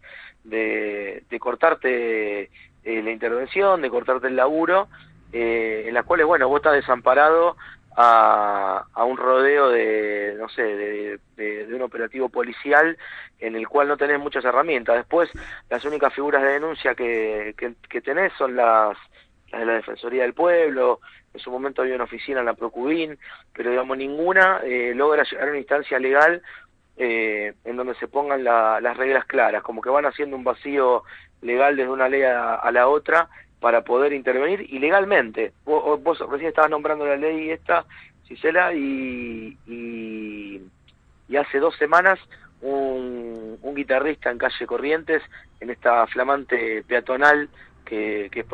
de, 0.44 1.24
cortarte 1.40 2.50
eh, 2.84 3.02
la 3.04 3.12
intervención, 3.12 3.82
de 3.82 3.90
cortarte 3.90 4.28
el 4.28 4.36
laburo, 4.36 4.88
eh, 5.34 5.86
en 5.88 5.94
las 5.94 6.06
cuales, 6.06 6.26
bueno, 6.26 6.48
vos 6.48 6.58
estás 6.58 6.74
desamparado 6.74 7.58
a, 7.96 8.86
un 9.06 9.18
rodeo 9.18 9.70
de, 9.70 10.36
no 10.38 10.48
sé, 10.50 10.62
de, 10.62 11.74
un 11.74 11.82
operativo 11.82 12.30
policial 12.30 12.98
en 13.40 13.56
el 13.56 13.68
cual 13.68 13.88
no 13.88 13.98
tenés 13.98 14.20
muchas 14.20 14.46
herramientas. 14.46 14.96
Después, 14.96 15.30
las 15.70 15.84
únicas 15.84 16.14
figuras 16.14 16.44
de 16.44 16.54
denuncia 16.54 16.96
que, 16.96 17.56
que 17.90 18.02
tenés 18.02 18.34
son 18.34 18.56
las 18.56 18.98
la 19.52 19.60
de 19.60 19.66
la 19.66 19.74
Defensoría 19.74 20.24
del 20.24 20.34
Pueblo, 20.34 21.00
en 21.34 21.40
su 21.40 21.52
momento 21.52 21.82
había 21.82 21.96
una 21.96 22.06
oficina 22.06 22.40
en 22.40 22.46
la 22.46 22.54
Procubín, 22.54 23.18
pero 23.54 23.70
digamos 23.70 23.98
ninguna 23.98 24.60
eh, 24.64 24.94
logra 24.96 25.24
llegar 25.24 25.48
a 25.48 25.52
una 25.52 25.60
instancia 25.60 26.00
legal 26.00 26.42
eh, 26.98 27.54
en 27.64 27.76
donde 27.78 27.94
se 27.96 28.08
pongan 28.08 28.44
las 28.44 28.98
reglas 28.98 29.26
claras, 29.26 29.62
como 29.62 29.82
que 29.82 29.90
van 29.90 30.06
haciendo 30.06 30.36
un 30.36 30.44
vacío 30.44 31.04
legal 31.42 31.76
desde 31.76 31.92
una 31.92 32.10
ley 32.10 32.24
a, 32.24 32.70
la 32.72 32.88
otra 32.88 33.30
para 33.60 33.84
poder 33.84 34.14
intervenir 34.14 34.62
ilegalmente. 34.74 35.54
Vos, 35.64 36.02
vos, 36.02 36.20
recién 36.30 36.50
estabas 36.50 36.72
nombrando 36.72 37.06
la 37.06 37.16
ley 37.16 37.52
esta, 37.52 37.86
Cisela, 38.28 38.74
y, 38.74 39.58
y, 39.68 41.36
hace 41.38 41.60
dos 41.60 41.76
semanas 41.78 42.20
un, 42.62 43.60
guitarrista 43.76 44.32
en 44.32 44.40
calle 44.40 44.66
Corrientes, 44.66 45.22
en 45.60 45.70
esta 45.70 46.08
flamante 46.08 46.84
peatonal 46.88 47.48
que, 47.88 48.30
que 48.32 48.42
es 48.42 48.46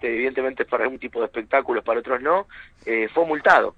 evidentemente 0.00 0.64
para 0.64 0.88
un 0.88 0.98
tipo 0.98 1.18
de 1.18 1.26
espectáculos, 1.26 1.82
para 1.82 2.00
otros 2.00 2.22
no, 2.22 2.46
eh, 2.86 3.08
fue 3.12 3.26
multado. 3.26 3.74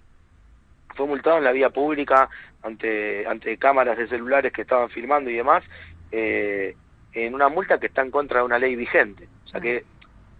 Fue 0.94 1.06
multado 1.06 1.38
en 1.38 1.44
la 1.44 1.52
vía 1.52 1.70
pública 1.70 2.28
ante, 2.62 3.26
ante 3.26 3.56
cámaras 3.56 3.96
de 3.96 4.06
celulares 4.06 4.52
que 4.52 4.62
estaban 4.62 4.90
filmando 4.90 5.30
y 5.30 5.36
demás, 5.36 5.64
eh, 6.12 6.76
en 7.14 7.34
una 7.34 7.48
multa 7.48 7.80
que 7.80 7.86
está 7.86 8.02
en 8.02 8.10
contra 8.10 8.40
de 8.40 8.46
una 8.46 8.58
ley 8.58 8.76
vigente. 8.76 9.28
O 9.46 9.48
sea 9.48 9.60
que 9.60 9.84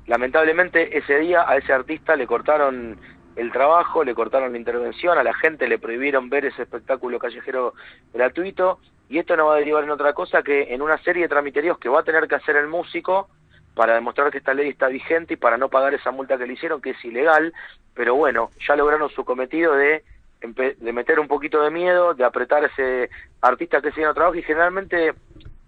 lamentablemente 0.06 0.98
ese 0.98 1.18
día 1.20 1.48
a 1.48 1.56
ese 1.56 1.72
artista 1.72 2.14
le 2.14 2.26
cortaron 2.26 2.98
el 3.36 3.50
trabajo, 3.50 4.04
le 4.04 4.14
cortaron 4.14 4.52
la 4.52 4.58
intervención, 4.58 5.16
a 5.18 5.24
la 5.24 5.34
gente 5.34 5.66
le 5.66 5.78
prohibieron 5.78 6.28
ver 6.28 6.44
ese 6.44 6.62
espectáculo 6.62 7.18
callejero 7.18 7.74
gratuito 8.12 8.78
y 9.08 9.18
esto 9.18 9.36
no 9.36 9.46
va 9.46 9.54
a 9.54 9.58
derivar 9.58 9.82
en 9.82 9.90
otra 9.90 10.12
cosa 10.12 10.42
que 10.42 10.74
en 10.74 10.82
una 10.82 10.98
serie 10.98 11.22
de 11.22 11.28
tramiterios 11.28 11.78
que 11.78 11.88
va 11.88 12.00
a 12.00 12.04
tener 12.04 12.28
que 12.28 12.36
hacer 12.36 12.56
el 12.56 12.68
músico 12.68 13.28
para 13.74 13.94
demostrar 13.94 14.30
que 14.30 14.38
esta 14.38 14.54
ley 14.54 14.68
está 14.68 14.88
vigente 14.88 15.34
y 15.34 15.36
para 15.36 15.58
no 15.58 15.68
pagar 15.68 15.94
esa 15.94 16.10
multa 16.10 16.38
que 16.38 16.46
le 16.46 16.54
hicieron, 16.54 16.80
que 16.80 16.90
es 16.90 17.04
ilegal, 17.04 17.52
pero 17.94 18.14
bueno, 18.14 18.50
ya 18.66 18.76
lograron 18.76 19.10
su 19.10 19.24
cometido 19.24 19.74
de, 19.74 20.04
de 20.40 20.92
meter 20.92 21.18
un 21.20 21.28
poquito 21.28 21.62
de 21.62 21.70
miedo, 21.70 22.14
de 22.14 22.24
apretar 22.24 22.64
a 22.64 22.66
ese 22.68 23.10
artista 23.40 23.80
que 23.80 23.90
sigue 23.92 24.06
no 24.06 24.14
trabajo 24.14 24.36
y 24.36 24.42
generalmente 24.42 25.14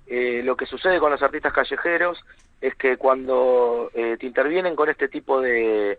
eh, 0.06 0.42
lo 0.44 0.56
que 0.56 0.66
sucede 0.66 1.00
con 1.00 1.10
los 1.10 1.22
artistas 1.22 1.52
callejeros 1.52 2.24
es 2.60 2.74
que 2.76 2.96
cuando 2.96 3.90
eh, 3.92 4.16
te 4.18 4.26
intervienen 4.26 4.76
con 4.76 4.88
este 4.88 5.08
tipo 5.08 5.40
de, 5.40 5.98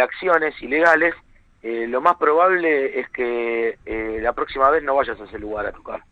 acciones 0.00 0.60
ilegales, 0.62 1.14
eh, 1.62 1.86
lo 1.88 2.00
más 2.00 2.16
probable 2.16 3.00
es 3.00 3.08
que 3.10 3.76
la 4.22 4.32
próxima 4.32 4.70
vez 4.70 4.82
no 4.82 4.94
vayas 4.94 5.20
a 5.20 5.24
ese 5.24 5.38
lugar 5.38 5.66
a 5.66 5.72
tocar. 5.72 6.02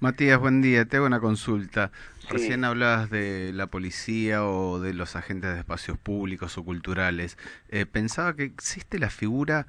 Matías, 0.00 0.38
buen 0.38 0.62
día. 0.62 0.84
Te 0.84 0.96
hago 0.96 1.06
una 1.06 1.20
consulta. 1.20 1.90
Recién 2.28 2.64
hablabas 2.64 3.10
de 3.10 3.52
la 3.52 3.68
policía 3.68 4.44
o 4.44 4.80
de 4.80 4.94
los 4.94 5.16
agentes 5.16 5.52
de 5.52 5.60
espacios 5.60 5.96
públicos 5.98 6.58
o 6.58 6.64
culturales. 6.64 7.38
pensaba 7.92 8.34
que 8.34 8.44
existe 8.44 8.98
la 8.98 9.10
figura 9.10 9.66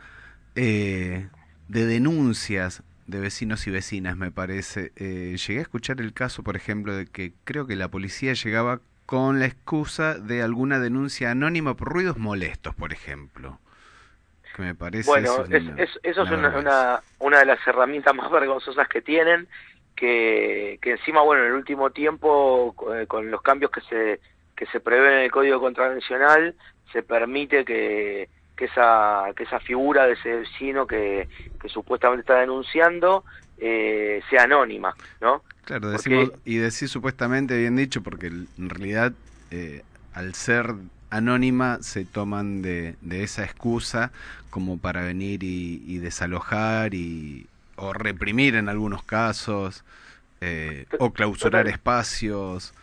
de 0.56 1.30
denuncias 1.68 2.84
de 3.08 3.20
vecinos 3.20 3.66
y 3.68 3.72
vecinas, 3.72 4.18
me 4.18 4.32
parece. 4.32 4.92
Eh, 4.98 5.36
llegué 5.38 5.60
a 5.60 5.64
escuchar 5.64 6.02
el 6.02 6.14
caso, 6.14 6.44
por 6.44 6.56
ejemplo, 6.56 6.96
de 6.96 7.08
que 7.08 7.34
creo 7.46 7.66
que 7.66 7.76
la 7.76 7.88
policía 7.88 8.34
llegaba 8.34 8.82
con 9.06 9.40
la 9.40 9.46
excusa 9.46 10.16
de 10.16 10.44
alguna 10.44 10.80
denuncia 10.80 11.32
anónima 11.32 11.76
por 11.76 11.88
ruidos 11.88 12.18
molestos, 12.18 12.76
por 12.76 12.92
ejemplo. 12.92 13.60
Que 14.56 14.62
me 14.62 14.76
parece. 14.76 15.10
Bueno, 15.10 15.46
eso 15.46 15.94
es, 16.04 16.18
una, 16.18 17.02
una, 17.20 17.40
de 17.40 17.46
las 17.46 17.66
herramientas 17.66 18.14
más 18.14 18.30
vergonzosas 18.30 18.88
que 18.90 19.02
tienen, 19.02 19.48
que, 19.98 20.80
que 20.82 20.92
encima, 20.92 21.22
bueno, 21.24 21.44
en 21.44 21.50
el 21.50 21.56
último 21.56 21.90
tiempo, 21.90 22.74
eh, 22.96 23.06
con 23.08 23.30
los 23.30 23.42
cambios 23.42 23.72
que 23.72 23.82
se, 23.82 24.22
que 24.56 24.66
se 24.68 24.80
prevén 24.80 25.14
en 25.14 25.20
el 25.24 25.32
Código 25.32 25.60
Contravencional, 25.60 26.56
se 26.94 27.04
permite 27.04 27.66
que 27.66 28.30
que 28.58 28.66
esa, 28.66 29.26
que 29.36 29.44
esa 29.44 29.60
figura 29.60 30.08
de 30.08 30.14
ese 30.14 30.36
vecino 30.38 30.88
que, 30.88 31.30
que 31.62 31.70
supuestamente 31.70 32.22
está 32.22 32.40
denunciando 32.40 33.24
eh, 33.60 34.22
sea 34.30 34.44
anónima, 34.44 34.96
¿no? 35.22 35.44
Claro, 35.64 35.90
decimos, 35.90 36.32
y 36.44 36.58
decir 36.58 36.90
supuestamente 36.90 37.58
bien 37.58 37.76
dicho, 37.76 38.02
porque 38.02 38.28
en 38.28 38.70
realidad 38.70 39.14
eh, 39.52 39.84
al 40.14 40.34
ser 40.34 40.74
anónima 41.10 41.78
se 41.82 42.04
toman 42.04 42.62
de, 42.62 42.96
de, 43.02 43.24
esa 43.24 43.44
excusa 43.44 44.12
como 44.50 44.78
para 44.78 45.02
venir 45.02 45.44
y, 45.44 45.98
desalojar 46.00 46.94
y, 46.94 47.48
o 47.78 47.94
reprimir 47.94 48.56
en 48.56 48.70
algunos 48.70 49.04
casos, 49.04 49.84
eh, 50.42 50.86
o 51.00 51.12
clausurar 51.12 51.68
espacios. 51.68 52.74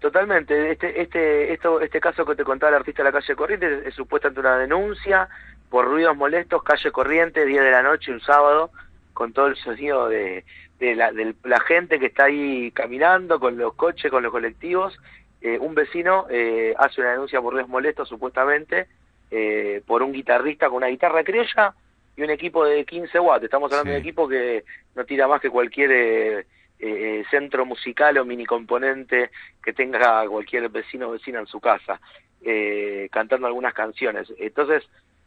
Totalmente. 0.00 0.72
Este, 0.72 1.00
este, 1.00 1.52
esto, 1.52 1.80
este 1.80 2.00
caso 2.00 2.24
que 2.24 2.34
te 2.34 2.44
contaba 2.44 2.70
el 2.70 2.76
artista 2.76 3.02
de 3.02 3.10
la 3.10 3.20
calle 3.20 3.36
Corrientes 3.36 3.86
es, 3.86 3.94
supuestamente 3.94 4.40
una 4.40 4.58
denuncia 4.58 5.28
por 5.70 5.86
ruidos 5.86 6.16
molestos, 6.16 6.62
calle 6.62 6.90
Corriente, 6.92 7.44
10 7.44 7.62
de 7.62 7.70
la 7.70 7.82
noche, 7.82 8.12
un 8.12 8.20
sábado, 8.20 8.70
con 9.12 9.32
todo 9.32 9.46
el 9.46 9.56
sonido 9.56 10.08
de, 10.08 10.44
de, 10.78 10.94
la, 10.94 11.12
de 11.12 11.34
la 11.44 11.60
gente 11.60 11.98
que 11.98 12.06
está 12.06 12.24
ahí 12.24 12.70
caminando, 12.72 13.40
con 13.40 13.56
los 13.56 13.74
coches, 13.74 14.10
con 14.10 14.22
los 14.22 14.32
colectivos. 14.32 14.98
Eh, 15.40 15.58
un 15.58 15.74
vecino 15.74 16.26
eh, 16.30 16.74
hace 16.78 17.00
una 17.00 17.12
denuncia 17.12 17.40
por 17.40 17.52
ruidos 17.52 17.68
molestos, 17.68 18.08
supuestamente, 18.08 18.86
eh, 19.30 19.82
por 19.86 20.02
un 20.02 20.12
guitarrista 20.12 20.68
con 20.68 20.76
una 20.76 20.88
guitarra 20.88 21.24
criolla 21.24 21.74
y 22.16 22.22
un 22.22 22.30
equipo 22.30 22.64
de 22.64 22.84
15 22.84 23.20
watts. 23.20 23.44
Estamos 23.44 23.70
hablando 23.72 23.92
de 23.92 23.98
un 23.98 24.02
equipo 24.02 24.28
que 24.28 24.64
no 24.94 25.04
tira 25.04 25.28
más 25.28 25.40
que 25.40 25.50
cualquier 25.50 26.46
eh, 26.78 27.24
centro 27.30 27.66
musical 27.66 28.18
o 28.18 28.24
mini 28.24 28.46
componente 28.46 29.30
que 29.62 29.72
tenga 29.72 30.26
cualquier 30.26 30.68
vecino 30.68 31.08
o 31.08 31.12
vecina 31.12 31.40
en 31.40 31.46
su 31.46 31.60
casa, 31.60 32.00
eh, 32.42 33.08
cantando 33.12 33.46
algunas 33.46 33.74
canciones. 33.74 34.32
Entonces, 34.38 34.82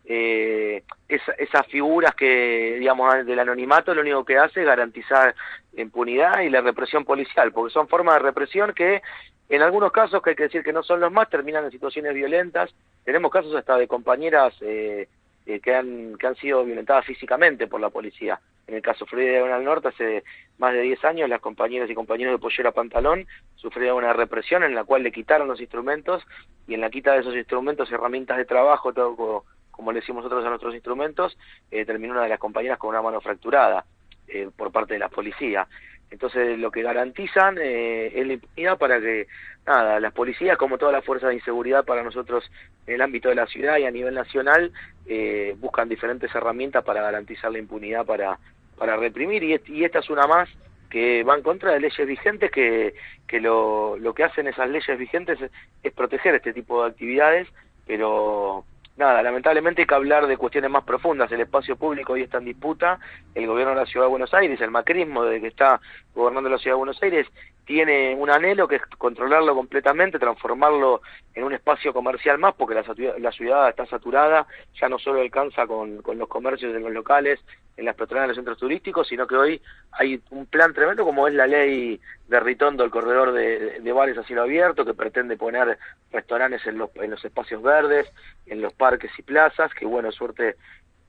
eh, 0.05 0.83
esas 1.07 1.67
figuras 1.67 2.15
que, 2.15 2.77
digamos, 2.79 3.25
del 3.25 3.39
anonimato 3.39 3.93
lo 3.93 4.01
único 4.01 4.25
que 4.25 4.37
hace 4.37 4.61
es 4.61 4.65
garantizar 4.65 5.35
la 5.73 5.81
impunidad 5.81 6.41
y 6.41 6.49
la 6.49 6.61
represión 6.61 7.05
policial, 7.05 7.51
porque 7.51 7.71
son 7.71 7.87
formas 7.87 8.15
de 8.15 8.19
represión 8.21 8.73
que 8.73 9.03
en 9.49 9.63
algunos 9.63 9.91
casos, 9.91 10.21
que 10.21 10.31
hay 10.31 10.35
que 10.35 10.43
decir 10.43 10.63
que 10.63 10.73
no 10.73 10.83
son 10.83 10.99
los 10.99 11.11
más, 11.11 11.27
terminan 11.27 11.65
en 11.65 11.71
situaciones 11.71 12.13
violentas. 12.13 12.71
Tenemos 13.03 13.31
casos 13.31 13.53
hasta 13.55 13.77
de 13.77 13.87
compañeras 13.87 14.53
eh, 14.61 15.07
eh, 15.49 15.59
que, 15.61 15.73
han, 15.73 16.15
que 16.19 16.27
han 16.27 16.35
sido 16.35 16.63
violentadas 16.63 17.07
físicamente 17.07 17.65
por 17.65 17.81
la 17.81 17.89
policía. 17.89 18.39
En 18.67 18.75
el 18.75 18.83
caso 18.83 19.07
Florida 19.07 19.31
Diagonal 19.31 19.63
Norte, 19.63 19.87
hace 19.87 20.23
más 20.59 20.73
de 20.73 20.81
10 20.81 21.03
años, 21.05 21.27
las 21.27 21.41
compañeras 21.41 21.89
y 21.89 21.95
compañeros 21.95 22.35
de 22.35 22.37
Pollera 22.37 22.71
Pantalón 22.71 23.25
sufrieron 23.55 23.97
una 23.97 24.13
represión 24.13 24.61
en 24.63 24.75
la 24.75 24.83
cual 24.83 25.01
le 25.01 25.11
quitaron 25.11 25.47
los 25.47 25.59
instrumentos 25.59 26.23
y 26.67 26.75
en 26.75 26.81
la 26.81 26.91
quita 26.91 27.13
de 27.13 27.21
esos 27.21 27.35
instrumentos, 27.35 27.91
herramientas 27.91 28.37
de 28.37 28.45
trabajo, 28.45 28.93
todo 28.93 29.43
como, 29.71 29.91
le 29.91 30.01
decimos 30.01 30.23
nosotros 30.23 30.45
a 30.45 30.49
nuestros 30.49 30.75
instrumentos, 30.75 31.35
eh, 31.71 31.83
terminó 31.83 32.13
una 32.13 32.23
de 32.23 32.29
las 32.29 32.37
compañeras 32.37 32.77
con 32.77 32.91
una 32.91 33.01
mano 33.01 33.19
fracturada 33.19 33.85
eh, 34.27 34.51
por 34.55 34.71
parte 34.71 34.93
de 34.93 34.99
la 34.99 35.09
policía. 35.09 35.67
Entonces 36.11 36.59
lo 36.59 36.69
que 36.69 36.83
garantizan 36.83 37.57
eh, 37.59 38.11
es 38.13 38.27
la 38.27 38.33
impunidad 38.33 38.77
para 38.77 39.01
que, 39.01 39.25
nada, 39.69 39.99
las 39.99 40.13
policías 40.13 40.57
como 40.57 40.77
todas 40.77 40.93
las 40.93 41.05
fuerzas 41.05 41.29
de 41.29 41.35
inseguridad 41.35 41.85
para 41.85 42.03
nosotros 42.03 42.49
en 42.87 42.95
el 42.95 43.01
ámbito 43.01 43.29
de 43.29 43.35
la 43.35 43.45
ciudad 43.45 43.77
y 43.77 43.85
a 43.85 43.91
nivel 43.91 44.15
nacional 44.15 44.71
eh, 45.05 45.55
buscan 45.59 45.87
diferentes 45.87 46.33
herramientas 46.33 46.83
para 46.83 47.03
garantizar 47.03 47.51
la 47.51 47.59
impunidad 47.59 48.05
para, 48.05 48.39
para 48.77 48.97
reprimir. 48.97 49.43
Y, 49.43 49.83
esta 49.83 49.99
es 49.99 50.09
una 50.09 50.25
más 50.25 50.49
que 50.89 51.23
va 51.23 51.35
en 51.35 51.43
contra 51.43 51.71
de 51.71 51.79
leyes 51.79 52.07
vigentes 52.07 52.49
que, 52.49 52.95
que 53.27 53.39
lo, 53.39 53.95
lo 53.97 54.13
que 54.15 54.23
hacen 54.23 54.47
esas 54.47 54.69
leyes 54.69 54.97
vigentes 54.97 55.37
es 55.83 55.93
proteger 55.93 56.33
este 56.33 56.51
tipo 56.51 56.83
de 56.83 56.89
actividades, 56.89 57.47
pero 57.85 58.65
nada, 58.99 59.23
lamentablemente 59.23 59.81
hay 59.81 59.87
que 59.87 59.95
hablar 59.95 60.27
de 60.27 60.37
cuestiones 60.37 60.69
más 60.69 60.83
profundas. 60.83 61.31
El 61.31 61.41
espacio 61.41 61.77
público 61.77 62.13
hoy 62.13 62.23
está 62.23 62.37
en 62.37 62.45
disputa. 62.45 62.99
El 63.33 63.47
gobierno 63.47 63.73
de 63.73 63.79
la 63.79 63.85
Ciudad 63.85 64.05
de 64.05 64.11
Buenos 64.11 64.33
Aires, 64.33 64.59
el 64.61 64.69
macrismo, 64.69 65.23
desde 65.23 65.41
que 65.41 65.47
está 65.47 65.79
gobernando 66.13 66.49
la 66.49 66.57
Ciudad 66.57 66.75
de 66.75 66.79
Buenos 66.79 67.01
Aires, 67.01 67.25
tiene 67.65 68.15
un 68.15 68.29
anhelo 68.29 68.67
que 68.67 68.75
es 68.75 68.81
controlarlo 68.97 69.55
completamente, 69.55 70.19
transformarlo 70.19 71.01
en 71.33 71.43
un 71.43 71.53
espacio 71.53 71.93
comercial 71.93 72.37
más, 72.39 72.55
porque 72.55 72.75
la, 72.75 73.31
ciudad 73.31 73.69
está 73.69 73.85
saturada, 73.85 74.47
ya 74.79 74.89
no 74.89 74.99
solo 74.99 75.21
alcanza 75.21 75.65
con, 75.65 76.01
los 76.03 76.27
comercios 76.27 76.75
en 76.75 76.83
los 76.83 76.91
locales, 76.91 77.39
en 77.79 77.85
las 77.85 77.95
petroleras, 77.95 78.25
en 78.25 78.29
los 78.29 78.35
centros 78.35 78.57
turísticos, 78.57 79.07
sino 79.07 79.25
que 79.25 79.35
hoy 79.35 79.61
hay 79.91 80.21
un 80.31 80.45
plan 80.45 80.73
tremendo 80.73 81.05
como 81.05 81.27
es 81.27 81.33
la 81.33 81.47
ley 81.47 81.99
de 82.27 82.39
Ritondo, 82.39 82.83
el 82.83 82.91
corredor 82.91 83.31
de, 83.31 83.79
de 83.79 83.91
bares 83.91 84.17
a 84.17 84.23
cielo 84.23 84.43
abierto, 84.43 84.85
que 84.85 84.93
pretende 84.93 85.37
poner 85.37 85.79
restaurantes 86.11 86.65
en 86.67 86.77
los, 86.77 86.89
en 86.95 87.11
los 87.11 87.23
espacios 87.23 87.61
verdes, 87.61 88.11
en 88.45 88.61
los 88.61 88.73
parques 88.73 89.11
y 89.17 89.21
plazas, 89.23 89.73
que 89.73 89.85
bueno, 89.85 90.11
suerte 90.11 90.55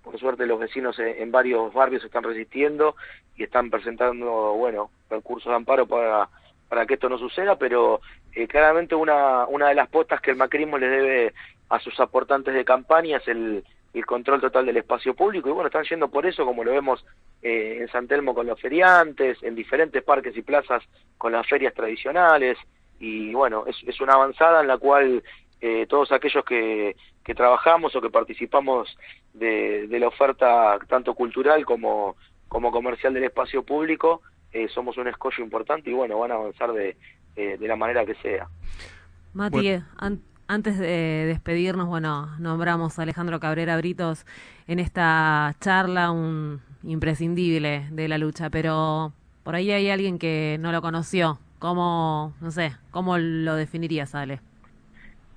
por 0.03 0.18
suerte 0.18 0.47
los 0.47 0.59
vecinos 0.59 0.99
en 0.99 1.31
varios 1.31 1.75
barrios 1.75 2.03
están 2.03 2.23
resistiendo 2.23 2.97
y 3.37 3.43
están 3.43 3.68
presentando, 3.68 4.55
bueno, 4.55 4.91
recursos 5.11 5.51
de 5.51 5.57
amparo 5.57 5.87
para 5.87 6.31
para 6.71 6.87
que 6.87 6.95
esto 6.95 7.09
no 7.09 7.18
suceda, 7.18 7.57
pero 7.57 8.01
eh, 8.33 8.47
claramente 8.47 8.95
una, 8.95 9.45
una 9.47 9.68
de 9.68 9.75
las 9.75 9.89
postas 9.89 10.21
que 10.21 10.31
el 10.31 10.37
macrismo 10.37 10.79
le 10.79 10.89
debe 10.89 11.35
a 11.68 11.81
sus 11.81 11.99
aportantes 11.99 12.55
de 12.55 12.64
campaña 12.64 13.16
es 13.16 13.27
el, 13.27 13.64
el 13.93 14.07
control 14.07 14.41
total 14.41 14.66
del 14.66 14.76
espacio 14.76 15.14
público 15.14 15.49
y 15.49 15.53
bueno, 15.53 15.66
están 15.66 15.84
yendo 15.84 16.09
por 16.09 16.26
eso, 16.26 16.45
como 16.45 16.62
lo 16.64 16.72
vemos 16.72 17.05
eh, 17.43 17.78
en 17.80 17.88
San 17.88 18.07
Telmo 18.07 18.34
con 18.34 18.47
los 18.47 18.61
feriantes, 18.61 19.43
en 19.43 19.55
diferentes 19.55 20.03
parques 20.03 20.36
y 20.36 20.43
plazas 20.43 20.82
con 21.18 21.32
las 21.32 21.47
ferias 21.47 21.74
tradicionales 21.74 22.57
y 23.01 23.32
bueno, 23.32 23.64
es, 23.66 23.76
es 23.86 24.01
una 24.01 24.14
avanzada 24.14 24.61
en 24.61 24.68
la 24.68 24.78
cual 24.78 25.22
eh, 25.61 25.86
todos 25.88 26.12
aquellos 26.12 26.45
que, 26.45 26.97
que 27.24 27.34
trabajamos 27.34 27.95
o 27.95 28.01
que 28.01 28.11
participamos 28.11 28.97
de, 29.34 29.86
de 29.88 29.99
la 29.99 30.09
oferta 30.09 30.78
tanto 30.88 31.14
cultural 31.14 31.64
como, 31.64 32.16
como 32.49 32.70
comercial 32.70 33.12
del 33.14 33.24
espacio 33.24 33.62
público, 33.62 34.22
eh, 34.53 34.68
somos 34.68 34.97
un 34.97 35.09
escollo 35.09 35.45
importante 35.45 35.91
y 35.91 35.93
bueno, 35.93 36.18
van 36.18 36.32
a 36.32 36.34
avanzar 36.34 36.72
de, 36.72 36.97
eh, 37.36 37.57
de 37.59 37.68
la 37.68 37.76
manera 37.76 38.05
que 38.05 38.14
sea. 38.16 38.49
Mati, 39.34 39.57
Bueno. 39.57 40.30
An- 40.51 40.55
antes 40.61 40.79
de 40.79 41.25
despedirnos, 41.27 41.87
bueno, 41.87 42.27
nombramos 42.39 42.99
a 42.99 43.03
Alejandro 43.03 43.41
Cabrera 43.41 43.77
Britos 43.77 44.27
en 44.67 44.79
esta 44.79 45.55
charla, 45.61 46.11
un 46.11 46.61
imprescindible 46.83 47.87
de 47.91 48.09
la 48.09 48.19
lucha, 48.19 48.51
pero 48.51 49.13
por 49.45 49.55
ahí 49.55 49.71
hay 49.71 49.91
alguien 49.91 50.19
que 50.19 50.57
no 50.61 50.73
lo 50.73 50.83
conoció. 50.83 51.39
¿Cómo, 51.59 52.35
no 52.41 52.51
sé, 52.51 52.73
cómo 52.91 53.19
lo 53.19 53.55
definirías, 53.55 54.15
Ale? 54.15 54.41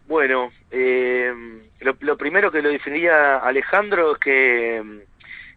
Bueno, 0.08 0.52
eh, 0.72 1.34
lo, 1.82 1.96
lo 2.00 2.18
primero 2.18 2.52
que 2.52 2.62
lo 2.62 2.70
definiría 2.70 3.38
Alejandro 3.38 4.14
es 4.14 4.20
que 4.20 5.04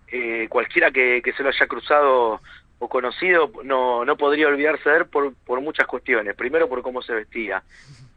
eh, 0.08 0.46
cualquiera 0.48 0.90
que, 0.90 1.22
que 1.22 1.32
se 1.32 1.42
lo 1.42 1.48
haya 1.50 1.66
cruzado 1.66 2.40
o 2.78 2.88
conocido 2.88 3.50
no, 3.64 4.04
no 4.04 4.16
podría 4.16 4.48
olvidarse 4.48 4.90
de 4.90 4.96
él 4.98 5.06
por, 5.06 5.34
por 5.34 5.60
muchas 5.60 5.86
cuestiones. 5.86 6.34
Primero 6.34 6.68
por 6.68 6.82
cómo 6.82 7.00
se 7.00 7.14
vestía, 7.14 7.62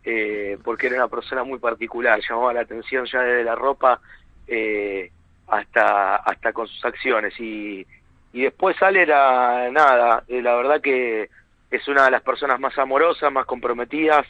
eh, 0.04 0.58
porque 0.64 0.88
era 0.88 0.98
una 0.98 1.08
persona 1.08 1.44
muy 1.44 1.60
particular, 1.60 2.20
llamaba 2.28 2.54
la 2.54 2.62
atención 2.62 3.06
ya 3.06 3.22
desde 3.22 3.44
la 3.44 3.56
ropa 3.56 4.00
eh, 4.48 5.12
hasta, 5.48 6.18
hasta 6.18 6.54
con 6.54 6.68
sus 6.68 6.84
acciones. 6.86 7.34
Y, 7.40 7.86
y 8.34 8.42
después 8.44 8.78
sale 8.78 9.06
la 9.06 9.70
nada, 9.72 10.24
eh, 10.28 10.42
la 10.42 10.56
verdad 10.56 10.82
que 10.82 11.30
es 11.72 11.88
una 11.88 12.06
de 12.06 12.12
las 12.12 12.22
personas 12.22 12.60
más 12.60 12.78
amorosas, 12.78 13.32
más 13.32 13.46
comprometidas, 13.46 14.26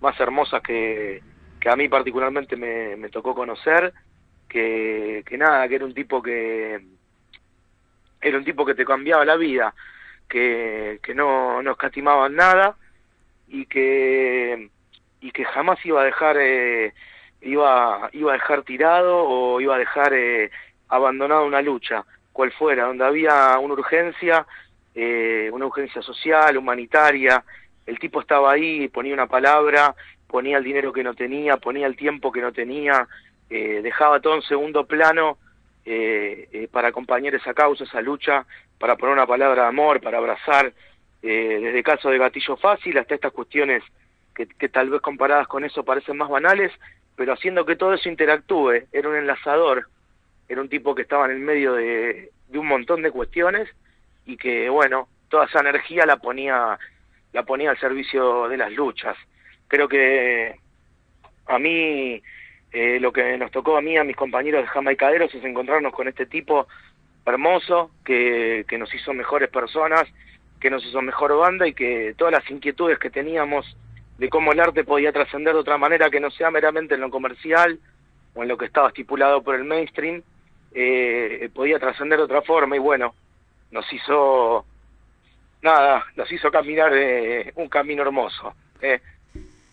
más 0.00 0.18
hermosas 0.20 0.62
que, 0.62 1.22
que 1.60 1.68
a 1.68 1.76
mí 1.76 1.88
particularmente 1.88 2.56
me, 2.56 2.96
me 2.96 3.08
tocó 3.10 3.34
conocer, 3.34 3.92
que, 4.48 5.22
que 5.26 5.36
nada, 5.36 5.68
que 5.68 5.74
era 5.74 5.84
un 5.84 5.94
tipo 5.94 6.22
que 6.22 6.80
era 8.20 8.38
un 8.38 8.44
tipo 8.44 8.64
que 8.64 8.74
te 8.74 8.84
cambiaba 8.84 9.24
la 9.24 9.36
vida, 9.36 9.74
que, 10.28 10.98
que 11.02 11.14
no, 11.14 11.62
no 11.62 11.72
escatimaba 11.72 12.26
en 12.26 12.36
nada 12.36 12.76
y 13.46 13.66
que 13.66 14.70
y 15.20 15.30
que 15.32 15.44
jamás 15.44 15.84
iba 15.84 16.02
a 16.02 16.04
dejar 16.04 16.36
eh, 16.38 16.94
iba 17.40 18.10
iba 18.12 18.30
a 18.32 18.34
dejar 18.34 18.62
tirado 18.62 19.16
o 19.18 19.60
iba 19.60 19.74
a 19.76 19.78
dejar 19.78 20.12
eh, 20.14 20.50
abandonado 20.88 21.44
una 21.46 21.62
lucha, 21.62 22.04
cual 22.32 22.52
fuera, 22.52 22.86
donde 22.86 23.04
había 23.04 23.58
una 23.58 23.74
urgencia, 23.74 24.46
eh, 24.94 25.50
una 25.52 25.66
urgencia 25.66 26.02
social, 26.02 26.56
humanitaria, 26.56 27.44
el 27.86 27.98
tipo 27.98 28.20
estaba 28.20 28.52
ahí, 28.52 28.88
ponía 28.88 29.14
una 29.14 29.26
palabra, 29.26 29.94
ponía 30.26 30.58
el 30.58 30.64
dinero 30.64 30.92
que 30.92 31.02
no 31.02 31.14
tenía, 31.14 31.56
ponía 31.56 31.86
el 31.86 31.96
tiempo 31.96 32.32
que 32.32 32.40
no 32.40 32.52
tenía, 32.52 33.06
eh, 33.50 33.80
dejaba 33.82 34.20
todo 34.20 34.34
en 34.34 34.42
segundo 34.42 34.86
plano 34.86 35.38
eh, 35.84 36.68
para 36.70 36.88
acompañar 36.88 37.34
esa 37.34 37.54
causa, 37.54 37.84
esa 37.84 38.00
lucha, 38.00 38.44
para 38.78 38.96
poner 38.96 39.14
una 39.14 39.26
palabra 39.26 39.62
de 39.62 39.68
amor, 39.68 40.00
para 40.00 40.18
abrazar, 40.18 40.72
desde 41.20 41.82
casos 41.82 42.12
de 42.12 42.18
gatillo 42.18 42.56
fácil 42.56 42.96
hasta 42.96 43.16
estas 43.16 43.32
cuestiones 43.32 43.82
que, 44.46 44.68
tal 44.68 44.90
vez 44.90 45.00
comparadas 45.00 45.48
con 45.48 45.64
eso 45.64 45.84
parecen 45.84 46.16
más 46.16 46.28
banales, 46.28 46.72
pero 47.16 47.32
haciendo 47.32 47.64
que 47.66 47.76
todo 47.76 47.94
eso 47.94 48.08
interactúe, 48.08 48.84
era 48.92 49.08
un 49.08 49.16
enlazador, 49.16 49.88
era 50.48 50.60
un 50.60 50.68
tipo 50.68 50.94
que 50.94 51.02
estaba 51.02 51.26
en 51.26 51.32
el 51.32 51.40
medio 51.40 51.74
de, 51.74 52.30
de 52.48 52.58
un 52.58 52.66
montón 52.66 53.02
de 53.02 53.10
cuestiones 53.10 53.68
y 54.24 54.36
que, 54.36 54.68
bueno, 54.68 55.08
toda 55.28 55.46
esa 55.46 55.60
energía 55.60 56.06
la 56.06 56.18
ponía, 56.18 56.78
la 57.32 57.42
ponía 57.42 57.70
al 57.70 57.78
servicio 57.78 58.48
de 58.48 58.56
las 58.56 58.72
luchas. 58.72 59.16
Creo 59.66 59.88
que 59.88 60.56
a 61.46 61.58
mí 61.58 62.22
eh, 62.72 62.98
lo 63.00 63.12
que 63.12 63.36
nos 63.38 63.50
tocó 63.50 63.76
a 63.76 63.82
mí, 63.82 63.96
a 63.96 64.04
mis 64.04 64.16
compañeros 64.16 64.62
de 64.62 64.68
Jamaicaderos, 64.68 65.34
es 65.34 65.44
encontrarnos 65.44 65.92
con 65.92 66.08
este 66.08 66.26
tipo 66.26 66.68
hermoso 67.26 67.90
que, 68.04 68.64
que 68.68 68.78
nos 68.78 68.94
hizo 68.94 69.12
mejores 69.12 69.50
personas, 69.50 70.04
que 70.60 70.70
nos 70.70 70.84
hizo 70.84 71.02
mejor 71.02 71.36
banda 71.36 71.66
y 71.66 71.74
que 71.74 72.14
todas 72.16 72.32
las 72.32 72.50
inquietudes 72.50 72.98
que 72.98 73.10
teníamos 73.10 73.76
de 74.18 74.28
cómo 74.28 74.52
el 74.52 74.60
arte 74.60 74.84
podía 74.84 75.12
trascender 75.12 75.54
de 75.54 75.60
otra 75.60 75.78
manera 75.78 76.10
que 76.10 76.20
no 76.20 76.30
sea 76.30 76.50
meramente 76.50 76.94
en 76.94 77.00
lo 77.00 77.10
comercial 77.10 77.78
o 78.34 78.42
en 78.42 78.48
lo 78.48 78.58
que 78.58 78.66
estaba 78.66 78.88
estipulado 78.88 79.42
por 79.42 79.54
el 79.54 79.64
mainstream, 79.64 80.22
eh, 80.74 81.48
podía 81.54 81.78
trascender 81.78 82.18
de 82.18 82.24
otra 82.24 82.42
forma 82.42 82.76
y 82.76 82.80
bueno, 82.80 83.14
nos 83.70 83.90
hizo, 83.92 84.66
nada, 85.62 86.04
nos 86.16 86.30
hizo 86.30 86.50
caminar 86.50 86.92
eh, 86.94 87.52
un 87.54 87.68
camino 87.68 88.02
hermoso. 88.02 88.54
eh. 88.82 89.00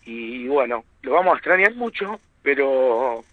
Y 0.04 0.46
bueno, 0.46 0.84
lo 1.02 1.12
vamos 1.12 1.34
a 1.34 1.36
extrañar 1.38 1.74
mucho, 1.74 2.20
pero 2.42 3.24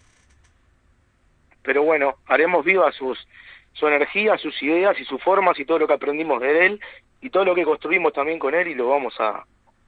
pero 1.62 1.84
bueno, 1.84 2.16
haremos 2.26 2.64
viva 2.64 2.90
sus 2.92 3.26
su 3.72 3.86
energía, 3.86 4.36
sus 4.38 4.60
ideas 4.62 4.98
y 5.00 5.04
sus 5.04 5.22
formas 5.22 5.58
y 5.58 5.64
todo 5.64 5.78
lo 5.78 5.86
que 5.86 5.94
aprendimos 5.94 6.40
de 6.40 6.66
él 6.66 6.80
y 7.20 7.30
todo 7.30 7.44
lo 7.44 7.54
que 7.54 7.64
construimos 7.64 8.12
también 8.12 8.38
con 8.38 8.54
él 8.54 8.68
y 8.68 8.74
lo 8.74 8.88
vamos 8.88 9.14
a, 9.18 9.44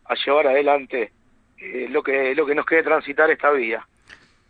a 0.09 0.15
llevar 0.15 0.47
adelante 0.49 1.13
eh, 1.59 1.87
lo 1.91 2.03
que 2.03 2.35
lo 2.35 2.47
que 2.47 2.55
nos 2.55 2.67
quede 2.67 2.83
transitar 2.83 3.31
esta 3.31 3.51
vida. 3.51 3.87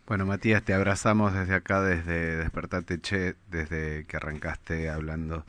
Bueno, 0.07 0.25
Matías, 0.25 0.63
te 0.63 0.73
abrazamos 0.73 1.33
desde 1.33 1.53
acá, 1.55 1.81
desde 1.81 2.37
Despertate 2.37 3.01
Che, 3.01 3.35
desde 3.49 4.05
que 4.05 4.15
arrancaste 4.17 4.89
hablando 4.89 5.43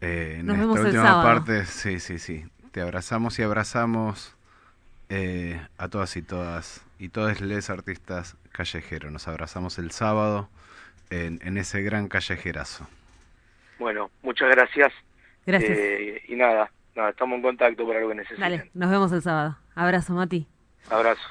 eh, 0.00 0.38
en 0.40 0.46
Nos 0.46 0.56
esta 0.56 0.66
vemos 0.66 0.80
el 0.80 0.86
última 0.86 1.02
sábado. 1.04 1.22
parte. 1.22 1.64
Sí, 1.66 2.00
sí, 2.00 2.18
sí. 2.18 2.44
Te 2.72 2.80
abrazamos 2.80 3.38
y 3.38 3.42
abrazamos 3.42 4.36
eh, 5.10 5.60
a 5.78 5.88
todas 5.88 6.16
y 6.16 6.22
todas 6.22 6.84
y 6.98 7.08
todos 7.10 7.40
les 7.40 7.70
artistas 7.70 8.36
callejeros. 8.50 9.12
Nos 9.12 9.28
abrazamos 9.28 9.78
el 9.78 9.92
sábado 9.92 10.48
en, 11.10 11.38
en 11.44 11.56
ese 11.56 11.82
gran 11.82 12.08
callejerazo. 12.08 12.88
Bueno, 13.78 14.10
muchas 14.22 14.50
gracias. 14.50 14.92
Gracias. 15.46 15.78
Eh, 15.78 16.22
y 16.26 16.34
nada, 16.34 16.70
nada, 16.94 17.10
estamos 17.10 17.36
en 17.36 17.42
contacto 17.42 17.86
para 17.86 18.00
lo 18.00 18.08
que 18.08 18.14
necesiten. 18.14 18.40
Dale, 18.40 18.70
nos 18.74 18.90
vemos 18.90 19.12
el 19.12 19.22
sábado. 19.22 19.56
Abrazo, 19.74 20.14
Mati. 20.14 20.46
Abrazo. 20.90 21.22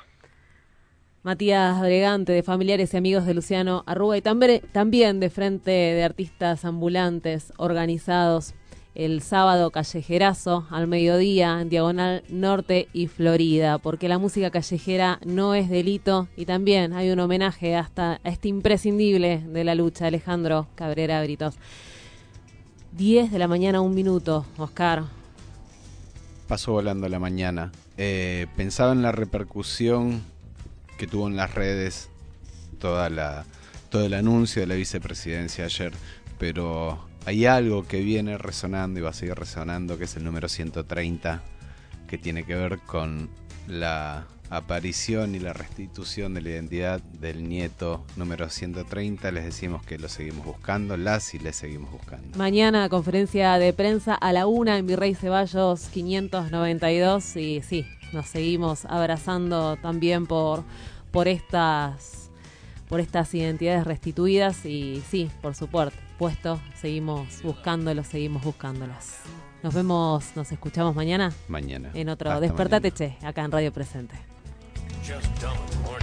Matías 1.24 1.80
Bregante, 1.80 2.34
de 2.34 2.44
familiares 2.44 2.94
y 2.94 2.98
amigos 2.98 3.26
de 3.26 3.34
Luciano 3.34 3.84
Arruga, 3.86 4.18
y 4.18 4.22
también, 4.22 4.62
también 4.74 5.22
de 5.22 5.30
Frente 5.30 5.72
de 5.72 6.04
Artistas 6.04 6.66
Ambulantes 6.66 7.54
organizados 7.56 8.56
el 8.94 9.22
sábado 9.22 9.72
callejerazo 9.72 10.68
al 10.70 10.88
mediodía 10.88 11.62
en 11.62 11.70
Diagonal 11.70 12.24
Norte 12.28 12.90
y 12.94 13.08
Florida, 13.08 13.78
porque 13.78 14.10
la 14.10 14.18
música 14.18 14.52
callejera 14.52 15.20
no 15.26 15.56
es 15.56 15.70
delito 15.70 16.28
y 16.36 16.46
también 16.46 16.94
hay 16.94 17.10
un 17.10 17.20
homenaje 17.20 17.76
hasta 17.76 18.20
a 18.24 18.30
este 18.30 18.50
imprescindible 18.50 19.40
de 19.48 19.64
la 19.64 19.76
lucha, 19.76 20.08
Alejandro 20.08 20.68
Cabrera 20.76 21.24
Britos. 21.24 21.56
10 22.92 23.32
de 23.32 23.40
la 23.40 23.48
mañana, 23.48 23.82
un 23.82 23.96
minuto, 23.96 24.46
Oscar. 24.58 25.04
Pasó 26.48 26.74
volando 26.74 27.08
la 27.10 27.20
mañana. 27.20 27.72
Eh, 27.98 28.48
pensaba 28.56 28.92
en 28.92 29.02
la 29.02 29.12
repercusión 29.12 30.24
que 30.98 31.08
tuvo 31.08 31.28
en 31.28 31.36
las 31.36 31.54
redes 31.54 32.10
toda 32.80 33.10
la, 33.10 33.46
todo 33.90 34.06
el 34.06 34.14
anuncio 34.14 34.62
de 34.62 34.68
la 34.68 34.76
vicepresidencia 34.76 35.66
ayer, 35.66 35.94
pero 36.38 37.08
hay 37.26 37.46
algo 37.46 37.88
que 37.88 38.02
viene 38.02 38.38
resonando 38.38 39.00
y 39.00 39.04
va 39.04 39.12
a 39.12 39.14
seguir 39.14 39.36
resonando, 39.36 39.98
que 39.98 40.04
es 40.06 40.16
el 40.18 40.24
número 40.24 40.50
130, 40.50 41.42
que 42.08 42.18
tiene 42.18 42.44
que 42.44 42.56
ver 42.56 42.80
con 42.80 43.30
la 43.68 44.28
aparición 44.56 45.36
y 45.36 45.40
la 45.40 45.54
restitución 45.54 46.34
de 46.34 46.42
la 46.42 46.50
identidad 46.50 47.02
del 47.02 47.48
nieto 47.48 48.04
número 48.16 48.50
130. 48.50 49.32
Les 49.32 49.46
decimos 49.46 49.84
que 49.84 49.98
lo 49.98 50.10
seguimos 50.10 50.46
buscando, 50.46 50.96
las 50.96 51.34
y 51.34 51.40
les 51.40 51.56
seguimos 51.56 51.92
buscando. 51.92 52.38
Mañana 52.38 52.88
conferencia 52.90 53.58
de 53.58 53.74
prensa 53.74 54.14
a 54.14 54.32
la 54.32 54.46
una 54.46 54.78
en 54.78 54.88
Virrey 54.88 55.16
Ceballos 55.16 55.88
592 55.94 57.36
y 57.38 57.62
sí, 57.62 57.86
nos 58.12 58.28
seguimos 58.28 58.86
abrazando 58.86 59.78
también 59.78 60.28
por, 60.28 60.64
por 61.12 61.28
estas 61.28 62.20
por 62.90 63.00
estas 63.00 63.34
identidades 63.34 63.86
restituidas 63.86 64.66
y 64.68 65.02
sí, 65.10 65.32
por 65.42 65.56
supuesto, 65.56 66.62
seguimos 66.76 67.42
buscándolos, 67.42 68.06
seguimos 68.06 68.44
buscándolas. 68.44 69.22
Nos 69.64 69.74
vemos, 69.74 70.36
nos 70.36 70.52
escuchamos 70.52 70.94
mañana 70.94 71.34
Mañana. 71.48 71.90
en 71.96 72.10
otro 72.10 72.30
Hasta 72.30 72.42
Despertate 72.42 72.92
Che, 72.92 73.18
acá 73.24 73.46
en 73.46 73.52
Radio 73.52 73.74
Presente. 73.74 74.33
Just 75.04 75.36
dumb 75.42 75.58
and 75.58 75.86
horny. 75.86 76.03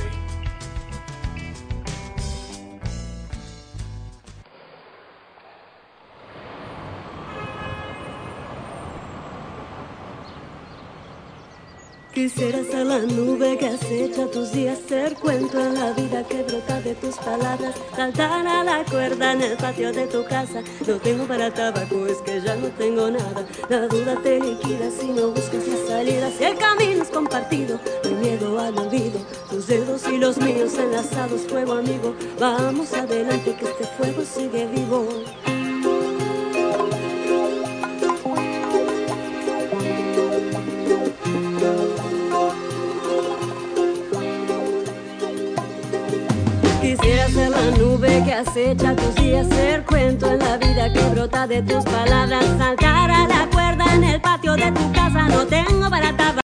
Quisiera 12.12 12.58
ser 12.64 12.86
la 12.86 12.98
nube 12.98 13.56
que 13.56 13.68
acecha 13.68 14.26
tus 14.32 14.50
días, 14.50 14.80
ser 14.88 15.14
cuento 15.14 15.61
en 15.61 15.74
la 15.74 15.92
vida 15.92 16.26
que 16.26 16.42
brota 16.42 16.80
de 16.80 16.96
tus 16.96 17.14
palabras, 17.14 17.72
saltar 17.94 18.44
a 18.48 18.64
la 18.64 18.84
cuerda 18.84 19.32
en 19.32 19.42
el 19.42 19.56
patio 19.56 19.92
de 19.92 20.08
tu 20.08 20.24
casa. 20.24 20.61
No 20.88 20.96
tengo 20.96 21.24
para 21.24 21.54
tabaco, 21.54 22.08
es 22.08 22.18
que 22.18 22.40
ya 22.40 22.56
no 22.56 22.66
tengo 22.70 23.12
nada. 23.12 23.46
La 23.68 23.86
duda 23.86 24.16
te 24.24 24.40
liquida 24.40 24.90
si 24.90 25.06
no 25.06 25.28
buscas 25.28 25.68
la 25.68 25.86
salida. 25.86 26.30
Si 26.36 26.42
el 26.42 26.56
camino 26.58 27.04
es 27.04 27.11
compartido, 27.11 27.78
hay 28.04 28.14
miedo 28.14 28.58
al 28.58 28.76
olvido. 28.76 29.20
Tus 29.48 29.68
dedos 29.68 30.02
y 30.08 30.18
los 30.18 30.36
míos 30.38 30.74
enlazados, 30.78 31.42
fuego 31.42 31.74
amigo. 31.74 32.16
Vamos 32.40 32.92
adelante, 32.92 33.54
que 33.54 33.66
este 33.66 33.84
fuego 33.96 34.22
sigue 34.24 34.66
vivo. 34.66 35.06
Nube 47.78 48.22
que 48.24 48.32
acecha 48.32 48.94
tus 48.94 49.14
días, 49.16 49.46
ser 49.48 49.84
cuento 49.84 50.30
en 50.30 50.38
la 50.38 50.56
vida 50.56 50.92
que 50.92 51.02
brota 51.11 51.46
de 51.46 51.62
tus 51.62 51.84
palabras, 51.84 52.44
saltar 52.58 53.11
a 53.11 53.26
la 53.26 53.48
cuerda 53.50 53.84
en 53.94 54.04
el 54.04 54.20
patio 54.20 54.54
de 54.54 54.70
tu 54.72 54.92
casa, 54.92 55.28
no 55.28 55.46
tengo 55.46 55.90
para. 55.90 56.30